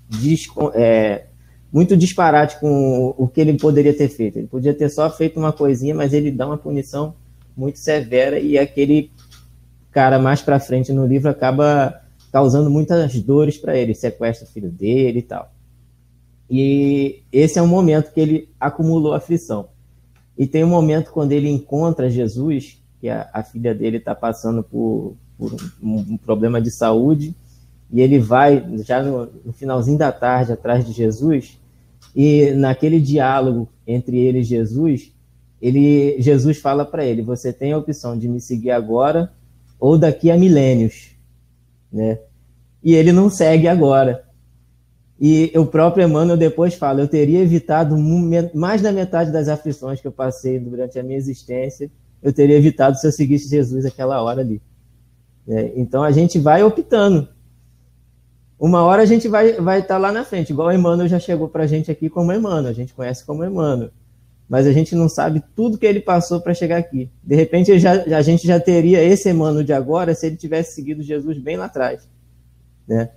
diz, 0.09 0.47
é, 0.73 1.27
muito 1.71 1.95
disparate 1.95 2.59
com 2.59 3.13
o, 3.17 3.23
o 3.23 3.27
que 3.27 3.39
ele 3.39 3.57
poderia 3.57 3.93
ter 3.93 4.09
feito. 4.09 4.37
Ele 4.37 4.47
podia 4.47 4.73
ter 4.73 4.89
só 4.89 5.09
feito 5.09 5.39
uma 5.39 5.53
coisinha, 5.53 5.95
mas 5.95 6.13
ele 6.13 6.31
dá 6.31 6.45
uma 6.45 6.57
punição 6.57 7.15
muito 7.55 7.79
severa 7.79 8.39
e 8.39 8.57
aquele 8.57 9.11
cara 9.91 10.19
mais 10.19 10.41
para 10.41 10.59
frente 10.59 10.91
no 10.91 11.07
livro 11.07 11.29
acaba 11.29 12.01
causando 12.31 12.69
muitas 12.69 13.19
dores 13.21 13.57
para 13.57 13.77
ele, 13.77 13.95
sequestra 13.95 14.45
o 14.45 14.51
filho 14.51 14.69
dele 14.69 15.19
e 15.19 15.23
tal. 15.23 15.51
E 16.49 17.23
esse 17.31 17.57
é 17.57 17.61
um 17.61 17.67
momento 17.67 18.13
que 18.13 18.19
ele 18.19 18.49
acumulou 18.59 19.13
aflição. 19.13 19.69
E 20.37 20.45
tem 20.45 20.63
um 20.63 20.69
momento 20.69 21.11
quando 21.11 21.31
ele 21.31 21.49
encontra 21.49 22.09
Jesus, 22.09 22.81
que 22.99 23.09
a, 23.09 23.29
a 23.33 23.43
filha 23.43 23.73
dele 23.73 23.97
está 23.97 24.13
passando 24.13 24.61
por, 24.63 25.15
por 25.37 25.53
um, 25.81 25.97
um, 25.97 26.17
problema 26.17 26.61
de 26.61 26.69
saúde, 26.69 27.35
e 27.91 28.01
ele 28.01 28.19
vai 28.19 28.63
já 28.83 29.01
no, 29.01 29.27
no 29.45 29.53
finalzinho 29.53 29.97
da 29.97 30.11
tarde 30.11 30.51
atrás 30.51 30.85
de 30.85 30.91
Jesus, 30.91 31.57
e 32.15 32.51
naquele 32.51 32.99
diálogo 32.99 33.67
entre 33.85 34.17
ele 34.17 34.39
e 34.39 34.43
Jesus, 34.43 35.11
ele, 35.61 36.21
Jesus 36.21 36.57
fala 36.57 36.85
para 36.85 37.05
ele: 37.05 37.21
Você 37.21 37.51
tem 37.51 37.71
a 37.71 37.77
opção 37.77 38.17
de 38.17 38.27
me 38.27 38.39
seguir 38.39 38.71
agora 38.71 39.31
ou 39.79 39.97
daqui 39.97 40.29
a 40.29 40.37
milênios, 40.37 41.11
né? 41.91 42.19
E 42.83 42.93
ele 42.93 43.11
não 43.11 43.29
segue 43.29 43.67
agora. 43.67 44.26
E 45.19 45.51
o 45.55 45.65
próprio 45.65 46.05
Emmanuel 46.05 46.37
depois 46.37 46.75
fala: 46.75 47.01
eu 47.01 47.07
teria 47.07 47.39
evitado 47.39 47.95
mais 48.53 48.81
da 48.81 48.91
metade 48.91 49.31
das 49.31 49.47
aflições 49.47 49.99
que 49.99 50.07
eu 50.07 50.11
passei 50.11 50.59
durante 50.59 50.99
a 50.99 51.03
minha 51.03 51.17
existência, 51.17 51.89
eu 52.21 52.31
teria 52.31 52.55
evitado 52.55 52.97
se 52.97 53.07
eu 53.07 53.11
seguisse 53.11 53.49
Jesus 53.49 53.85
aquela 53.85 54.21
hora 54.21 54.41
ali. 54.41 54.61
É, 55.47 55.73
então 55.75 56.03
a 56.03 56.11
gente 56.11 56.37
vai 56.37 56.61
optando. 56.63 57.29
Uma 58.59 58.83
hora 58.83 59.03
a 59.03 59.05
gente 59.05 59.27
vai 59.27 59.51
estar 59.51 59.63
vai 59.63 59.81
tá 59.83 59.97
lá 59.97 60.11
na 60.11 60.23
frente, 60.23 60.49
igual 60.51 60.69
o 60.69 60.71
Emmanuel 60.71 61.07
já 61.07 61.19
chegou 61.19 61.47
para 61.47 61.63
a 61.63 61.67
gente 61.67 61.91
aqui 61.91 62.09
como 62.09 62.33
Emmanuel, 62.33 62.69
a 62.69 62.73
gente 62.73 62.93
conhece 62.93 63.23
como 63.25 63.45
Emmanuel. 63.45 63.91
Mas 64.49 64.65
a 64.65 64.71
gente 64.71 64.95
não 64.95 65.09
sabe 65.09 65.43
tudo 65.55 65.77
que 65.77 65.85
ele 65.85 65.99
passou 65.99 66.39
para 66.39 66.53
chegar 66.53 66.77
aqui. 66.77 67.09
De 67.21 67.35
repente 67.35 67.77
já, 67.77 68.03
a 68.03 68.21
gente 68.21 68.47
já 68.47 68.59
teria 68.59 69.03
esse 69.03 69.29
Emmanuel 69.29 69.63
de 69.63 69.73
agora 69.73 70.15
se 70.15 70.25
ele 70.25 70.37
tivesse 70.37 70.73
seguido 70.73 71.03
Jesus 71.03 71.37
bem 71.37 71.57
lá 71.57 71.65
atrás. 71.65 72.07
Né? 72.87 73.09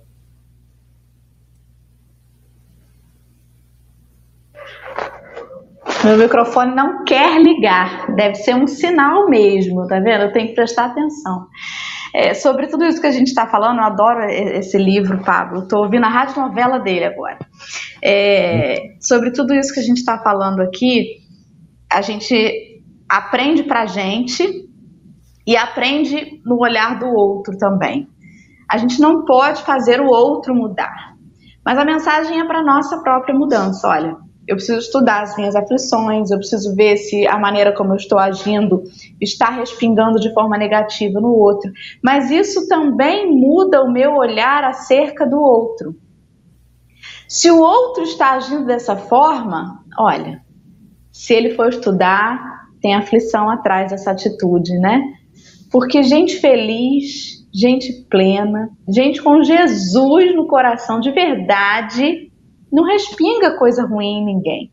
Meu 6.03 6.17
microfone 6.17 6.73
não 6.73 7.03
quer 7.03 7.39
ligar, 7.39 8.07
deve 8.15 8.35
ser 8.35 8.55
um 8.55 8.65
sinal 8.65 9.29
mesmo, 9.29 9.85
tá 9.85 9.99
vendo? 9.99 10.23
Eu 10.23 10.31
tenho 10.31 10.47
que 10.47 10.55
prestar 10.55 10.85
atenção. 10.85 11.45
É, 12.13 12.33
sobre 12.33 12.67
tudo 12.67 12.85
isso 12.85 12.99
que 12.99 13.07
a 13.07 13.11
gente 13.11 13.27
está 13.27 13.45
falando, 13.45 13.77
eu 13.77 13.85
adoro 13.85 14.23
esse 14.25 14.77
livro, 14.79 15.23
Pablo. 15.23 15.59
Estou 15.59 15.83
ouvindo 15.83 16.05
a 16.05 16.09
rádio 16.09 16.41
novela 16.41 16.79
dele 16.79 17.05
agora. 17.05 17.37
É, 18.03 18.95
sobre 18.99 19.31
tudo 19.31 19.53
isso 19.53 19.71
que 19.73 19.79
a 19.79 19.83
gente 19.83 19.97
está 19.97 20.17
falando 20.17 20.61
aqui, 20.61 21.19
a 21.91 22.01
gente 22.01 22.83
aprende 23.07 23.63
para 23.63 23.85
gente 23.85 24.43
e 25.45 25.55
aprende 25.55 26.41
no 26.43 26.59
olhar 26.59 26.97
do 26.97 27.07
outro 27.07 27.55
também. 27.57 28.07
A 28.69 28.77
gente 28.77 28.99
não 28.99 29.23
pode 29.23 29.61
fazer 29.61 30.01
o 30.01 30.07
outro 30.07 30.55
mudar, 30.55 31.13
mas 31.63 31.77
a 31.77 31.85
mensagem 31.85 32.39
é 32.39 32.45
para 32.45 32.63
nossa 32.63 33.01
própria 33.03 33.35
mudança. 33.35 33.87
Olha, 33.87 34.17
eu 34.47 34.55
preciso 34.55 34.79
estudar 34.79 35.21
as 35.21 35.35
minhas 35.37 35.55
aflições, 35.55 36.31
eu 36.31 36.37
preciso 36.37 36.75
ver 36.75 36.97
se 36.97 37.27
a 37.27 37.37
maneira 37.37 37.71
como 37.71 37.93
eu 37.93 37.97
estou 37.97 38.17
agindo 38.17 38.83
está 39.19 39.49
respingando 39.49 40.19
de 40.19 40.33
forma 40.33 40.57
negativa 40.57 41.19
no 41.19 41.33
outro. 41.33 41.71
Mas 42.03 42.31
isso 42.31 42.67
também 42.67 43.31
muda 43.31 43.83
o 43.83 43.91
meu 43.91 44.15
olhar 44.15 44.63
acerca 44.63 45.25
do 45.25 45.39
outro. 45.39 45.95
Se 47.27 47.49
o 47.49 47.59
outro 47.59 48.03
está 48.03 48.31
agindo 48.31 48.65
dessa 48.65 48.95
forma, 48.95 49.83
olha, 49.97 50.41
se 51.11 51.33
ele 51.33 51.55
for 51.55 51.69
estudar, 51.69 52.67
tem 52.81 52.95
aflição 52.95 53.49
atrás 53.49 53.91
dessa 53.91 54.11
atitude, 54.11 54.77
né? 54.79 55.01
Porque 55.71 56.03
gente 56.03 56.39
feliz, 56.39 57.45
gente 57.53 58.05
plena, 58.09 58.69
gente 58.89 59.21
com 59.21 59.43
Jesus 59.43 60.35
no 60.35 60.47
coração 60.47 60.99
de 60.99 61.11
verdade, 61.11 62.30
não 62.71 62.83
respinga 62.83 63.57
coisa 63.57 63.85
ruim 63.85 64.19
em 64.19 64.25
ninguém. 64.25 64.71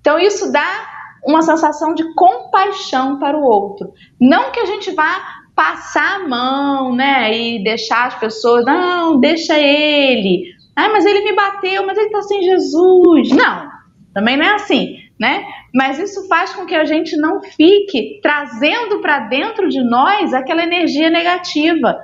Então 0.00 0.18
isso 0.18 0.50
dá 0.50 0.86
uma 1.24 1.42
sensação 1.42 1.94
de 1.94 2.14
compaixão 2.14 3.18
para 3.18 3.36
o 3.36 3.42
outro. 3.42 3.92
Não 4.20 4.50
que 4.50 4.60
a 4.60 4.66
gente 4.66 4.90
vá 4.92 5.40
passar 5.54 6.16
a 6.16 6.26
mão, 6.26 6.94
né, 6.94 7.36
e 7.36 7.62
deixar 7.62 8.06
as 8.06 8.18
pessoas, 8.18 8.64
não, 8.64 9.20
deixa 9.20 9.58
ele. 9.58 10.44
Ah, 10.74 10.88
mas 10.88 11.04
ele 11.04 11.22
me 11.22 11.34
bateu, 11.34 11.84
mas 11.84 11.98
ele 11.98 12.06
está 12.06 12.22
sem 12.22 12.42
Jesus. 12.42 13.30
Não, 13.30 13.68
também 14.14 14.38
não 14.38 14.46
é 14.46 14.54
assim, 14.54 14.96
né? 15.18 15.44
Mas 15.74 15.98
isso 15.98 16.26
faz 16.28 16.54
com 16.54 16.64
que 16.64 16.74
a 16.74 16.86
gente 16.86 17.14
não 17.16 17.42
fique 17.42 18.20
trazendo 18.22 19.00
para 19.00 19.20
dentro 19.20 19.68
de 19.68 19.82
nós 19.82 20.32
aquela 20.32 20.62
energia 20.62 21.10
negativa, 21.10 21.98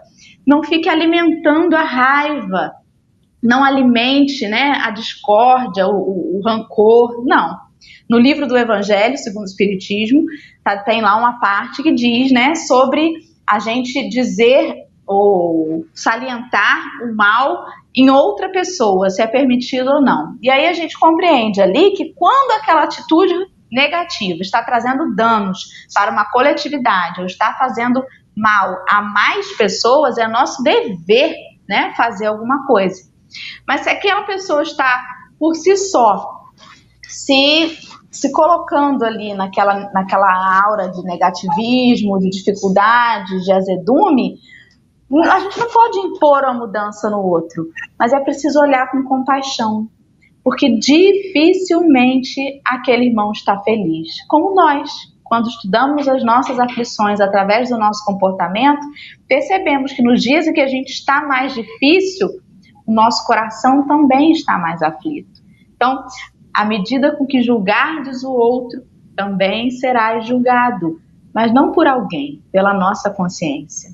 não 0.46 0.62
fique 0.62 0.88
alimentando 0.88 1.74
a 1.74 1.82
raiva, 1.82 2.72
não 3.46 3.64
alimente 3.64 4.46
né, 4.48 4.80
a 4.82 4.90
discórdia, 4.90 5.86
o, 5.86 6.38
o, 6.38 6.40
rancor, 6.44 7.24
não. 7.24 7.56
No 8.08 8.18
livro 8.18 8.46
do 8.46 8.56
Evangelho, 8.56 9.16
segundo 9.16 9.42
o 9.42 9.46
Espiritismo, 9.46 10.24
tá, 10.64 10.78
tem 10.78 11.00
lá 11.00 11.16
uma 11.16 11.38
parte 11.38 11.82
que 11.82 11.94
diz 11.94 12.32
né, 12.32 12.54
sobre 12.54 13.12
a 13.48 13.58
gente 13.58 14.08
dizer 14.08 14.74
ou 15.06 15.86
salientar 15.94 16.82
o 17.04 17.14
mal 17.14 17.64
em 17.94 18.10
outra 18.10 18.50
pessoa, 18.50 19.08
se 19.08 19.22
é 19.22 19.26
permitido 19.26 19.88
ou 19.88 20.02
não. 20.02 20.36
E 20.42 20.50
aí 20.50 20.66
a 20.66 20.72
gente 20.72 20.98
compreende 20.98 21.60
ali 21.60 21.92
que 21.92 22.12
quando 22.14 22.60
aquela 22.60 22.82
atitude 22.82 23.34
negativa 23.70 24.40
está 24.40 24.62
trazendo 24.62 25.14
danos 25.14 25.60
para 25.94 26.10
uma 26.10 26.24
coletividade 26.30 27.20
ou 27.20 27.26
está 27.26 27.54
fazendo 27.54 28.02
mal 28.36 28.76
a 28.88 29.00
mais 29.00 29.56
pessoas, 29.56 30.18
é 30.18 30.26
nosso 30.26 30.62
dever 30.62 31.34
né, 31.68 31.92
fazer 31.96 32.26
alguma 32.26 32.66
coisa. 32.66 33.05
Mas 33.66 33.82
se 33.82 33.90
aquela 33.90 34.22
pessoa 34.22 34.62
está 34.62 35.02
por 35.38 35.54
si 35.54 35.76
só 35.76 36.36
se, 37.08 37.78
se 38.10 38.32
colocando 38.32 39.04
ali 39.04 39.34
naquela, 39.34 39.90
naquela 39.92 40.62
aura 40.64 40.88
de 40.88 41.02
negativismo, 41.02 42.18
de 42.18 42.30
dificuldade, 42.30 43.44
de 43.44 43.52
azedume, 43.52 44.38
a 45.24 45.40
gente 45.40 45.58
não 45.58 45.70
pode 45.70 45.98
impor 45.98 46.42
uma 46.44 46.54
mudança 46.54 47.08
no 47.08 47.20
outro, 47.20 47.68
mas 47.98 48.12
é 48.12 48.20
preciso 48.20 48.60
olhar 48.60 48.90
com 48.90 49.04
compaixão, 49.04 49.88
porque 50.42 50.68
dificilmente 50.78 52.60
aquele 52.64 53.06
irmão 53.06 53.30
está 53.32 53.60
feliz, 53.62 54.08
como 54.28 54.54
nós. 54.54 54.90
Quando 55.24 55.48
estudamos 55.48 56.06
as 56.06 56.24
nossas 56.24 56.56
aflições 56.56 57.20
através 57.20 57.68
do 57.68 57.76
nosso 57.76 58.04
comportamento, 58.04 58.86
percebemos 59.26 59.92
que 59.92 60.00
nos 60.00 60.22
dias 60.22 60.46
em 60.46 60.52
que 60.52 60.60
a 60.60 60.68
gente 60.68 60.90
está 60.90 61.26
mais 61.26 61.52
difícil, 61.52 62.28
o 62.86 62.92
nosso 62.92 63.26
coração 63.26 63.86
também 63.86 64.32
está 64.32 64.56
mais 64.56 64.82
aflito. 64.82 65.42
Então, 65.74 66.04
à 66.54 66.64
medida 66.64 67.14
com 67.16 67.26
que 67.26 67.42
julgardes 67.42 68.22
o 68.22 68.30
outro, 68.30 68.82
também 69.14 69.70
serás 69.70 70.26
julgado, 70.26 71.00
mas 71.34 71.52
não 71.52 71.72
por 71.72 71.86
alguém, 71.86 72.42
pela 72.52 72.72
nossa 72.72 73.10
consciência. 73.10 73.90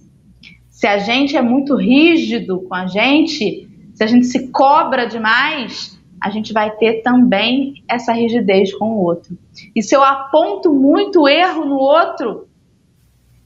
Se 0.69 0.87
a 0.87 0.99
gente 0.99 1.37
é 1.37 1.43
muito 1.43 1.77
rígido 1.77 2.61
com 2.63 2.75
a 2.75 2.87
gente, 2.87 3.69
se 3.95 4.05
a 4.05 4.07
gente 4.07 4.27
se 4.27 4.49
cobra 4.49 5.07
demais, 5.07 5.99
a 6.21 6.31
gente 6.31 6.53
vai 6.53 6.71
ter 6.71 7.03
também 7.03 7.83
essa 7.89 8.13
rigidez 8.13 8.73
com 8.75 8.93
o 8.93 9.03
outro. 9.03 9.37
E 9.75 9.83
se 9.83 9.95
eu 9.95 10.03
aponto 10.03 10.73
muito 10.73 11.27
erro 11.27 11.65
no 11.65 11.77
outro, 11.77 12.49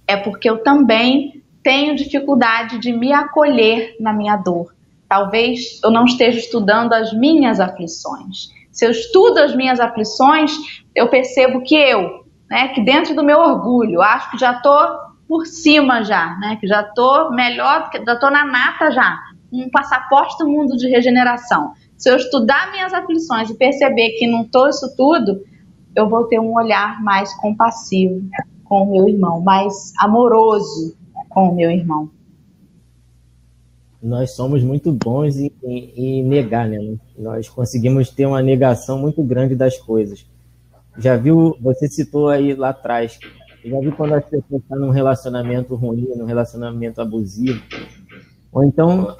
é 0.06 0.16
porque 0.16 0.48
eu 0.48 0.62
também 0.62 1.42
tenho 1.62 1.96
dificuldade 1.96 2.78
de 2.78 2.92
me 2.92 3.12
acolher 3.12 3.96
na 3.98 4.12
minha 4.12 4.36
dor. 4.36 4.75
Talvez 5.08 5.80
eu 5.82 5.90
não 5.90 6.04
esteja 6.04 6.38
estudando 6.38 6.92
as 6.92 7.12
minhas 7.12 7.60
aflições. 7.60 8.50
Se 8.72 8.84
eu 8.84 8.90
estudo 8.90 9.38
as 9.38 9.54
minhas 9.54 9.80
aflições, 9.80 10.52
eu 10.94 11.08
percebo 11.08 11.62
que 11.62 11.74
eu, 11.74 12.24
né, 12.50 12.68
que 12.68 12.82
dentro 12.82 13.14
do 13.14 13.24
meu 13.24 13.38
orgulho, 13.38 14.02
acho 14.02 14.30
que 14.32 14.38
já 14.38 14.52
estou 14.52 14.76
por 15.28 15.46
cima 15.46 16.02
já, 16.02 16.36
né, 16.36 16.56
que 16.60 16.66
já 16.66 16.82
estou 16.82 17.30
melhor, 17.32 17.90
já 18.04 18.12
estou 18.12 18.30
na 18.30 18.44
nata 18.44 18.90
já, 18.90 19.18
um 19.52 19.70
passaporte 19.70 20.36
do 20.38 20.48
mundo 20.48 20.76
de 20.76 20.88
regeneração. 20.88 21.72
Se 21.96 22.10
eu 22.10 22.16
estudar 22.16 22.70
minhas 22.72 22.92
aflições 22.92 23.48
e 23.48 23.56
perceber 23.56 24.10
que 24.18 24.26
não 24.26 24.42
estou 24.42 24.68
isso 24.68 24.94
tudo, 24.96 25.42
eu 25.94 26.08
vou 26.08 26.24
ter 26.24 26.38
um 26.38 26.54
olhar 26.54 27.02
mais 27.02 27.32
compassivo 27.34 28.20
com 28.64 28.82
o 28.82 28.92
meu 28.92 29.08
irmão, 29.08 29.40
mais 29.40 29.92
amoroso 29.98 30.94
com 31.30 31.48
o 31.48 31.54
meu 31.54 31.70
irmão. 31.70 32.10
Nós 34.06 34.32
somos 34.32 34.62
muito 34.62 34.92
bons 34.92 35.36
em, 35.36 35.50
em, 35.64 35.92
em 35.96 36.22
negar, 36.22 36.68
né? 36.68 36.78
Nós 37.18 37.48
conseguimos 37.48 38.10
ter 38.10 38.26
uma 38.26 38.42
negação 38.42 38.98
muito 38.98 39.22
grande 39.22 39.54
das 39.54 39.76
coisas. 39.78 40.26
Já 40.98 41.16
viu, 41.16 41.56
você 41.60 41.88
citou 41.88 42.28
aí 42.28 42.54
lá 42.54 42.70
atrás, 42.70 43.18
já 43.64 43.80
viu 43.80 43.92
quando 43.92 44.14
as 44.14 44.24
pessoas 44.24 44.62
estão 44.62 44.78
num 44.78 44.90
relacionamento 44.90 45.74
ruim, 45.74 46.08
num 46.16 46.24
relacionamento 46.24 47.00
abusivo, 47.00 47.60
ou 48.52 48.64
então 48.64 49.14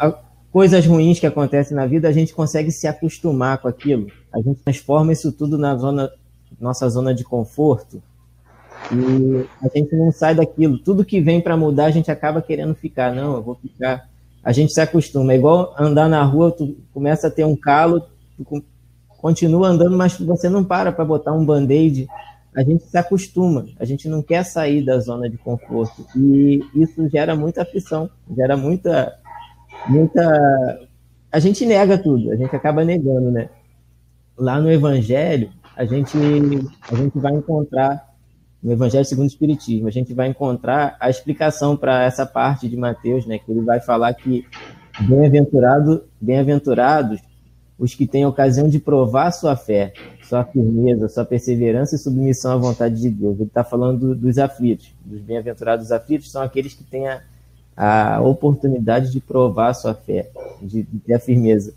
coisas 0.51 0.87
ruins 0.87 1.19
que 1.19 1.27
acontecem 1.27 1.77
na 1.77 1.87
vida, 1.87 2.09
a 2.09 2.13
gente 2.13 2.33
consegue 2.33 2.71
se 2.71 2.87
acostumar 2.87 3.59
com 3.59 3.69
aquilo. 3.69 4.07
A 4.33 4.41
gente 4.41 4.61
transforma 4.63 5.13
isso 5.13 5.33
tudo 5.33 5.59
na 5.59 5.77
zona, 5.77 6.11
nossa 6.59 6.89
zona 6.89 7.13
de 7.13 7.25
conforto 7.25 8.03
e 8.93 9.47
a 9.65 9.69
gente 9.77 9.95
não 9.97 10.13
sai 10.13 10.35
daquilo. 10.35 10.79
Tudo 10.79 11.05
que 11.05 11.21
vem 11.21 11.41
para 11.41 11.57
mudar, 11.57 11.87
a 11.87 11.91
gente 11.91 12.11
acaba 12.11 12.41
querendo 12.41 12.75
ficar. 12.75 13.15
Não, 13.15 13.35
eu 13.35 13.43
vou 13.43 13.55
ficar. 13.57 14.09
A 14.47 14.53
gente 14.53 14.73
se 14.73 14.81
acostuma. 14.81 15.33
É 15.33 15.37
igual 15.37 15.75
andar 15.77 16.09
na 16.09 16.23
rua, 16.23 16.53
tu 16.53 16.77
começa 16.95 17.27
a 17.27 17.31
ter 17.31 17.45
um 17.45 17.57
calo, 17.57 18.01
tu 18.37 18.65
continua 19.09 19.67
andando, 19.67 19.97
mas 19.97 20.17
você 20.21 20.49
não 20.49 20.63
para 20.63 20.93
para 20.93 21.05
botar 21.05 21.33
um 21.33 21.45
band-aid. 21.45 22.07
A 22.55 22.63
gente 22.63 22.85
se 22.85 22.97
acostuma. 22.97 23.67
A 23.81 23.85
gente 23.85 24.09
não 24.09 24.23
quer 24.23 24.45
sair 24.45 24.85
da 24.85 25.01
zona 25.01 25.29
de 25.29 25.37
conforto. 25.37 26.07
E 26.15 26.65
isso 26.77 27.09
gera 27.09 27.35
muita 27.35 27.63
aflição, 27.63 28.09
gera 28.37 28.57
muita 28.57 29.19
muita. 29.89 30.89
A 31.31 31.39
gente 31.39 31.67
nega 31.67 31.99
tudo, 31.99 32.31
a 32.31 32.37
gente 32.37 32.55
acaba 32.55 32.85
negando, 32.85 33.31
né? 33.31 33.49
Lá 34.39 34.61
no 34.61 34.71
Evangelho, 34.71 35.51
a 35.77 35.85
gente, 35.85 36.17
a 36.91 36.95
gente 36.95 37.19
vai 37.19 37.35
encontrar, 37.35 38.06
no 38.67 38.73
Evangelho 38.73 39.05
segundo 39.05 39.27
o 39.27 39.29
Espiritismo, 39.29 39.87
a 39.87 39.93
gente 39.93 40.13
vai 40.13 40.27
encontrar 40.27 40.97
a 40.99 41.09
explicação 41.09 41.77
para 41.77 42.03
essa 42.03 42.27
parte 42.27 42.69
de 42.69 42.77
Mateus, 42.77 43.25
né? 43.25 43.39
Que 43.39 43.53
ele 43.53 43.61
vai 43.61 43.79
falar 43.79 44.13
que 44.13 44.45
bem-aventurado, 45.03 46.03
bem-aventurados 46.21 47.21
os 47.79 47.95
que 47.95 48.09
têm 48.09 48.27
ocasião 48.27 48.69
de 48.69 48.81
provar 48.81 49.31
sua 49.31 49.55
fé, 49.55 49.93
sua 50.25 50.43
firmeza, 50.43 51.09
sua 51.09 51.25
perseverança 51.25 51.95
e 51.95 51.99
submissão 51.99 52.55
à 52.55 52.57
vontade 52.57 53.01
de 53.01 53.09
Deus. 53.09 53.37
Ele 53.37 53.45
está 53.45 53.63
falando 53.63 54.17
dos 54.17 54.37
aflitos, 54.37 54.93
dos 55.05 55.21
bem-aventurados 55.21 55.93
aflitos, 55.93 56.33
são 56.33 56.43
aqueles 56.43 56.75
que 56.75 56.83
têm 56.83 57.07
a, 57.07 57.23
a 57.77 58.21
oportunidade 58.21 59.13
de 59.13 59.21
provar 59.21 59.75
sua 59.75 59.95
fé, 59.95 60.29
de, 60.61 60.83
de 60.83 60.99
ter 60.99 61.15
a 61.15 61.21
firmeza. 61.21 61.73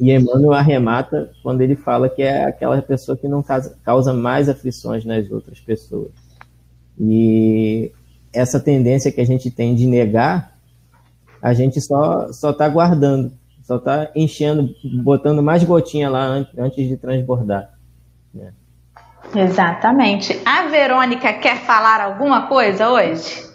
E 0.00 0.12
Emmanuel 0.12 0.52
arremata 0.52 1.30
quando 1.42 1.60
ele 1.60 1.74
fala 1.74 2.08
que 2.08 2.22
é 2.22 2.44
aquela 2.44 2.80
pessoa 2.80 3.16
que 3.16 3.26
não 3.26 3.42
causa, 3.84 4.12
mais 4.12 4.48
aflições 4.48 5.04
nas 5.04 5.30
outras 5.30 5.58
pessoas. 5.60 6.10
E 6.98 7.92
essa 8.32 8.60
tendência 8.60 9.10
que 9.10 9.20
a 9.20 9.26
gente 9.26 9.50
tem 9.50 9.74
de 9.74 9.86
negar, 9.86 10.56
a 11.42 11.52
gente 11.52 11.80
só 11.80 12.32
só 12.32 12.50
está 12.50 12.68
guardando, 12.68 13.32
só 13.62 13.76
está 13.76 14.10
enchendo, 14.14 14.74
botando 15.02 15.42
mais 15.42 15.64
gotinha 15.64 16.08
lá 16.08 16.44
antes 16.56 16.88
de 16.88 16.96
transbordar. 16.96 17.70
Né? 18.32 18.52
Exatamente. 19.34 20.40
A 20.44 20.68
Verônica 20.68 21.32
quer 21.34 21.58
falar 21.58 22.00
alguma 22.00 22.46
coisa 22.46 22.88
hoje? 22.90 23.47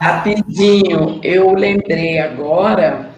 Rapidinho, 0.00 1.20
eu 1.22 1.52
lembrei 1.52 2.18
agora 2.18 3.10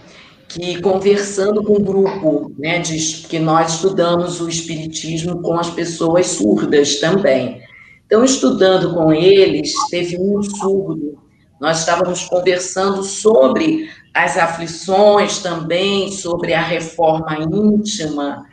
que 0.48 0.82
conversando 0.82 1.62
com 1.62 1.74
o 1.74 1.82
grupo, 1.82 2.52
né, 2.58 2.80
de, 2.80 2.98
que 3.28 3.38
nós 3.38 3.74
estudamos 3.74 4.40
o 4.40 4.48
espiritismo 4.48 5.40
com 5.40 5.54
as 5.54 5.70
pessoas 5.70 6.26
surdas 6.26 6.98
também. 6.98 7.62
Então, 8.04 8.24
estudando 8.24 8.92
com 8.94 9.12
eles, 9.12 9.72
teve 9.90 10.18
um 10.18 10.42
surdo. 10.42 11.18
Nós 11.60 11.78
estávamos 11.78 12.24
conversando 12.24 13.04
sobre 13.04 13.88
as 14.12 14.36
aflições 14.36 15.38
também, 15.38 16.10
sobre 16.10 16.52
a 16.52 16.60
reforma 16.60 17.38
íntima. 17.40 18.44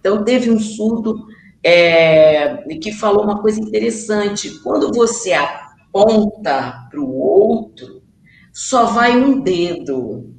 Então, 0.00 0.24
teve 0.24 0.50
um 0.50 0.58
surdo 0.58 1.26
é, 1.62 2.56
que 2.80 2.90
falou 2.90 3.22
uma 3.22 3.42
coisa 3.42 3.60
interessante. 3.60 4.58
Quando 4.62 4.90
você 4.92 5.34
aponta 5.34 6.88
para 6.90 7.00
o 7.00 7.14
outro, 7.14 7.35
só 8.52 8.86
vai 8.86 9.16
um 9.16 9.40
dedo. 9.40 10.34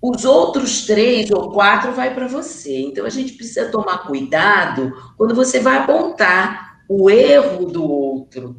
Os 0.00 0.24
outros 0.24 0.86
três 0.86 1.30
ou 1.30 1.50
quatro 1.50 1.92
vai 1.92 2.14
para 2.14 2.28
você. 2.28 2.80
Então 2.82 3.04
a 3.04 3.10
gente 3.10 3.32
precisa 3.32 3.70
tomar 3.70 4.06
cuidado 4.06 4.92
quando 5.16 5.34
você 5.34 5.58
vai 5.58 5.78
apontar 5.78 6.82
o 6.88 7.10
erro 7.10 7.66
do 7.66 7.84
outro. 7.84 8.56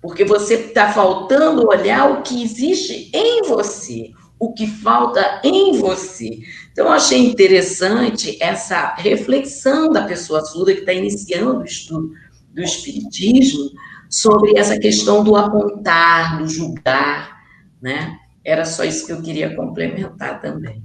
Porque 0.00 0.24
você 0.24 0.54
está 0.54 0.92
faltando 0.92 1.68
olhar 1.68 2.10
o 2.10 2.22
que 2.22 2.42
existe 2.42 3.10
em 3.12 3.42
você, 3.42 4.12
o 4.38 4.54
que 4.54 4.66
falta 4.66 5.42
em 5.44 5.76
você. 5.76 6.38
Então, 6.72 6.86
eu 6.86 6.92
achei 6.92 7.18
interessante 7.18 8.38
essa 8.40 8.94
reflexão 8.94 9.92
da 9.92 10.04
pessoa 10.04 10.42
surda 10.42 10.72
que 10.72 10.80
está 10.80 10.94
iniciando 10.94 11.60
o 11.60 11.64
estudo 11.64 12.12
do 12.54 12.62
Espiritismo, 12.62 13.70
sobre 14.10 14.58
essa 14.58 14.78
questão 14.78 15.22
do 15.22 15.36
apontar, 15.36 16.38
do 16.38 16.48
julgar, 16.48 17.40
né? 17.80 18.18
Era 18.44 18.64
só 18.64 18.82
isso 18.82 19.06
que 19.06 19.12
eu 19.12 19.22
queria 19.22 19.54
complementar 19.54 20.40
também. 20.40 20.82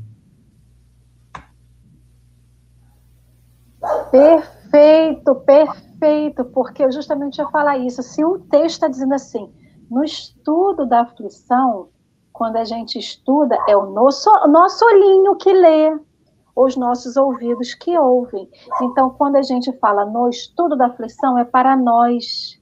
Perfeito, 4.12 5.36
perfeito, 5.36 6.46
porque 6.46 6.84
eu 6.84 6.92
justamente 6.92 7.38
ia 7.40 7.48
falar 7.50 7.78
isso. 7.78 8.04
Se 8.04 8.24
um 8.24 8.40
texto 8.40 8.76
está 8.76 8.88
dizendo 8.88 9.14
assim, 9.14 9.52
no 9.90 10.04
estudo 10.04 10.86
da 10.86 11.02
aflição, 11.02 11.90
quando 12.32 12.58
a 12.58 12.66
gente 12.66 13.00
estuda, 13.00 13.58
é 13.68 13.76
o 13.76 13.92
nosso, 13.92 14.30
nosso 14.48 14.86
olhinho 14.86 15.36
que 15.38 15.54
lê, 15.54 15.98
os 16.56 16.76
nossos 16.76 17.18
ouvidos 17.18 17.74
que 17.74 17.98
ouvem. 17.98 18.50
Então, 18.82 19.10
quando 19.10 19.36
a 19.36 19.42
gente 19.42 19.72
fala 19.80 20.06
no 20.06 20.30
estudo 20.30 20.76
da 20.76 20.88
aflição, 20.88 21.38
é 21.38 21.44
para 21.44 21.76
nós, 21.76 22.60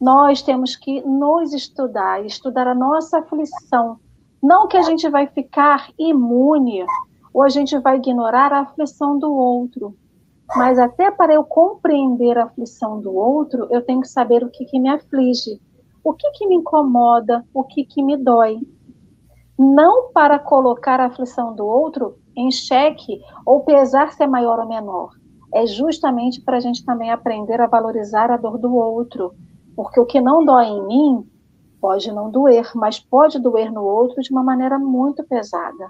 nós 0.00 0.42
temos 0.42 0.76
que 0.76 1.00
nos 1.02 1.52
estudar, 1.52 2.24
estudar 2.24 2.66
a 2.66 2.74
nossa 2.74 3.18
aflição. 3.18 3.98
Não 4.42 4.68
que 4.68 4.76
a 4.76 4.82
gente 4.82 5.08
vai 5.08 5.26
ficar 5.26 5.90
imune 5.98 6.84
ou 7.32 7.42
a 7.42 7.48
gente 7.48 7.78
vai 7.78 7.96
ignorar 7.96 8.52
a 8.52 8.60
aflição 8.60 9.18
do 9.18 9.32
outro, 9.34 9.96
mas 10.54 10.78
até 10.78 11.10
para 11.10 11.34
eu 11.34 11.44
compreender 11.44 12.38
a 12.38 12.44
aflição 12.44 13.00
do 13.00 13.14
outro, 13.14 13.66
eu 13.70 13.82
tenho 13.82 14.00
que 14.00 14.08
saber 14.08 14.44
o 14.44 14.50
que, 14.50 14.64
que 14.64 14.78
me 14.78 14.88
aflige, 14.88 15.60
o 16.04 16.12
que, 16.12 16.30
que 16.32 16.46
me 16.46 16.54
incomoda, 16.54 17.44
o 17.52 17.64
que, 17.64 17.84
que 17.84 18.02
me 18.02 18.16
dói. 18.16 18.60
Não 19.58 20.12
para 20.12 20.38
colocar 20.38 21.00
a 21.00 21.06
aflição 21.06 21.54
do 21.54 21.66
outro 21.66 22.16
em 22.36 22.50
xeque 22.50 23.20
ou 23.44 23.60
pesar 23.60 24.12
se 24.12 24.22
é 24.22 24.26
maior 24.26 24.58
ou 24.60 24.68
menor. 24.68 25.10
É 25.52 25.66
justamente 25.66 26.40
para 26.42 26.58
a 26.58 26.60
gente 26.60 26.84
também 26.84 27.10
aprender 27.10 27.60
a 27.60 27.66
valorizar 27.66 28.30
a 28.30 28.36
dor 28.36 28.58
do 28.58 28.74
outro. 28.74 29.34
Porque 29.76 30.00
o 30.00 30.06
que 30.06 30.20
não 30.20 30.44
dói 30.44 30.64
em 30.64 30.86
mim 30.86 31.30
pode 31.80 32.10
não 32.10 32.30
doer, 32.30 32.68
mas 32.74 32.98
pode 32.98 33.38
doer 33.38 33.70
no 33.70 33.84
outro 33.84 34.22
de 34.22 34.32
uma 34.32 34.42
maneira 34.42 34.78
muito 34.78 35.22
pesada. 35.24 35.86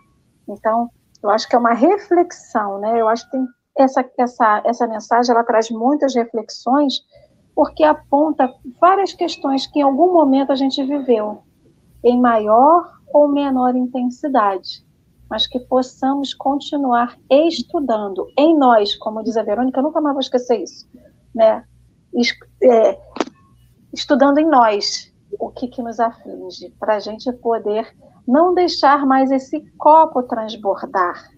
Então, 0.48 0.90
eu 1.22 1.30
acho 1.30 1.48
que 1.48 1.56
é 1.56 1.58
uma 1.58 1.72
reflexão, 1.72 2.78
né? 2.78 3.00
Eu 3.00 3.08
acho 3.08 3.24
que 3.24 3.30
tem 3.30 3.46
essa, 3.76 4.04
essa, 4.18 4.62
essa 4.64 4.86
mensagem 4.86 5.34
ela 5.34 5.44
traz 5.44 5.70
muitas 5.70 6.14
reflexões, 6.14 7.00
porque 7.54 7.84
aponta 7.84 8.52
várias 8.80 9.12
questões 9.12 9.66
que 9.66 9.78
em 9.78 9.82
algum 9.82 10.12
momento 10.12 10.50
a 10.50 10.56
gente 10.56 10.82
viveu, 10.82 11.42
em 12.02 12.20
maior 12.20 12.90
ou 13.12 13.28
menor 13.28 13.74
intensidade, 13.74 14.84
mas 15.28 15.46
que 15.46 15.58
possamos 15.60 16.32
continuar 16.34 17.18
estudando 17.30 18.26
em 18.38 18.56
nós, 18.56 18.94
como 18.96 19.22
diz 19.22 19.36
a 19.36 19.42
Verônica, 19.42 19.78
eu 19.78 19.84
nunca 19.84 20.00
mais 20.00 20.14
vou 20.14 20.20
esquecer 20.20 20.62
isso, 20.62 20.88
né? 21.34 21.64
É, 22.62 22.98
estudando 23.96 24.38
em 24.38 24.46
nós 24.46 25.12
o 25.40 25.50
que, 25.50 25.68
que 25.68 25.82
nos 25.82 25.98
aflige, 25.98 26.70
para 26.78 26.96
a 26.96 27.00
gente 27.00 27.32
poder 27.32 27.94
não 28.26 28.54
deixar 28.54 29.06
mais 29.06 29.30
esse 29.30 29.60
copo 29.78 30.22
transbordar, 30.22 31.30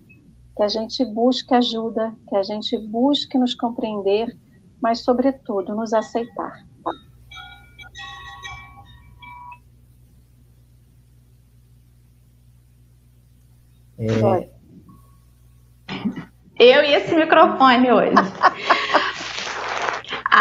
que 0.56 0.62
a 0.62 0.68
gente 0.68 1.04
busque 1.04 1.54
ajuda, 1.54 2.14
que 2.28 2.36
a 2.36 2.42
gente 2.42 2.76
busque 2.76 3.38
nos 3.38 3.54
compreender, 3.54 4.36
mas, 4.80 5.00
sobretudo, 5.00 5.74
nos 5.74 5.92
aceitar. 5.92 6.64
É... 13.98 14.50
Eu 16.61 16.82
e 16.82 16.94
esse 16.94 17.14
microfone 17.14 17.90
hoje. 17.92 18.14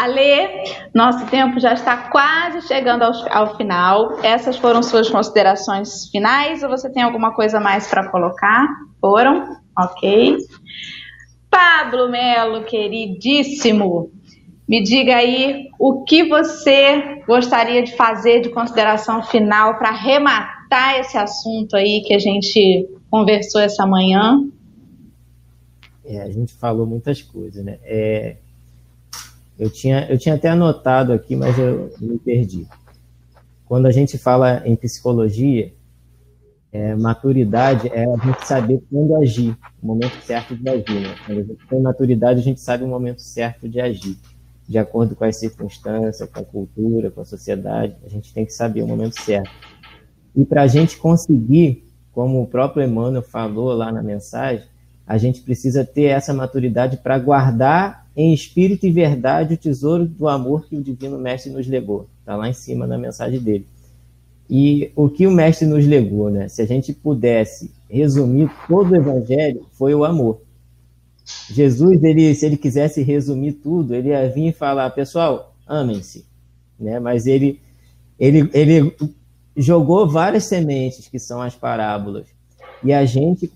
Ale, 0.00 0.64
nosso 0.94 1.26
tempo 1.26 1.58
já 1.58 1.74
está 1.74 2.08
quase 2.08 2.68
chegando 2.68 3.02
ao, 3.02 3.12
ao, 3.32 3.56
final. 3.56 4.20
Essas 4.22 4.56
foram 4.56 4.80
suas 4.80 5.10
considerações 5.10 6.08
finais 6.08 6.62
ou 6.62 6.68
você 6.68 6.88
tem 6.88 7.02
alguma 7.02 7.34
coisa 7.34 7.58
mais 7.58 7.88
para 7.88 8.08
colocar? 8.08 8.68
Foram? 9.00 9.56
Ok. 9.76 10.36
Pablo 11.50 12.08
Melo, 12.08 12.62
queridíssimo, 12.64 14.12
me 14.68 14.84
diga 14.84 15.16
aí 15.16 15.68
o 15.80 16.04
que 16.04 16.28
você 16.28 17.22
gostaria 17.26 17.82
de 17.82 17.96
fazer 17.96 18.40
de 18.40 18.50
consideração 18.50 19.24
final 19.24 19.78
para 19.78 19.90
rematar 19.90 21.00
esse 21.00 21.18
assunto 21.18 21.74
aí 21.74 22.02
que 22.06 22.14
a 22.14 22.20
gente 22.20 22.88
conversou 23.10 23.60
essa 23.60 23.84
manhã. 23.84 24.46
É, 26.04 26.20
a 26.20 26.30
gente 26.30 26.52
falou 26.52 26.86
muitas 26.86 27.20
coisas, 27.20 27.64
né? 27.64 27.78
É, 27.82 28.36
eu, 29.58 29.68
tinha, 29.68 30.06
eu 30.08 30.18
tinha 30.18 30.36
até 30.36 30.48
anotado 30.48 31.12
aqui, 31.12 31.34
mas 31.34 31.58
eu 31.58 31.92
me 32.00 32.18
perdi. 32.18 32.66
Quando 33.66 33.86
a 33.86 33.90
gente 33.90 34.16
fala 34.16 34.62
em 34.64 34.76
psicologia, 34.76 35.72
é, 36.70 36.94
maturidade 36.94 37.88
é 37.88 38.04
a 38.04 38.16
gente 38.16 38.46
saber 38.46 38.82
quando 38.90 39.16
agir, 39.16 39.56
o 39.82 39.86
momento 39.86 40.14
certo 40.24 40.54
de 40.54 40.68
agir. 40.68 41.00
Né? 41.00 41.14
Quando 41.26 41.38
a 41.38 41.42
gente 41.42 41.66
tem 41.68 41.80
maturidade, 41.80 42.40
a 42.40 42.42
gente 42.42 42.60
sabe 42.60 42.84
o 42.84 42.88
momento 42.88 43.20
certo 43.20 43.68
de 43.68 43.80
agir, 43.80 44.16
de 44.68 44.78
acordo 44.78 45.16
com 45.16 45.24
as 45.24 45.36
circunstâncias, 45.36 46.28
com 46.30 46.40
a 46.40 46.44
cultura, 46.44 47.10
com 47.10 47.20
a 47.20 47.24
sociedade. 47.24 47.96
A 48.04 48.08
gente 48.08 48.32
tem 48.32 48.44
que 48.44 48.52
saber 48.52 48.82
o 48.82 48.86
momento 48.86 49.20
certo. 49.20 49.50
E 50.36 50.44
para 50.44 50.62
a 50.62 50.66
gente 50.66 50.98
conseguir, 50.98 51.84
como 52.12 52.42
o 52.42 52.46
próprio 52.46 52.84
Emmanuel 52.84 53.22
falou 53.22 53.72
lá 53.72 53.90
na 53.90 54.02
mensagem, 54.02 54.66
a 55.06 55.16
gente 55.16 55.40
precisa 55.40 55.84
ter 55.84 56.04
essa 56.04 56.34
maturidade 56.34 56.98
para 56.98 57.18
guardar 57.18 58.06
em 58.18 58.34
espírito 58.34 58.84
e 58.84 58.90
verdade 58.90 59.54
o 59.54 59.56
tesouro 59.56 60.04
do 60.04 60.26
amor 60.26 60.66
que 60.66 60.74
o 60.74 60.82
Divino 60.82 61.16
Mestre 61.16 61.52
nos 61.52 61.68
legou. 61.68 62.08
Está 62.18 62.34
lá 62.34 62.48
em 62.48 62.52
cima 62.52 62.84
na 62.84 62.98
mensagem 62.98 63.38
dele. 63.38 63.64
E 64.50 64.90
o 64.96 65.08
que 65.08 65.24
o 65.24 65.30
mestre 65.30 65.68
nos 65.68 65.86
legou, 65.86 66.28
né? 66.28 66.48
Se 66.48 66.60
a 66.60 66.66
gente 66.66 66.92
pudesse 66.92 67.70
resumir 67.88 68.50
todo 68.66 68.90
o 68.90 68.96
evangelho, 68.96 69.64
foi 69.70 69.94
o 69.94 70.04
amor. 70.04 70.40
Jesus, 71.48 72.02
ele, 72.02 72.34
se 72.34 72.44
ele 72.44 72.56
quisesse 72.56 73.02
resumir 73.02 73.52
tudo, 73.52 73.94
ele 73.94 74.08
ia 74.08 74.28
vir 74.28 74.48
e 74.48 74.52
falar, 74.52 74.90
pessoal, 74.90 75.54
amem-se, 75.64 76.26
né? 76.76 76.98
Mas 76.98 77.24
ele, 77.24 77.60
ele, 78.18 78.50
ele 78.52 78.96
jogou 79.56 80.08
várias 80.08 80.44
sementes 80.44 81.06
que 81.06 81.20
são 81.20 81.40
as 81.40 81.54
parábolas. 81.54 82.26
E 82.82 82.92
a 82.92 83.04
gente, 83.04 83.52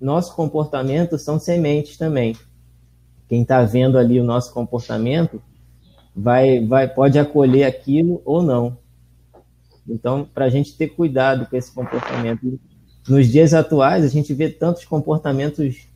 nosso 0.00 0.32
comportamento 0.36 1.18
são 1.18 1.40
sementes 1.40 1.96
também. 1.96 2.36
Quem 3.28 3.42
está 3.42 3.62
vendo 3.62 3.98
ali 3.98 4.20
o 4.20 4.24
nosso 4.24 4.52
comportamento 4.52 5.42
vai, 6.14 6.64
vai, 6.64 6.88
pode 6.88 7.18
acolher 7.18 7.64
aquilo 7.64 8.22
ou 8.24 8.42
não. 8.42 8.78
Então, 9.88 10.26
para 10.32 10.46
a 10.46 10.48
gente 10.48 10.76
ter 10.76 10.88
cuidado 10.88 11.46
com 11.46 11.56
esse 11.56 11.72
comportamento. 11.72 12.58
Nos 13.08 13.28
dias 13.28 13.54
atuais, 13.54 14.04
a 14.04 14.08
gente 14.08 14.34
vê 14.34 14.48
tantos 14.48 14.84
comportamentos 14.84 15.86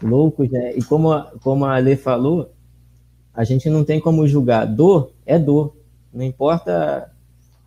loucos, 0.00 0.48
né? 0.48 0.76
E 0.76 0.82
como, 0.84 1.10
a, 1.10 1.32
como 1.42 1.64
a 1.64 1.74
Ale 1.74 1.96
falou, 1.96 2.52
a 3.34 3.42
gente 3.42 3.68
não 3.68 3.82
tem 3.82 3.98
como 3.98 4.28
julgar. 4.28 4.64
Dor 4.64 5.12
é 5.26 5.38
dor. 5.38 5.76
Não 6.12 6.24
importa. 6.24 7.10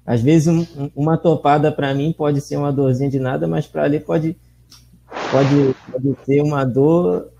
Às 0.05 0.22
vezes, 0.22 0.47
um, 0.47 0.89
uma 0.95 1.18
topada 1.18 1.72
para 1.72 1.93
mim 1.93 2.13
pode 2.13 2.39
ser 2.39 2.55
uma 2.55 2.72
dorzinha 2.72 3.09
de 3.09 3.20
nada, 3.20 3.47
mas 3.47 3.68
para 3.68 3.84
Ale 3.84 3.99
pode, 3.99 4.38
pode, 5.32 5.76
pode 5.91 6.26
ser 6.26 6.41
uma 6.41 6.63
dor 6.63 7.34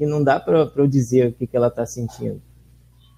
que 0.00 0.06
não 0.06 0.24
dá 0.24 0.40
para 0.40 0.72
eu 0.76 0.86
dizer 0.86 1.28
o 1.28 1.32
que, 1.34 1.46
que 1.46 1.54
ela 1.54 1.66
está 1.66 1.84
sentindo. 1.84 2.40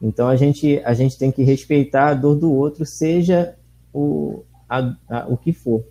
Então, 0.02 0.26
a 0.26 0.34
gente, 0.34 0.82
a 0.84 0.92
gente 0.92 1.16
tem 1.16 1.30
que 1.30 1.44
respeitar 1.44 2.08
a 2.08 2.14
dor 2.14 2.34
do 2.34 2.52
outro, 2.52 2.84
seja 2.84 3.54
o, 3.94 4.42
a, 4.68 4.96
a, 5.08 5.26
o 5.28 5.36
que 5.36 5.52
for, 5.52 5.84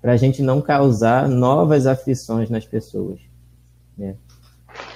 para 0.00 0.12
a 0.12 0.16
gente 0.16 0.40
não 0.40 0.62
causar 0.62 1.28
novas 1.28 1.86
aflições 1.86 2.48
nas 2.48 2.64
pessoas. 2.64 3.20
Né? 3.98 4.16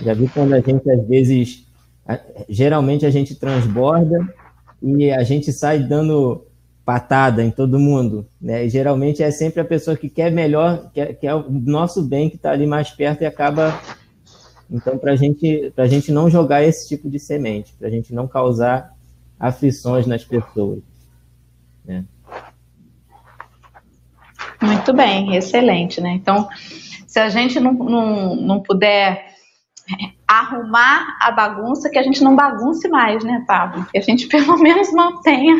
Já 0.00 0.14
vi 0.14 0.28
quando 0.28 0.54
a 0.54 0.60
gente, 0.60 0.90
às 0.90 1.06
vezes, 1.06 1.66
a, 2.06 2.18
geralmente 2.48 3.04
a 3.04 3.10
gente 3.10 3.34
transborda 3.34 4.34
e 4.82 5.10
a 5.10 5.22
gente 5.24 5.52
sai 5.52 5.80
dando 5.80 6.42
patada 6.86 7.44
em 7.44 7.50
todo 7.50 7.78
mundo, 7.78 8.26
né? 8.40 8.64
E 8.64 8.70
geralmente 8.70 9.22
é 9.22 9.30
sempre 9.30 9.60
a 9.60 9.64
pessoa 9.66 9.94
que 9.94 10.08
quer 10.08 10.32
melhor, 10.32 10.90
que 10.90 11.04
que 11.12 11.26
é 11.26 11.34
o 11.34 11.44
nosso 11.50 12.02
bem 12.02 12.30
que 12.30 12.36
está 12.36 12.52
ali 12.52 12.66
mais 12.66 12.88
perto 12.88 13.20
e 13.20 13.26
acaba. 13.26 13.78
Então, 14.70 14.98
para 14.98 15.16
gente, 15.16 15.72
a 15.76 15.86
gente 15.86 16.12
não 16.12 16.28
jogar 16.28 16.62
esse 16.62 16.88
tipo 16.88 17.08
de 17.08 17.18
semente, 17.18 17.74
para 17.78 17.88
a 17.88 17.90
gente 17.90 18.12
não 18.12 18.28
causar 18.28 18.92
aflições 19.40 20.06
nas 20.06 20.24
pessoas. 20.24 20.80
Né? 21.84 22.04
Muito 24.60 24.92
bem, 24.92 25.36
excelente, 25.36 26.00
né? 26.00 26.10
Então, 26.10 26.48
se 27.06 27.18
a 27.18 27.28
gente 27.28 27.58
não, 27.58 27.72
não, 27.72 28.36
não 28.36 28.60
puder 28.60 29.28
arrumar 30.26 31.16
a 31.22 31.30
bagunça, 31.30 31.88
que 31.88 31.98
a 31.98 32.02
gente 32.02 32.22
não 32.22 32.36
bagunce 32.36 32.88
mais, 32.88 33.24
né, 33.24 33.44
Pablo? 33.46 33.86
Que 33.86 33.98
a 33.98 34.02
gente 34.02 34.26
pelo 34.28 34.58
menos 34.58 34.92
mantenha. 34.92 35.56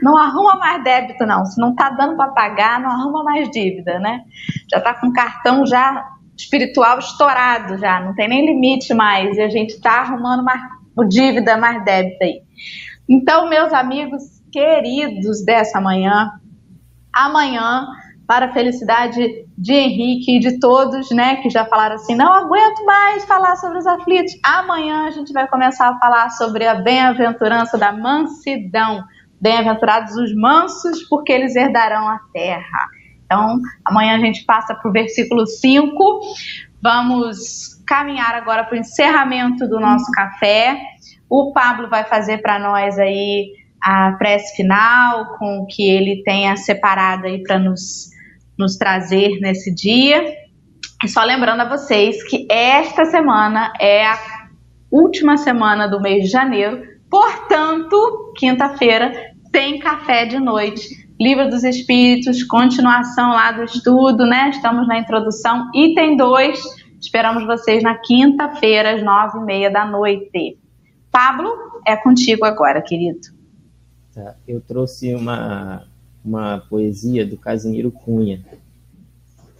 Não 0.00 0.16
arruma 0.16 0.56
mais 0.56 0.82
débito, 0.82 1.26
não. 1.26 1.44
Se 1.44 1.60
não 1.60 1.74
tá 1.74 1.90
dando 1.90 2.16
para 2.16 2.30
pagar, 2.30 2.80
não 2.80 2.90
arruma 2.90 3.22
mais 3.22 3.50
dívida, 3.50 3.98
né? 3.98 4.22
Já 4.70 4.80
tá 4.80 4.94
com 4.94 5.12
cartão 5.12 5.66
já 5.66 6.15
espiritual 6.36 6.98
estourado 6.98 7.78
já, 7.78 8.00
não 8.00 8.14
tem 8.14 8.28
nem 8.28 8.46
limite 8.46 8.92
mais. 8.92 9.36
E 9.36 9.40
a 9.40 9.48
gente 9.48 9.80
tá 9.80 10.00
arrumando 10.00 10.44
mais 10.44 10.60
dívida, 11.08 11.56
mais 11.56 11.84
débito 11.84 12.22
aí. 12.22 12.42
Então, 13.08 13.48
meus 13.48 13.72
amigos 13.72 14.22
queridos 14.50 15.44
dessa 15.44 15.80
manhã, 15.80 16.30
amanhã 17.12 17.86
para 18.26 18.46
a 18.46 18.52
felicidade 18.52 19.46
de 19.56 19.72
Henrique 19.72 20.36
e 20.36 20.40
de 20.40 20.58
todos, 20.58 21.10
né, 21.10 21.36
que 21.36 21.48
já 21.48 21.64
falaram 21.64 21.94
assim, 21.94 22.16
não 22.16 22.32
aguento 22.32 22.84
mais 22.84 23.24
falar 23.24 23.56
sobre 23.56 23.78
os 23.78 23.86
aflitos. 23.86 24.32
Amanhã 24.44 25.06
a 25.06 25.10
gente 25.10 25.32
vai 25.32 25.46
começar 25.46 25.88
a 25.88 25.98
falar 25.98 26.30
sobre 26.30 26.66
a 26.66 26.74
bem-aventurança 26.74 27.78
da 27.78 27.92
mansidão. 27.92 29.04
Bem-aventurados 29.40 30.16
os 30.16 30.34
mansos, 30.34 31.02
porque 31.08 31.32
eles 31.32 31.54
herdarão 31.54 32.08
a 32.08 32.18
terra. 32.32 32.88
Então, 33.26 33.60
amanhã 33.84 34.16
a 34.16 34.20
gente 34.20 34.44
passa 34.44 34.74
para 34.74 34.88
o 34.88 34.92
versículo 34.92 35.46
5. 35.46 36.20
Vamos 36.80 37.82
caminhar 37.86 38.34
agora 38.34 38.64
para 38.64 38.76
o 38.76 38.78
encerramento 38.78 39.68
do 39.68 39.80
nosso 39.80 40.10
café. 40.12 40.80
O 41.28 41.52
Pablo 41.52 41.88
vai 41.88 42.04
fazer 42.04 42.38
para 42.38 42.58
nós 42.58 42.98
aí 42.98 43.52
a 43.82 44.12
prece 44.12 44.56
final, 44.56 45.36
com 45.38 45.58
o 45.58 45.66
que 45.66 45.88
ele 45.88 46.22
tenha 46.24 46.56
separado 46.56 47.26
aí 47.26 47.42
para 47.42 47.58
nos, 47.58 48.10
nos 48.58 48.76
trazer 48.76 49.40
nesse 49.40 49.74
dia. 49.74 50.24
E 51.04 51.08
só 51.08 51.22
lembrando 51.24 51.60
a 51.60 51.68
vocês 51.68 52.22
que 52.28 52.46
esta 52.50 53.04
semana 53.04 53.72
é 53.80 54.06
a 54.06 54.18
última 54.90 55.36
semana 55.36 55.88
do 55.88 56.00
mês 56.00 56.24
de 56.24 56.30
janeiro, 56.30 56.82
portanto, 57.10 58.32
quinta-feira 58.36 59.12
tem 59.52 59.78
café 59.78 60.24
de 60.24 60.38
noite 60.38 61.05
Livro 61.18 61.48
dos 61.48 61.64
Espíritos, 61.64 62.42
continuação 62.42 63.30
lá 63.30 63.50
do 63.50 63.64
estudo, 63.64 64.26
né? 64.26 64.50
Estamos 64.50 64.86
na 64.86 64.98
introdução, 64.98 65.70
item 65.74 66.14
2. 66.14 66.60
Esperamos 67.00 67.46
vocês 67.46 67.82
na 67.82 67.94
quinta-feira, 67.94 68.94
às 68.94 69.02
nove 69.02 69.38
e 69.38 69.42
meia 69.42 69.70
da 69.70 69.86
noite. 69.86 70.58
Pablo, 71.10 71.48
é 71.86 71.96
contigo 71.96 72.44
agora, 72.44 72.82
querido. 72.82 73.28
Tá, 74.14 74.36
eu 74.46 74.60
trouxe 74.60 75.14
uma, 75.14 75.86
uma 76.22 76.58
poesia 76.68 77.24
do 77.24 77.38
Casimiro 77.38 77.90
Cunha, 77.90 78.44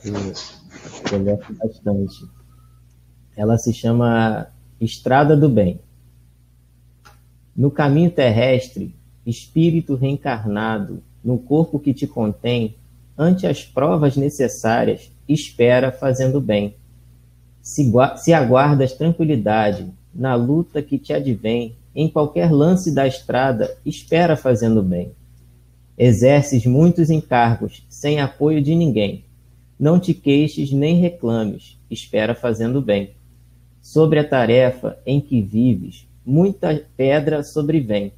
que 0.03 0.09
eu 1.15 1.25
gosto 1.25 1.55
bastante. 1.55 2.29
Ela 3.35 3.57
se 3.57 3.73
chama 3.73 4.49
Estrada 4.79 5.35
do 5.35 5.49
Bem. 5.49 5.81
No 7.57 7.71
caminho 7.71 8.11
terrestre, 8.11 8.95
espírito 9.25 9.95
reencarnado 9.95 11.03
no 11.27 11.39
corpo 11.39 11.81
que 11.81 11.93
te 11.93 12.07
contém, 12.07 12.77
ante 13.18 13.49
as 13.49 13.64
provas 13.64 14.16
necessárias, 14.16 15.11
espera 15.29 15.91
fazendo 15.91 16.41
bem. 16.41 16.77
Se, 17.61 17.93
se 18.18 18.33
aguardas 18.33 18.93
tranquilidade 18.93 19.93
na 20.14 20.37
luta 20.37 20.81
que 20.81 21.01
te 21.01 21.12
advém, 21.12 21.74
em 21.93 22.09
qualquer 22.09 22.53
lance 22.53 22.95
da 22.95 23.09
estrada, 23.09 23.77
espera 23.85 24.37
fazendo 24.37 24.85
bem. 24.85 25.11
Exerces 25.99 26.64
muitos 26.64 27.11
encargos, 27.11 27.85
sem 27.89 28.20
apoio 28.20 28.62
de 28.62 28.77
ninguém. 28.77 29.24
Não 29.77 29.99
te 29.99 30.14
queixes 30.14 30.70
nem 30.70 31.01
reclames, 31.01 31.77
espera 31.91 32.37
fazendo 32.37 32.81
bem. 32.81 33.16
Sobre 33.83 34.20
a 34.20 34.29
tarefa 34.29 34.97
em 35.05 35.20
que 35.20 35.43
vives, 35.43 36.07
muita 36.24 36.85
pedra 36.97 37.43
sobrevém. 37.43 38.12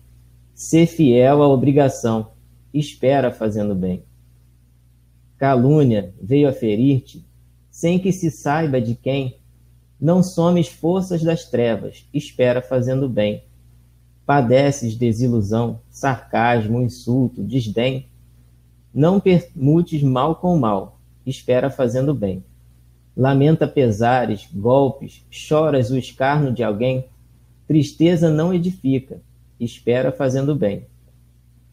Sê 0.54 0.84
fiel 0.84 1.42
à 1.42 1.48
obrigação, 1.48 2.32
espera 2.72 3.30
fazendo 3.30 3.74
bem. 3.74 4.02
Calúnia 5.36 6.12
veio 6.20 6.48
a 6.48 6.52
ferir-te, 6.52 7.24
sem 7.70 7.98
que 7.98 8.12
se 8.12 8.30
saiba 8.30 8.80
de 8.80 8.94
quem. 8.94 9.38
Não 10.00 10.22
somes 10.22 10.68
forças 10.68 11.22
das 11.22 11.44
trevas, 11.44 12.08
espera 12.12 12.60
fazendo 12.60 13.08
bem. 13.08 13.44
Padeces 14.26 14.96
desilusão, 14.96 15.80
sarcasmo, 15.88 16.80
insulto, 16.80 17.42
desdém. 17.42 18.06
Não 18.92 19.20
permutes 19.20 20.02
mal 20.02 20.36
com 20.36 20.58
mal, 20.58 21.00
espera 21.24 21.70
fazendo 21.70 22.14
bem. 22.14 22.44
Lamenta 23.16 23.66
pesares, 23.66 24.48
golpes, 24.52 25.24
choras 25.30 25.90
o 25.90 25.96
escarno 25.96 26.52
de 26.52 26.62
alguém. 26.62 27.06
Tristeza 27.66 28.30
não 28.30 28.52
edifica, 28.52 29.20
espera 29.58 30.12
fazendo 30.12 30.54
bem. 30.54 30.86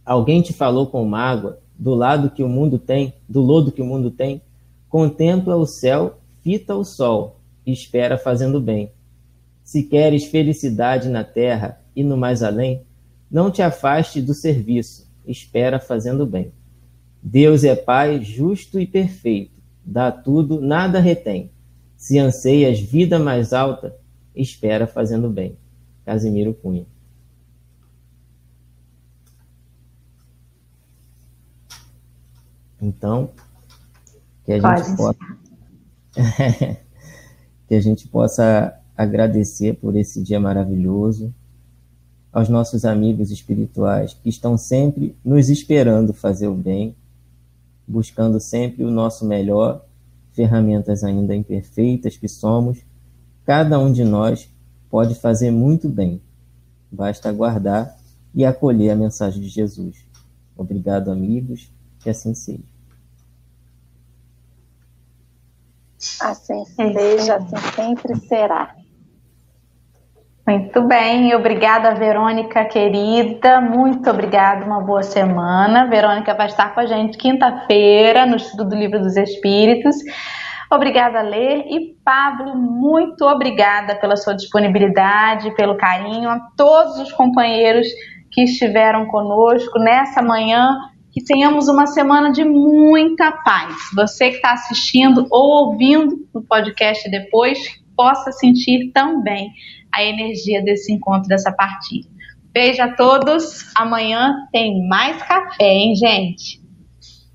Alguém 0.06 0.42
te 0.42 0.54
falou 0.54 0.86
com 0.88 1.04
mágoa, 1.04 1.60
do 1.78 1.96
lado 1.96 2.30
que 2.30 2.44
o 2.44 2.48
mundo 2.48 2.78
tem, 2.78 3.14
do 3.28 3.42
lodo 3.42 3.72
que 3.72 3.82
o 3.82 3.86
mundo 3.86 4.12
tem? 4.12 4.42
Contempla 4.88 5.56
o 5.56 5.66
céu, 5.66 6.20
fita 6.42 6.76
o 6.76 6.86
sol, 6.86 7.40
espera 7.66 8.18
fazendo 8.18 8.62
bem. 8.62 8.92
Se 9.64 9.82
queres 9.82 10.26
felicidade 10.26 11.10
na 11.10 11.24
terra 11.24 11.82
e 11.96 12.04
no 12.04 12.16
mais 12.16 12.44
além, 12.44 12.84
não 13.32 13.50
te 13.50 13.64
afaste 13.64 14.22
do 14.22 14.34
serviço, 14.34 15.10
espera 15.26 15.80
fazendo 15.80 16.26
bem. 16.26 16.52
Deus 17.22 17.64
é 17.64 17.76
Pai 17.76 18.24
justo 18.24 18.80
e 18.80 18.86
perfeito, 18.86 19.60
dá 19.84 20.12
tudo, 20.12 20.62
nada 20.62 21.00
retém. 21.00 21.50
Se 21.98 22.20
anseias 22.20 22.80
vida 22.80 23.18
mais 23.18 23.54
alta, 23.54 23.96
espera 24.36 24.86
fazendo 24.86 25.30
bem. 25.30 25.58
Casimiro 26.06 26.54
Cunha. 26.54 26.86
Então, 32.86 33.32
que 34.46 34.54
a 34.54 34.62
Pode 34.62 34.84
gente 34.84 34.98
possa 34.98 35.18
que 37.68 37.74
a 37.74 37.82
gente 37.82 38.08
possa 38.08 38.80
agradecer 38.96 39.74
por 39.74 39.96
esse 39.96 40.22
dia 40.22 40.40
maravilhoso 40.40 41.34
aos 42.32 42.48
nossos 42.48 42.86
amigos 42.86 43.32
espirituais 43.32 44.14
que 44.14 44.30
estão 44.30 44.56
sempre 44.58 45.18
nos 45.26 45.50
esperando 45.50 46.14
fazer 46.14 46.48
o 46.48 46.54
bem, 46.54 46.96
buscando 47.88 48.40
sempre 48.40 48.84
o 48.84 48.92
nosso 48.92 49.26
melhor, 49.26 49.84
ferramentas 50.32 51.04
ainda 51.04 51.36
imperfeitas 51.36 52.18
que 52.18 52.28
somos, 52.28 52.86
cada 53.44 53.80
um 53.80 53.92
de 53.92 54.04
nós 54.04 54.50
pode 54.90 55.16
fazer 55.16 55.50
muito 55.50 55.90
bem. 55.90 56.22
Basta 56.92 57.30
aguardar 57.30 57.98
e 58.34 58.46
acolher 58.46 58.92
a 58.92 58.96
mensagem 58.96 59.42
de 59.42 59.50
Jesus. 59.50 60.06
Obrigado, 60.56 61.10
amigos, 61.10 61.72
que 62.00 62.10
assim 62.10 62.34
seja. 62.34 62.75
Assim 66.22 66.66
seja, 66.66 67.36
assim 67.36 67.58
sempre 67.76 68.16
será. 68.28 68.76
Muito 70.48 70.84
bem, 70.84 71.34
obrigada, 71.34 71.96
Verônica, 71.96 72.64
querida. 72.66 73.60
Muito 73.60 74.08
obrigada, 74.12 74.64
uma 74.64 74.80
boa 74.80 75.02
semana. 75.02 75.88
Verônica 75.88 76.36
vai 76.36 76.46
estar 76.46 76.72
com 76.74 76.82
a 76.82 76.86
gente 76.86 77.18
quinta-feira 77.18 78.28
no 78.28 78.36
estudo 78.36 78.70
do 78.70 78.76
Livro 78.76 79.00
dos 79.00 79.18
Espíritos. 79.18 79.96
Obrigada, 80.72 81.22
Lê. 81.22 81.62
E 81.62 81.96
Pablo, 82.06 82.56
muito 82.56 83.26
obrigada 83.26 83.96
pela 83.96 84.16
sua 84.16 84.36
disponibilidade, 84.36 85.56
pelo 85.56 85.78
carinho, 85.78 86.30
a 86.30 86.40
todos 86.56 87.00
os 87.00 87.12
companheiros 87.12 87.88
que 88.32 88.44
estiveram 88.44 89.08
conosco 89.08 89.80
nessa 89.80 90.22
manhã 90.22 90.78
que 91.16 91.24
tenhamos 91.24 91.70
uma 91.70 91.88
semana 91.88 92.30
de 92.30 92.44
muita 92.44 93.32
paz. 93.32 93.74
Você 93.96 94.32
que 94.32 94.36
está 94.36 94.52
assistindo 94.52 95.26
ou 95.32 95.70
ouvindo 95.70 96.28
no 96.34 96.44
podcast 96.44 97.10
depois, 97.10 97.58
possa 97.96 98.34
sentir 98.34 98.92
também 98.92 99.50
a 99.94 100.04
energia 100.04 100.62
desse 100.62 100.92
encontro, 100.92 101.30
dessa 101.30 101.54
partida. 101.54 102.10
Beijo 102.52 102.82
a 102.82 102.94
todos. 102.94 103.64
Amanhã 103.78 104.46
tem 104.52 104.86
mais 104.90 105.24
café, 105.24 105.64
hein, 105.64 105.96
gente? 105.96 106.62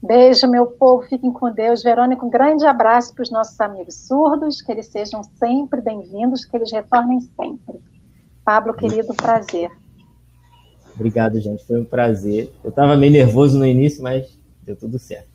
Beijo, 0.02 0.46
meu 0.46 0.66
povo. 0.66 1.08
Fiquem 1.08 1.32
com 1.32 1.50
Deus. 1.50 1.82
Verônica, 1.82 2.22
um 2.22 2.28
grande 2.28 2.66
abraço 2.66 3.14
para 3.14 3.22
os 3.22 3.30
nossos 3.30 3.58
amigos 3.62 4.06
surdos. 4.06 4.60
Que 4.60 4.72
eles 4.72 4.88
sejam 4.88 5.22
sempre 5.22 5.80
bem-vindos, 5.80 6.44
que 6.44 6.54
eles 6.54 6.70
retornem 6.70 7.20
sempre. 7.20 7.80
Pablo, 8.44 8.74
querido, 8.74 9.14
prazer. 9.14 9.70
Obrigado, 11.00 11.40
gente. 11.40 11.64
Foi 11.64 11.80
um 11.80 11.84
prazer. 11.84 12.52
Eu 12.62 12.68
estava 12.68 12.94
meio 12.94 13.10
nervoso 13.10 13.58
no 13.58 13.64
início, 13.64 14.02
mas 14.02 14.38
deu 14.62 14.76
tudo 14.76 14.98
certo. 14.98 15.29